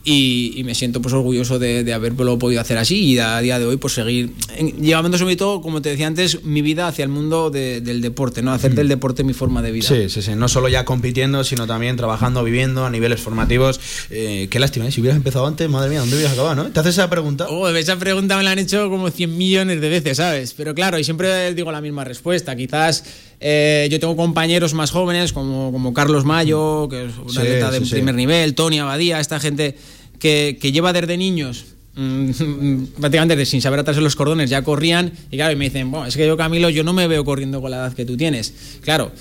y, 0.06 0.62
me 0.66 0.76
siento 0.76 1.01
pues 1.01 1.14
orgulloso 1.14 1.60
de, 1.60 1.84
de, 1.84 1.93
haberlo 1.93 2.38
podido 2.38 2.60
hacer 2.60 2.78
así 2.78 2.99
y 2.99 3.20
a 3.20 3.39
día 3.39 3.60
de 3.60 3.66
hoy 3.66 3.78
pues 3.78 3.93
seguir 3.93 4.34
llevando 4.80 5.18
sobre 5.18 5.36
todo, 5.36 5.62
como 5.62 5.82
te 5.82 5.89
decía 5.89 6.08
antes, 6.08 6.43
mi 6.43 6.62
vida 6.62 6.88
hacia 6.88 7.04
el 7.04 7.10
mundo 7.10 7.49
del 7.49 8.01
deporte, 8.01 8.41
¿no? 8.41 8.51
Hacer 8.51 8.76
del 8.76 8.88
deporte 8.88 9.24
mi 9.24 9.34
forma 9.34 9.62
de 9.62 9.72
vida. 9.72 9.88
Sí, 9.88 10.10
sí, 10.10 10.22
sí. 10.22 10.32
No 10.36 10.47
solo 10.47 10.68
ya 10.68 10.86
compitiendo, 10.86 11.43
sino 11.43 11.68
también 11.68 11.95
trabajando, 11.95 12.43
viviendo 12.43 12.86
a 12.86 12.89
niveles 12.89 13.22
formativos. 13.22 13.80
Eh, 14.10 14.47
qué 14.49 14.60
lástima, 14.60 14.88
¿eh? 14.88 14.91
si 14.91 15.01
hubieras 15.01 15.18
empezado 15.18 15.45
antes, 15.47 15.70
madre 15.70 15.89
mía, 15.89 15.99
¿dónde 15.99 16.16
hubieras 16.16 16.34
acabado, 16.34 16.56
no? 16.56 16.66
¿Te 16.72 16.80
haces 16.80 16.95
esa 16.95 17.10
pregunta? 17.10 17.47
Oh, 17.49 17.70
esa 17.70 17.97
pregunta 17.97 18.36
me 18.38 18.43
la 18.43 18.51
han 18.51 18.60
hecho 18.60 18.89
como 18.89 19.10
100 19.10 19.38
millones 19.38 19.80
de 19.80 19.89
veces, 19.89 20.18
¿sabes? 20.18 20.54
Pero 20.54 20.76
claro, 20.76 20.99
y 20.99 21.04
siempre 21.04 21.54
digo 21.54 21.72
la 21.72 21.82
misma 21.82 22.04
respuesta. 22.04 22.56
Quizás 22.56 23.04
eh, 23.39 23.88
yo 23.91 23.99
tengo 23.99 24.16
compañeros 24.16 24.74
más 24.74 24.91
jóvenes 24.91 25.34
como, 25.34 25.72
como 25.72 25.93
Carlos 25.93 26.26
Mayo, 26.26 26.88
que 26.89 27.06
es 27.06 27.12
un 27.18 27.38
atleta 27.38 27.72
de 27.72 27.82
primer 27.82 28.16
nivel, 28.16 28.56
Tony 28.56 28.80
Abadía, 28.80 29.20
esta 29.20 29.39
gente 29.39 29.76
que, 30.24 30.57
que 30.57 30.71
lleva 30.71 30.93
desde 30.93 31.17
niños 31.17 31.65
mm, 31.95 32.86
prácticamente 33.01 33.45
sin 33.45 33.61
saber 33.61 33.82
atarse 33.82 33.99
los 33.99 34.15
cordones 34.15 34.49
ya 34.49 34.61
corrían 34.61 35.11
y 35.30 35.36
claro, 35.36 35.51
y 35.51 35.57
me 35.57 35.65
dicen, 35.65 35.91
bueno, 35.91 36.05
es 36.05 36.15
que 36.15 36.26
yo 36.26 36.38
Camilo, 36.38 36.69
yo 36.69 36.86
no 36.86 36.93
me 36.93 37.07
veo 37.09 37.26
corriendo 37.26 37.61
con 37.61 37.71
la 37.71 37.78
edad 37.78 37.93
que 37.93 38.05
tú 38.05 38.15
tienes. 38.15 38.53
Claro, 38.82 39.11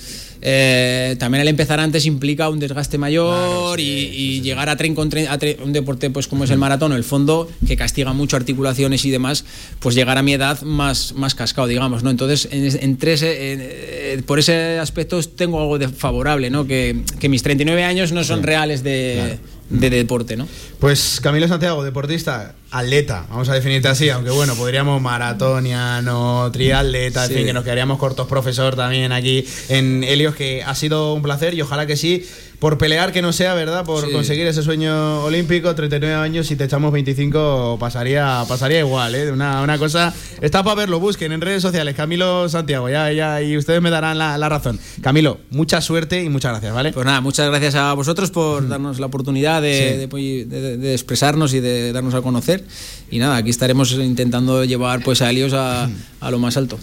eh, 0.41 1.17
también 1.19 1.41
el 1.41 1.49
empezar 1.49 1.81
antes 1.81 2.05
implica 2.05 2.47
un 2.47 2.59
desgaste 2.59 2.97
mayor 2.97 3.81
y, 3.81 4.39
llegar 4.41 4.69
a, 4.69 4.77
tren 4.77 4.95
con 4.95 5.09
a 5.27 5.39
un 5.61 5.73
deporte 5.73 6.09
pues 6.09 6.27
como 6.29 6.45
es 6.45 6.51
el 6.51 6.57
maratón 6.57 6.93
o 6.93 6.95
el 6.95 7.03
fondo, 7.03 7.49
que 7.67 7.75
castiga 7.75 8.13
mucho 8.13 8.37
articulaciones 8.37 9.03
y 9.03 9.09
demás, 9.09 9.43
pues 9.79 9.93
llegar 9.93 10.17
a 10.17 10.23
mi 10.23 10.33
edad 10.33 10.61
más, 10.61 11.13
más 11.15 11.35
cascado, 11.35 11.67
digamos, 11.67 12.03
¿no? 12.03 12.11
Entonces, 12.11 12.47
en, 12.49 12.97
eh, 13.01 14.21
por 14.25 14.39
ese 14.39 14.79
aspecto 14.79 15.21
tengo 15.23 15.59
algo 15.59 15.77
de 15.77 15.89
favorable, 15.89 16.49
¿no? 16.49 16.65
Que, 16.65 17.03
que 17.19 17.27
mis 17.27 17.43
39 17.43 17.83
años 17.83 18.13
no 18.13 18.23
son 18.23 18.41
reales 18.41 18.83
de 18.83 19.37
de 19.73 19.89
deporte, 19.89 20.37
¿no? 20.37 20.47
Pues 20.79 21.19
Camilo 21.21 21.47
Santiago, 21.47 21.83
deportista, 21.83 22.53
atleta, 22.71 23.25
vamos 23.29 23.49
a 23.49 23.53
definirte 23.53 23.87
así, 23.87 24.09
aunque 24.09 24.29
bueno, 24.29 24.55
podríamos 24.55 25.01
maratoniano, 25.01 26.49
triatleta, 26.51 27.25
en 27.25 27.31
fin, 27.31 27.45
que 27.45 27.53
nos 27.53 27.63
quedaríamos 27.63 27.97
cortos 27.97 28.27
profesor 28.27 28.75
también 28.75 29.11
aquí 29.11 29.45
en 29.69 30.03
Helios, 30.03 30.35
que 30.35 30.63
ha 30.63 30.75
sido 30.75 31.13
un 31.13 31.23
placer 31.23 31.55
y 31.55 31.61
ojalá 31.61 31.87
que 31.87 31.97
sí 31.97 32.25
por 32.63 32.77
pelear 32.77 33.11
que 33.11 33.21
no 33.21 33.33
sea, 33.33 33.55
¿verdad? 33.55 33.83
Por 33.83 34.09
conseguir 34.09 34.47
ese 34.47 34.63
sueño 34.63 35.25
olímpico, 35.25 35.75
39 35.75 36.15
años, 36.15 36.47
si 36.47 36.55
te 36.55 36.63
echamos 36.63 36.93
25 36.93 37.75
pasaría, 37.77 38.41
pasaría 38.47 38.79
igual, 38.79 39.15
¿eh? 39.15 39.33
Una, 39.33 39.61
una 39.61 39.77
cosa, 39.77 40.13
está 40.39 40.63
para 40.63 40.75
verlo, 40.75 40.97
busquen 41.01 41.33
en 41.33 41.41
redes 41.41 41.61
sociales, 41.61 41.93
Camilo 41.93 42.47
Santiago, 42.47 42.87
ya, 42.87 43.11
ya, 43.11 43.41
y 43.41 43.57
ustedes 43.57 43.81
me 43.81 43.89
darán 43.89 44.17
la, 44.17 44.47
razón. 44.47 44.79
Camilo, 45.01 45.39
mucha 45.49 45.81
suerte 45.81 46.23
y 46.23 46.29
muchas 46.29 46.51
gracias, 46.51 46.73
¿vale? 46.73 46.93
Pues 46.93 47.05
nada, 47.05 47.19
muchas 47.19 47.49
gracias 47.49 47.75
a 47.75 47.91
vosotros 47.95 48.31
por 48.31 48.65
darnos 48.65 48.97
la 48.97 49.07
oportunidad 49.07 49.61
de, 49.61 50.07
de, 50.07 50.93
expresarnos 50.93 51.53
y 51.53 51.59
de 51.59 51.91
darnos 51.91 52.13
a 52.13 52.21
conocer. 52.21 52.63
Y 53.11 53.19
nada, 53.19 53.35
aquí 53.35 53.49
estaremos 53.49 53.91
intentando 53.91 54.63
llevar 54.63 55.03
pues 55.03 55.21
a 55.21 55.29
Helios 55.29 55.51
a, 55.51 55.89
a 56.21 56.31
lo 56.31 56.39
más 56.39 56.55
alto. 56.55 56.79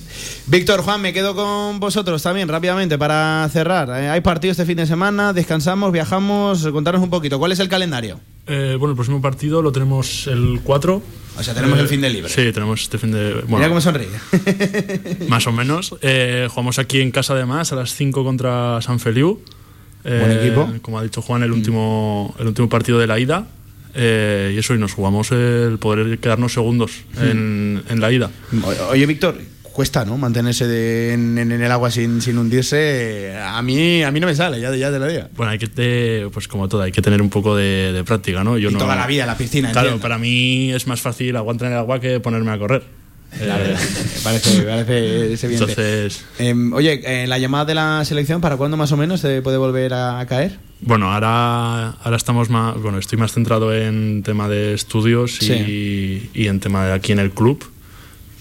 Víctor, 0.46 0.82
Juan, 0.82 1.00
me 1.00 1.14
quedo 1.14 1.34
con 1.34 1.80
vosotros 1.80 2.22
también 2.22 2.48
rápidamente 2.48 2.98
para 2.98 3.48
cerrar. 3.50 3.88
Eh, 3.88 4.10
hay 4.10 4.20
partido 4.20 4.52
este 4.52 4.66
fin 4.66 4.76
de 4.76 4.86
semana, 4.86 5.32
descansar 5.32 5.69
viajamos, 5.92 6.66
contaros 6.68 7.02
un 7.02 7.10
poquito, 7.10 7.38
¿cuál 7.38 7.52
es 7.52 7.60
el 7.60 7.68
calendario? 7.68 8.20
Eh, 8.46 8.76
bueno, 8.78 8.92
el 8.92 8.96
próximo 8.96 9.20
partido 9.22 9.62
lo 9.62 9.70
tenemos 9.70 10.26
el 10.26 10.60
4. 10.64 11.02
O 11.38 11.42
sea, 11.42 11.54
tenemos 11.54 11.78
el 11.78 11.86
fin 11.86 12.00
de 12.00 12.10
libre. 12.10 12.28
Sí, 12.28 12.52
tenemos 12.52 12.82
este 12.82 12.98
fin 12.98 13.12
de. 13.12 13.34
Bueno, 13.34 13.58
Mira 13.58 13.68
cómo 13.68 13.80
sonríe. 13.80 14.08
más 15.28 15.46
o 15.46 15.52
menos. 15.52 15.94
Eh, 16.02 16.48
jugamos 16.50 16.78
aquí 16.78 17.00
en 17.00 17.12
casa 17.12 17.34
además 17.34 17.72
a 17.72 17.76
las 17.76 17.94
5 17.94 18.24
contra 18.24 18.82
San 18.82 18.98
Feliu. 18.98 19.40
Buen 20.02 20.30
eh, 20.32 20.46
equipo. 20.46 20.68
Como 20.82 20.98
ha 20.98 21.02
dicho 21.02 21.22
Juan, 21.22 21.42
el 21.42 21.52
último, 21.52 22.34
el 22.38 22.48
último 22.48 22.68
partido 22.68 22.98
de 22.98 23.06
la 23.06 23.20
ida. 23.20 23.46
y 23.94 24.58
eso, 24.58 24.74
y 24.74 24.78
nos 24.78 24.94
jugamos 24.94 25.30
el 25.30 25.78
poder 25.78 26.18
quedarnos 26.18 26.52
segundos 26.52 26.92
en, 27.20 27.82
en 27.88 28.00
la 28.00 28.10
ida. 28.10 28.30
Oye, 28.90 29.06
Víctor, 29.06 29.36
cuesta, 29.72 30.04
¿no? 30.04 30.16
Mantenerse 30.18 31.12
en, 31.12 31.38
el 31.38 31.72
agua 31.72 31.90
sin, 31.90 32.20
hundirse. 32.36 33.34
A 33.40 33.62
mí, 33.62 34.02
a 34.02 34.10
mí 34.10 34.20
no 34.20 34.26
me 34.26 34.34
sale, 34.34 34.60
ya, 34.60 34.74
ya 34.74 34.90
te 34.90 34.98
lo 34.98 35.06
digo. 35.06 35.24
Bueno, 35.36 35.52
hay 35.52 35.58
que, 35.58 36.28
pues 36.32 36.48
como 36.48 36.68
todo, 36.68 36.82
hay 36.82 36.92
que 36.92 37.02
tener 37.02 37.22
un 37.22 37.30
poco 37.30 37.56
de, 37.56 38.02
práctica, 38.06 38.44
¿no? 38.44 38.58
Yo 38.58 38.70
toda 38.72 38.96
la 38.96 39.06
vida, 39.06 39.26
la 39.26 39.36
piscina. 39.36 39.72
Claro, 39.72 39.98
para 39.98 40.18
mí 40.18 40.72
es 40.72 40.86
más 40.86 41.00
fácil 41.00 41.36
aguantar 41.36 41.68
en 41.68 41.74
el 41.74 41.78
agua 41.78 42.00
que 42.00 42.20
ponerme 42.20 42.50
a 42.52 42.58
correr. 42.58 43.00
Eh, 43.40 43.76
parece, 44.24 44.62
parece 44.62 45.24
evidente. 45.26 45.46
Entonces, 45.46 46.24
em, 46.40 46.72
oye, 46.72 47.26
la 47.28 47.38
llamada 47.38 47.64
de 47.64 47.76
la 47.76 48.04
selección, 48.04 48.40
¿para 48.40 48.56
cuándo 48.56 48.76
más 48.76 48.90
o 48.90 48.96
menos 48.96 49.20
se 49.20 49.40
puede 49.40 49.56
volver 49.56 49.94
a, 49.94 50.26
caer? 50.26 50.58
Bueno, 50.80 51.12
ahora, 51.12 51.90
ahora 51.90 52.16
estamos 52.16 52.50
más, 52.50 52.74
bueno, 52.82 52.98
estoy 52.98 53.18
más 53.18 53.32
centrado 53.32 53.72
en 53.72 54.24
tema 54.24 54.48
de 54.48 54.74
estudios 54.74 55.40
y, 55.42 56.28
y 56.34 56.48
en 56.48 56.58
tema 56.58 56.86
de 56.86 56.92
aquí 56.92 57.12
en 57.12 57.20
el 57.20 57.30
club 57.30 57.64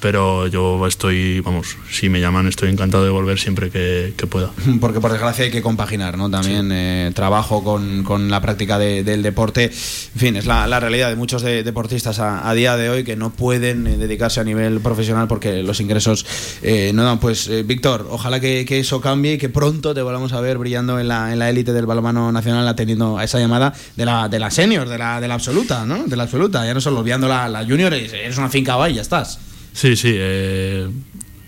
pero 0.02 0.48
yo 0.48 0.86
estoy, 0.88 1.40
vamos, 1.42 1.78
si 1.92 2.10
me 2.10 2.20
llaman 2.20 2.48
estoy 2.48 2.70
encantado 2.70 3.04
de 3.04 3.10
volver 3.10 3.40
siempre 3.40 3.70
que, 3.70 4.14
pueda. 4.30 4.52
Porque 4.82 5.00
por 5.00 5.12
desgracia 5.12 5.46
hay 5.46 5.52
que 5.52 5.62
compaginar, 5.62 6.18
¿no? 6.18 6.30
También 6.30 6.72
eh, 6.72 7.12
trabajo 7.14 7.64
con, 7.64 8.04
con, 8.04 8.30
la 8.30 8.42
práctica 8.42 8.78
del 8.78 9.24
deporte. 9.24 9.66
En 9.66 10.20
fin, 10.20 10.36
es 10.36 10.46
la, 10.46 10.68
la 10.68 10.80
realidad 10.80 11.10
de 11.10 11.16
muchos 11.16 11.42
deportistas 11.42 12.20
a, 12.20 12.54
día 12.54 12.78
de 12.78 12.90
hoy 12.90 13.04
que 13.04 13.16
no 13.16 13.32
pueden 13.32 13.88
eh, 13.88 13.98
dedicarse 13.98 14.40
a 14.40 14.44
nivel 14.44 14.80
profesional 14.80 15.28
porque 15.28 15.64
los 15.64 15.80
ingresos 15.80 16.26
eh, 16.62 16.92
no 16.94 17.04
dan. 17.04 17.20
Pues 17.20 17.50
Víctor, 17.66 18.08
ojalá 18.10 18.40
que, 18.40 18.66
que, 18.66 18.80
eso 18.80 19.02
cambie 19.02 19.34
y 19.34 19.38
que 19.38 19.50
pronto 19.50 19.94
te 19.94 20.02
volvamos 20.02 20.34
a 20.34 20.42
ver 20.42 20.58
brillando 20.58 21.00
en 21.00 21.08
la 21.08 21.34
en 21.34 21.40
la 21.40 21.50
élite 21.50 21.74
del 21.74 21.86
balonmano 21.86 22.32
nacional 22.32 22.68
atendiendo 22.68 23.18
a 23.18 23.24
esa 23.24 23.40
llamada 23.40 23.74
de 23.96 24.06
la, 24.06 24.30
de 24.30 24.40
la 24.40 24.52
senior, 24.52 24.88
de 24.88 24.98
la, 24.98 25.20
de 25.20 25.28
la 25.28 25.34
absoluta, 25.34 25.86
¿no? 25.86 26.06
De 26.06 26.16
la 26.16 26.24
absoluta, 26.24 26.66
ya 26.66 26.74
no 26.74 26.82
solo 26.82 27.00
olvidando 27.00 27.28
la, 27.28 27.50
la 27.50 27.66
junior, 27.66 27.94
eres 27.94 28.38
una 28.38 28.50
finca 28.50 28.70
y 28.90 28.96
ya 28.96 29.02
estás. 29.02 29.40
Sí, 29.74 29.96
sí. 29.96 30.12
Eh, 30.14 30.88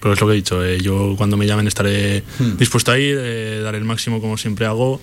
pero 0.01 0.13
es 0.13 0.21
lo 0.21 0.27
que 0.27 0.33
he 0.33 0.35
dicho. 0.35 0.63
Eh, 0.63 0.79
yo 0.81 1.15
cuando 1.17 1.37
me 1.37 1.45
llamen 1.45 1.67
estaré 1.67 2.23
hmm. 2.39 2.57
dispuesto 2.57 2.91
a 2.91 2.97
ir, 2.97 3.17
eh, 3.19 3.61
dar 3.63 3.75
el 3.75 3.83
máximo 3.83 4.19
como 4.19 4.37
siempre 4.37 4.65
hago 4.65 4.99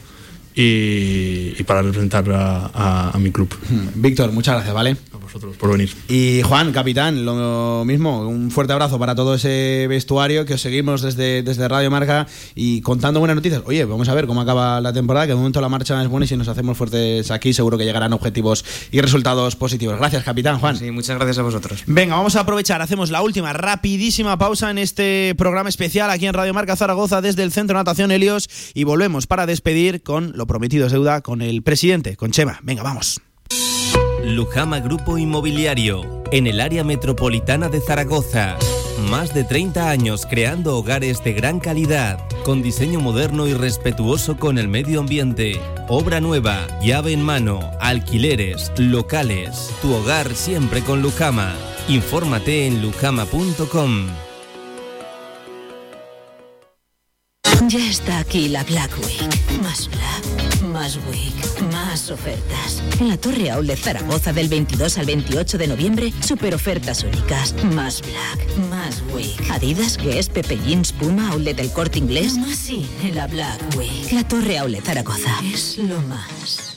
y, 0.54 1.62
para 1.64 1.82
representar 1.82 2.24
a, 2.28 3.16
mi 3.18 3.30
club. 3.30 3.54
Hmm. 3.68 4.02
Víctor, 4.02 4.32
muchas 4.32 4.56
gracias, 4.56 4.74
¿vale? 4.74 4.96
Por 5.32 5.72
venir. 5.72 5.94
Y 6.08 6.42
Juan, 6.42 6.72
capitán, 6.72 7.24
lo 7.24 7.84
mismo, 7.84 8.28
un 8.28 8.50
fuerte 8.50 8.72
abrazo 8.72 8.98
para 8.98 9.14
todo 9.14 9.34
ese 9.34 9.86
vestuario 9.88 10.44
que 10.44 10.54
os 10.54 10.60
seguimos 10.60 11.02
desde, 11.02 11.42
desde 11.42 11.68
Radio 11.68 11.90
Marca 11.90 12.26
y 12.54 12.80
contando 12.80 13.20
buenas 13.20 13.36
noticias. 13.36 13.62
Oye, 13.66 13.84
vamos 13.84 14.08
a 14.08 14.14
ver 14.14 14.26
cómo 14.26 14.40
acaba 14.40 14.80
la 14.80 14.92
temporada, 14.92 15.26
que 15.26 15.32
de 15.32 15.36
momento 15.36 15.60
la 15.60 15.68
marcha 15.68 16.00
es 16.02 16.08
buena 16.08 16.24
y 16.24 16.28
si 16.28 16.36
nos 16.36 16.48
hacemos 16.48 16.76
fuertes 16.76 17.30
aquí 17.30 17.52
seguro 17.52 17.78
que 17.78 17.84
llegarán 17.84 18.12
objetivos 18.12 18.64
y 18.90 19.00
resultados 19.00 19.56
positivos. 19.56 19.98
Gracias, 19.98 20.24
capitán 20.24 20.58
Juan. 20.58 20.76
Sí, 20.76 20.90
muchas 20.90 21.16
gracias 21.16 21.38
a 21.38 21.42
vosotros. 21.42 21.82
Venga, 21.86 22.16
vamos 22.16 22.36
a 22.36 22.40
aprovechar, 22.40 22.82
hacemos 22.82 23.10
la 23.10 23.22
última 23.22 23.52
rapidísima 23.52 24.38
pausa 24.38 24.70
en 24.70 24.78
este 24.78 25.34
programa 25.36 25.68
especial 25.68 26.10
aquí 26.10 26.26
en 26.26 26.34
Radio 26.34 26.54
Marca 26.54 26.76
Zaragoza 26.76 27.20
desde 27.20 27.42
el 27.42 27.52
Centro 27.52 27.76
Natación 27.76 28.10
Helios 28.10 28.48
y 28.74 28.84
volvemos 28.84 29.26
para 29.26 29.46
despedir 29.46 30.02
con 30.02 30.32
lo 30.36 30.46
prometido 30.46 30.86
es 30.86 30.92
deuda 30.92 31.20
con 31.20 31.42
el 31.42 31.62
presidente, 31.62 32.16
con 32.16 32.30
Chema. 32.30 32.60
Venga, 32.62 32.82
vamos. 32.82 33.20
Lujama 34.34 34.80
Grupo 34.80 35.18
Inmobiliario, 35.18 36.22
en 36.32 36.46
el 36.46 36.60
área 36.60 36.84
metropolitana 36.84 37.68
de 37.68 37.80
Zaragoza. 37.80 38.56
Más 39.08 39.32
de 39.32 39.44
30 39.44 39.88
años 39.88 40.26
creando 40.28 40.76
hogares 40.76 41.22
de 41.24 41.32
gran 41.32 41.60
calidad, 41.60 42.18
con 42.44 42.62
diseño 42.62 43.00
moderno 43.00 43.46
y 43.46 43.54
respetuoso 43.54 44.36
con 44.36 44.58
el 44.58 44.68
medio 44.68 45.00
ambiente. 45.00 45.60
Obra 45.88 46.20
nueva, 46.20 46.66
llave 46.82 47.12
en 47.12 47.22
mano, 47.22 47.60
alquileres, 47.80 48.72
locales. 48.76 49.70
Tu 49.80 49.94
hogar 49.94 50.34
siempre 50.34 50.82
con 50.82 51.00
Lujama. 51.00 51.54
Infórmate 51.88 52.66
en 52.66 52.82
lujama.com. 52.82 54.08
Ya 57.68 57.86
está 57.86 58.18
aquí 58.18 58.48
la 58.48 58.64
Black 58.64 58.90
Week. 59.04 59.60
Más 59.62 59.88
Black, 59.88 60.37
más 60.78 60.96
Week, 61.10 61.72
más 61.72 62.08
ofertas. 62.08 62.80
En 63.00 63.08
la 63.08 63.16
Torre 63.16 63.50
Outlet 63.50 63.76
Zaragoza 63.76 64.32
del 64.32 64.48
22 64.48 64.96
al 64.98 65.06
28 65.06 65.58
de 65.58 65.66
noviembre, 65.66 66.12
super 66.20 66.54
ofertas 66.54 67.02
únicas. 67.02 67.52
Más 67.64 68.00
Black, 68.00 68.56
más 68.70 69.02
Week. 69.12 69.50
Adidas, 69.50 69.96
Guess, 69.96 70.28
Pepe 70.28 70.56
Jeans, 70.56 70.92
Puma, 70.92 71.30
Outlet 71.32 71.56
del 71.56 71.72
Corte 71.72 71.98
Inglés. 71.98 72.34
Más 72.34 72.56
sí, 72.56 72.88
en 73.02 73.16
la 73.16 73.26
Black 73.26 73.60
Week. 73.76 74.12
La 74.12 74.22
Torre 74.22 74.56
Outlet 74.58 74.84
Zaragoza 74.84 75.34
es 75.52 75.78
lo 75.78 76.00
más. 76.02 76.76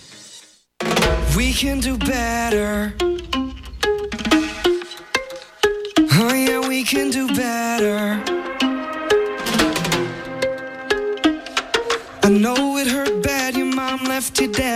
We 1.35 1.53
can 1.53 1.79
do 1.79 1.95
better. 1.97 2.95
Oh 6.19 6.33
yeah, 6.33 6.59
we 6.67 6.83
can 6.83 7.11
do 7.11 7.27
better. 7.27 8.19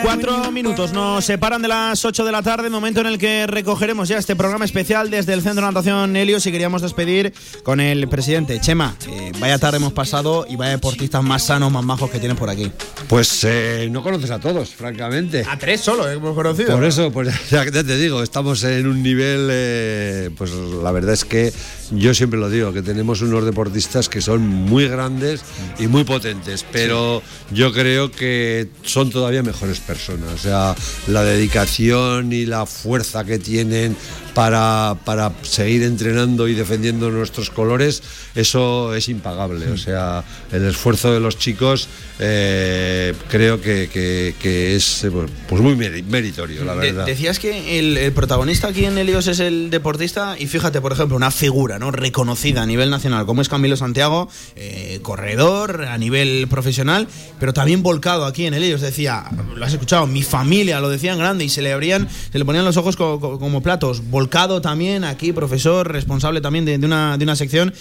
Cuatro 0.02 0.52
minutos 0.52 0.94
nos 0.94 1.26
separan 1.26 1.62
de 1.62 1.68
las 1.68 2.06
8 2.06 2.24
de 2.24 2.32
la 2.32 2.42
tarde, 2.42 2.70
momento 2.70 3.02
en 3.02 3.08
el 3.08 3.18
que 3.18 3.48
recogeremos 3.48 4.08
ya 4.08 4.18
este 4.18 4.36
programa 4.36 4.66
especial 4.66 5.10
desde 5.10 5.34
el 5.34 5.42
Centro 5.42 5.66
de 5.66 5.74
Natación 5.74 6.16
Helios 6.16 6.46
y 6.46 6.52
queríamos 6.52 6.82
despedir 6.82 7.34
con 7.64 7.80
el 7.80 8.08
presidente. 8.08 8.60
Chema, 8.60 8.96
eh, 9.10 9.32
vaya 9.40 9.58
tarde 9.58 9.78
hemos 9.78 9.94
pasado 9.94 10.46
y 10.48 10.56
vaya 10.56 10.72
deportistas 10.72 11.24
más 11.24 11.44
sanos, 11.44 11.72
más 11.72 11.84
majos 11.84 12.10
que 12.10 12.20
tienes 12.20 12.38
por 12.38 12.50
aquí. 12.50 12.72
Pues 13.08 13.44
eh, 13.44 13.90
no 13.92 14.02
conoces 14.04 14.32
a 14.32 14.40
todos, 14.40 14.70
francamente. 14.70 15.44
A 15.48 15.58
tres 15.58 15.82
solo 15.82 16.10
hemos 16.10 16.36
conocido. 16.36 16.74
Por 16.74 16.86
eso, 16.86 17.12
pues 17.12 17.30
ya 17.50 17.66
te 17.66 17.98
digo, 17.98 18.24
estamos 18.24 18.64
en 18.64 18.88
un 18.88 19.04
nivel, 19.04 19.50
eh, 19.52 20.30
pues 20.38 20.52
la 20.52 20.92
verdad 20.92 21.14
es 21.14 21.26
que 21.26 21.52
yo 21.92 22.14
siempre 22.14 22.40
lo 22.40 22.50
digo, 22.50 22.72
que 22.74 22.82
tenemos 22.82 23.22
unos 23.22 23.46
deportistas 23.46 24.10
que 24.10 24.22
son 24.22 24.48
muy 24.48 24.88
grandes 24.88 25.44
y 25.80 25.88
muy 25.88 26.04
potentes, 26.04 26.66
pero 26.72 27.22
yo 27.52 27.74
creo 27.74 28.12
que 28.12 28.70
son 28.84 29.10
todavía 29.10 29.44
mejores 29.44 29.65
personas. 29.80 30.34
O 30.34 30.38
sea, 30.38 30.76
la 31.08 31.24
dedicación 31.24 32.34
y 32.34 32.46
la 32.46 32.66
fuerza 32.66 33.24
que 33.24 33.40
tienen 33.40 33.96
para, 34.36 34.98
para 35.06 35.32
seguir 35.42 35.82
entrenando 35.84 36.48
y 36.50 36.54
defendiendo 36.54 37.10
nuestros 37.10 37.50
colores, 37.50 38.04
eso 38.36 38.94
es 38.94 39.08
impagable. 39.08 39.72
O 39.72 39.78
sea, 39.78 40.24
el 40.52 40.66
esfuerzo 40.68 41.12
de 41.14 41.22
los 41.22 41.38
chicos 41.38 41.88
eh, 42.20 43.14
creo 43.30 43.62
que, 43.62 43.90
que, 43.90 44.76
es 44.76 45.06
eh, 45.06 45.12
pues 45.48 45.62
muy 45.62 45.76
meritorio, 45.76 46.66
la 46.66 46.76
verdad. 46.76 47.06
decías 47.06 47.40
que 47.40 47.80
el, 47.80 48.12
protagonista 48.12 48.68
aquí 48.68 48.86
en 48.86 48.98
Helios 48.98 49.28
es 49.28 49.40
el 49.40 49.70
deportista 49.70 50.36
y 50.38 50.48
fíjate, 50.48 50.82
por 50.82 50.92
ejemplo, 50.92 51.16
una 51.16 51.32
figura 51.32 51.80
¿no? 51.80 51.92
reconocida 51.92 52.62
a 52.62 52.66
nivel 52.66 52.90
nacional 52.90 53.26
como 53.26 53.42
es 53.42 53.48
Camilo 53.48 53.78
Santiago, 53.78 54.30
eh, 54.58 55.00
corredor 55.02 55.86
a 55.86 55.98
nivel 55.98 56.48
profesional, 56.50 57.08
pero 57.40 57.54
también 57.54 57.84
volcado 57.84 58.26
aquí 58.26 58.46
en 58.46 58.54
Helios. 58.54 58.82
Decía, 58.82 59.26
lo 59.56 59.66
has 59.66 59.72
escuchado, 59.72 60.08
mi 60.08 60.24
familia 60.24 60.82
lo 60.82 60.90
decían 60.90 61.18
grande 61.18 61.46
y 61.46 61.50
se 61.50 61.62
le 61.62 61.72
abrían, 61.72 62.10
se 62.32 62.38
le 62.38 62.44
ponían 62.44 62.66
los 62.66 62.76
ojos 62.76 62.98
como 62.98 63.62
platos. 63.64 64.04
Volcado 64.26 64.60
también 64.60 65.04
aquí, 65.04 65.34
profesor, 65.34 65.88
responsable 65.92 66.42
también 66.42 66.66
de, 66.66 66.78
una, 66.84 67.16
de 67.16 67.24
una 67.26 67.36
sección. 67.36 67.72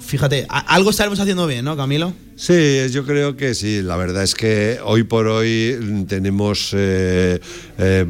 Fíjate, 0.00 0.46
algo 0.48 0.90
estaremos 0.90 1.18
haciendo 1.20 1.46
bien, 1.46 1.64
¿no, 1.64 1.76
Camilo? 1.76 2.12
Sí, 2.36 2.88
yo 2.90 3.06
creo 3.06 3.34
que 3.34 3.54
sí. 3.54 3.80
La 3.82 3.96
verdad 3.96 4.22
es 4.22 4.34
que 4.34 4.78
hoy 4.84 5.04
por 5.04 5.26
hoy 5.26 6.04
tenemos, 6.06 6.70
eh, 6.74 7.40
eh, 7.78 8.06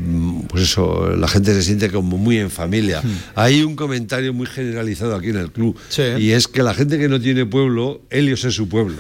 pues 0.49 0.65
eso, 0.65 1.15
la 1.17 1.29
gente 1.29 1.55
se 1.55 1.63
siente 1.63 1.91
como 1.91 2.19
muy 2.19 2.39
en 2.39 2.51
familia. 2.51 3.03
Hmm. 3.03 3.17
Hay 3.37 3.63
un 3.63 3.77
comentario 3.77 4.35
muy 4.35 4.49
generalizado 4.49 5.15
aquí 5.15 5.29
en 5.29 5.37
el 5.37 5.53
club 5.53 5.79
y 6.19 6.33
es 6.33 6.49
que 6.49 6.65
la 6.65 6.75
gente 6.75 6.99
que 6.99 7.09
no 7.09 7.21
tiene 7.21 7.47
pueblo, 7.47 8.01
Helios 8.11 8.45
es 8.45 8.55
su 8.55 8.69
pueblo. 8.69 8.97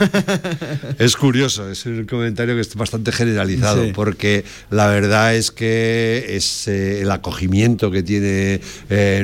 es 1.00 1.16
curioso, 1.16 1.68
es 1.70 1.84
un 1.86 2.04
comentario 2.04 2.54
que 2.54 2.60
es 2.60 2.72
bastante 2.76 3.10
generalizado 3.10 3.84
porque 3.94 4.44
la 4.70 4.86
verdad 4.86 5.34
es 5.34 5.50
que 5.50 6.24
es 6.36 6.68
eh, 6.68 7.02
el 7.02 7.10
acogimiento 7.10 7.90
que 7.90 8.04
tiene 8.04 8.60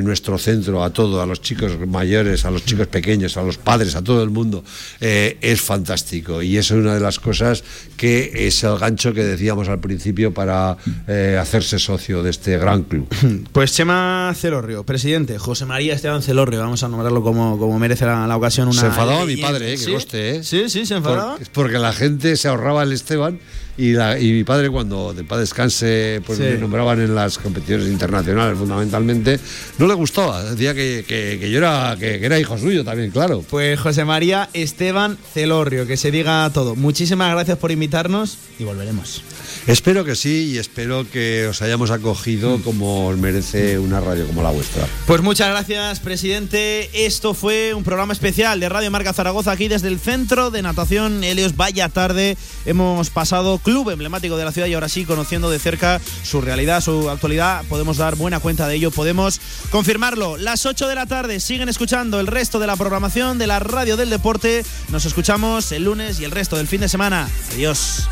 nuestro 0.01 0.37
centro 0.37 0.83
a 0.83 0.91
todo, 0.91 1.21
a 1.21 1.25
los 1.25 1.41
chicos 1.41 1.79
mayores, 1.87 2.43
a 2.43 2.51
los 2.51 2.65
chicos 2.65 2.87
pequeños, 2.87 3.37
a 3.37 3.42
los 3.43 3.57
padres, 3.57 3.95
a 3.95 4.03
todo 4.03 4.23
el 4.23 4.29
mundo, 4.29 4.63
es 4.99 5.61
fantástico 5.61 6.41
y 6.41 6.57
eso 6.57 6.75
es 6.75 6.81
una 6.81 6.93
de 6.93 6.99
las 6.99 7.19
cosas 7.19 7.63
que 7.97 8.47
es 8.47 8.63
el 8.63 8.77
gancho 8.77 9.13
que 9.13 9.23
decíamos 9.23 9.69
al 9.69 9.79
principio 9.79 10.33
para 10.33 10.77
eh, 11.07 11.37
hacerse 11.39 11.79
socio 11.79 12.23
de 12.23 12.29
este 12.29 12.57
gran 12.57 12.83
club. 12.83 13.07
Pues 13.51 13.73
Chema 13.73 14.33
Celorrio, 14.35 14.83
presidente, 14.83 15.37
José 15.37 15.65
María 15.65 15.93
Esteban 15.93 16.21
Celorrio, 16.21 16.59
vamos 16.59 16.83
a 16.83 16.87
nombrarlo 16.87 17.21
como, 17.23 17.57
como 17.57 17.77
merece 17.79 18.05
la, 18.05 18.35
ocasión. 18.35 18.67
Una 18.67 18.79
se 18.79 18.87
enfadaba 18.87 19.25
mi 19.25 19.37
padre, 19.37 19.73
eh, 19.73 19.77
que 19.77 19.93
coste. 19.93 20.35
¿eh? 20.37 20.43
Sí, 20.43 20.69
sí, 20.69 20.85
se 20.85 20.95
enfadaba. 20.95 21.37
porque 21.51 21.77
la 21.77 21.93
gente 21.93 22.35
se 22.35 22.47
ahorraba 22.47 22.83
el 22.83 22.91
Esteban 22.91 23.39
y, 23.75 23.93
mi 24.31 24.43
padre, 24.43 24.69
cuando 24.69 25.13
de 25.13 25.23
paz 25.23 25.39
descanse, 25.39 26.21
pues 26.25 26.39
me 26.39 26.57
nombraban 26.57 27.01
en 27.01 27.15
las 27.15 27.39
competiciones 27.39 27.87
internacionales 27.87 28.57
fundamentalmente, 28.57 29.39
no 29.79 29.87
le 29.87 29.93
gustaba. 29.95 30.43
Decía 30.43 30.73
que, 30.75 31.49
yo 31.51 31.57
era, 31.57 31.95
que, 31.99 32.23
era 32.23 32.39
hijo 32.39 32.57
suyo 32.57 32.83
también, 32.83 33.09
claro. 33.11 33.43
Pues 33.49 33.79
José 33.79 34.05
María 34.05 34.49
Esteban 34.53 35.17
Celorrio, 35.33 35.87
que 35.87 35.97
se 35.97 36.11
diga 36.11 36.49
todo. 36.53 36.75
Muchísimas 36.75 37.31
gracias 37.31 37.57
por 37.57 37.71
invitarnos 37.71 38.37
y 38.59 38.63
volveremos. 38.63 39.23
Espero 39.65 40.03
que 40.03 40.15
sí 40.15 40.51
y 40.53 40.57
espero 40.57 41.09
que 41.09 41.47
os 41.47 41.61
hayamos 41.61 41.89
acogido 41.89 42.61
como 42.63 43.07
os 43.07 43.17
merece 43.17 43.79
una 43.79 44.01
radio 44.01 44.27
como 44.27 44.43
la 44.43 44.49
vuestra. 44.49 44.85
Pues 45.07 45.21
muchas 45.21 45.49
gracias, 45.49 46.01
presidente. 46.01 47.05
Esto 47.05 47.33
fue 47.33 47.73
un 47.73 47.83
programa 47.85 48.11
especial 48.11 48.59
de 48.59 48.67
Radio 48.67 48.91
Marca 48.91 49.13
Zaragoza 49.13 49.51
aquí 49.51 49.69
desde 49.69 49.87
el 49.87 49.99
Centro 49.99 50.51
de 50.51 50.61
Natación 50.61 51.23
Helios. 51.23 51.55
Vaya 51.55 51.87
tarde. 51.87 52.37
Hemos 52.65 53.09
pasado 53.09 53.57
club 53.57 53.89
emblemático 53.89 54.35
de 54.35 54.43
la 54.43 54.51
ciudad 54.51 54.67
y 54.67 54.73
ahora 54.73 54.89
sí, 54.89 55.05
conociendo 55.05 55.49
de 55.49 55.59
cerca 55.59 56.01
su 56.23 56.41
realidad, 56.41 56.81
su 56.81 57.09
actualidad, 57.09 57.63
podemos 57.69 57.97
dar 57.97 58.15
buena 58.15 58.41
cuenta 58.41 58.67
de 58.67 58.75
ello, 58.75 58.91
podemos 58.91 59.39
confirmarlo. 59.69 60.35
Las 60.35 60.65
8 60.65 60.89
de 60.89 60.95
la 60.95 61.05
tarde 61.05 61.39
siguen 61.39 61.69
escuchando 61.69 62.19
el 62.19 62.27
resto 62.27 62.59
de 62.59 62.67
la 62.67 62.75
programación 62.75 63.37
de 63.37 63.47
la 63.47 63.59
radio 63.59 63.95
del 63.95 64.09
deporte. 64.09 64.65
Nos 64.89 65.05
escuchamos 65.05 65.71
el 65.71 65.85
lunes 65.85 66.19
y 66.19 66.25
el 66.25 66.31
resto 66.31 66.57
del 66.57 66.67
fin 66.67 66.81
de 66.81 66.89
semana. 66.89 67.29
Adiós. 67.53 68.09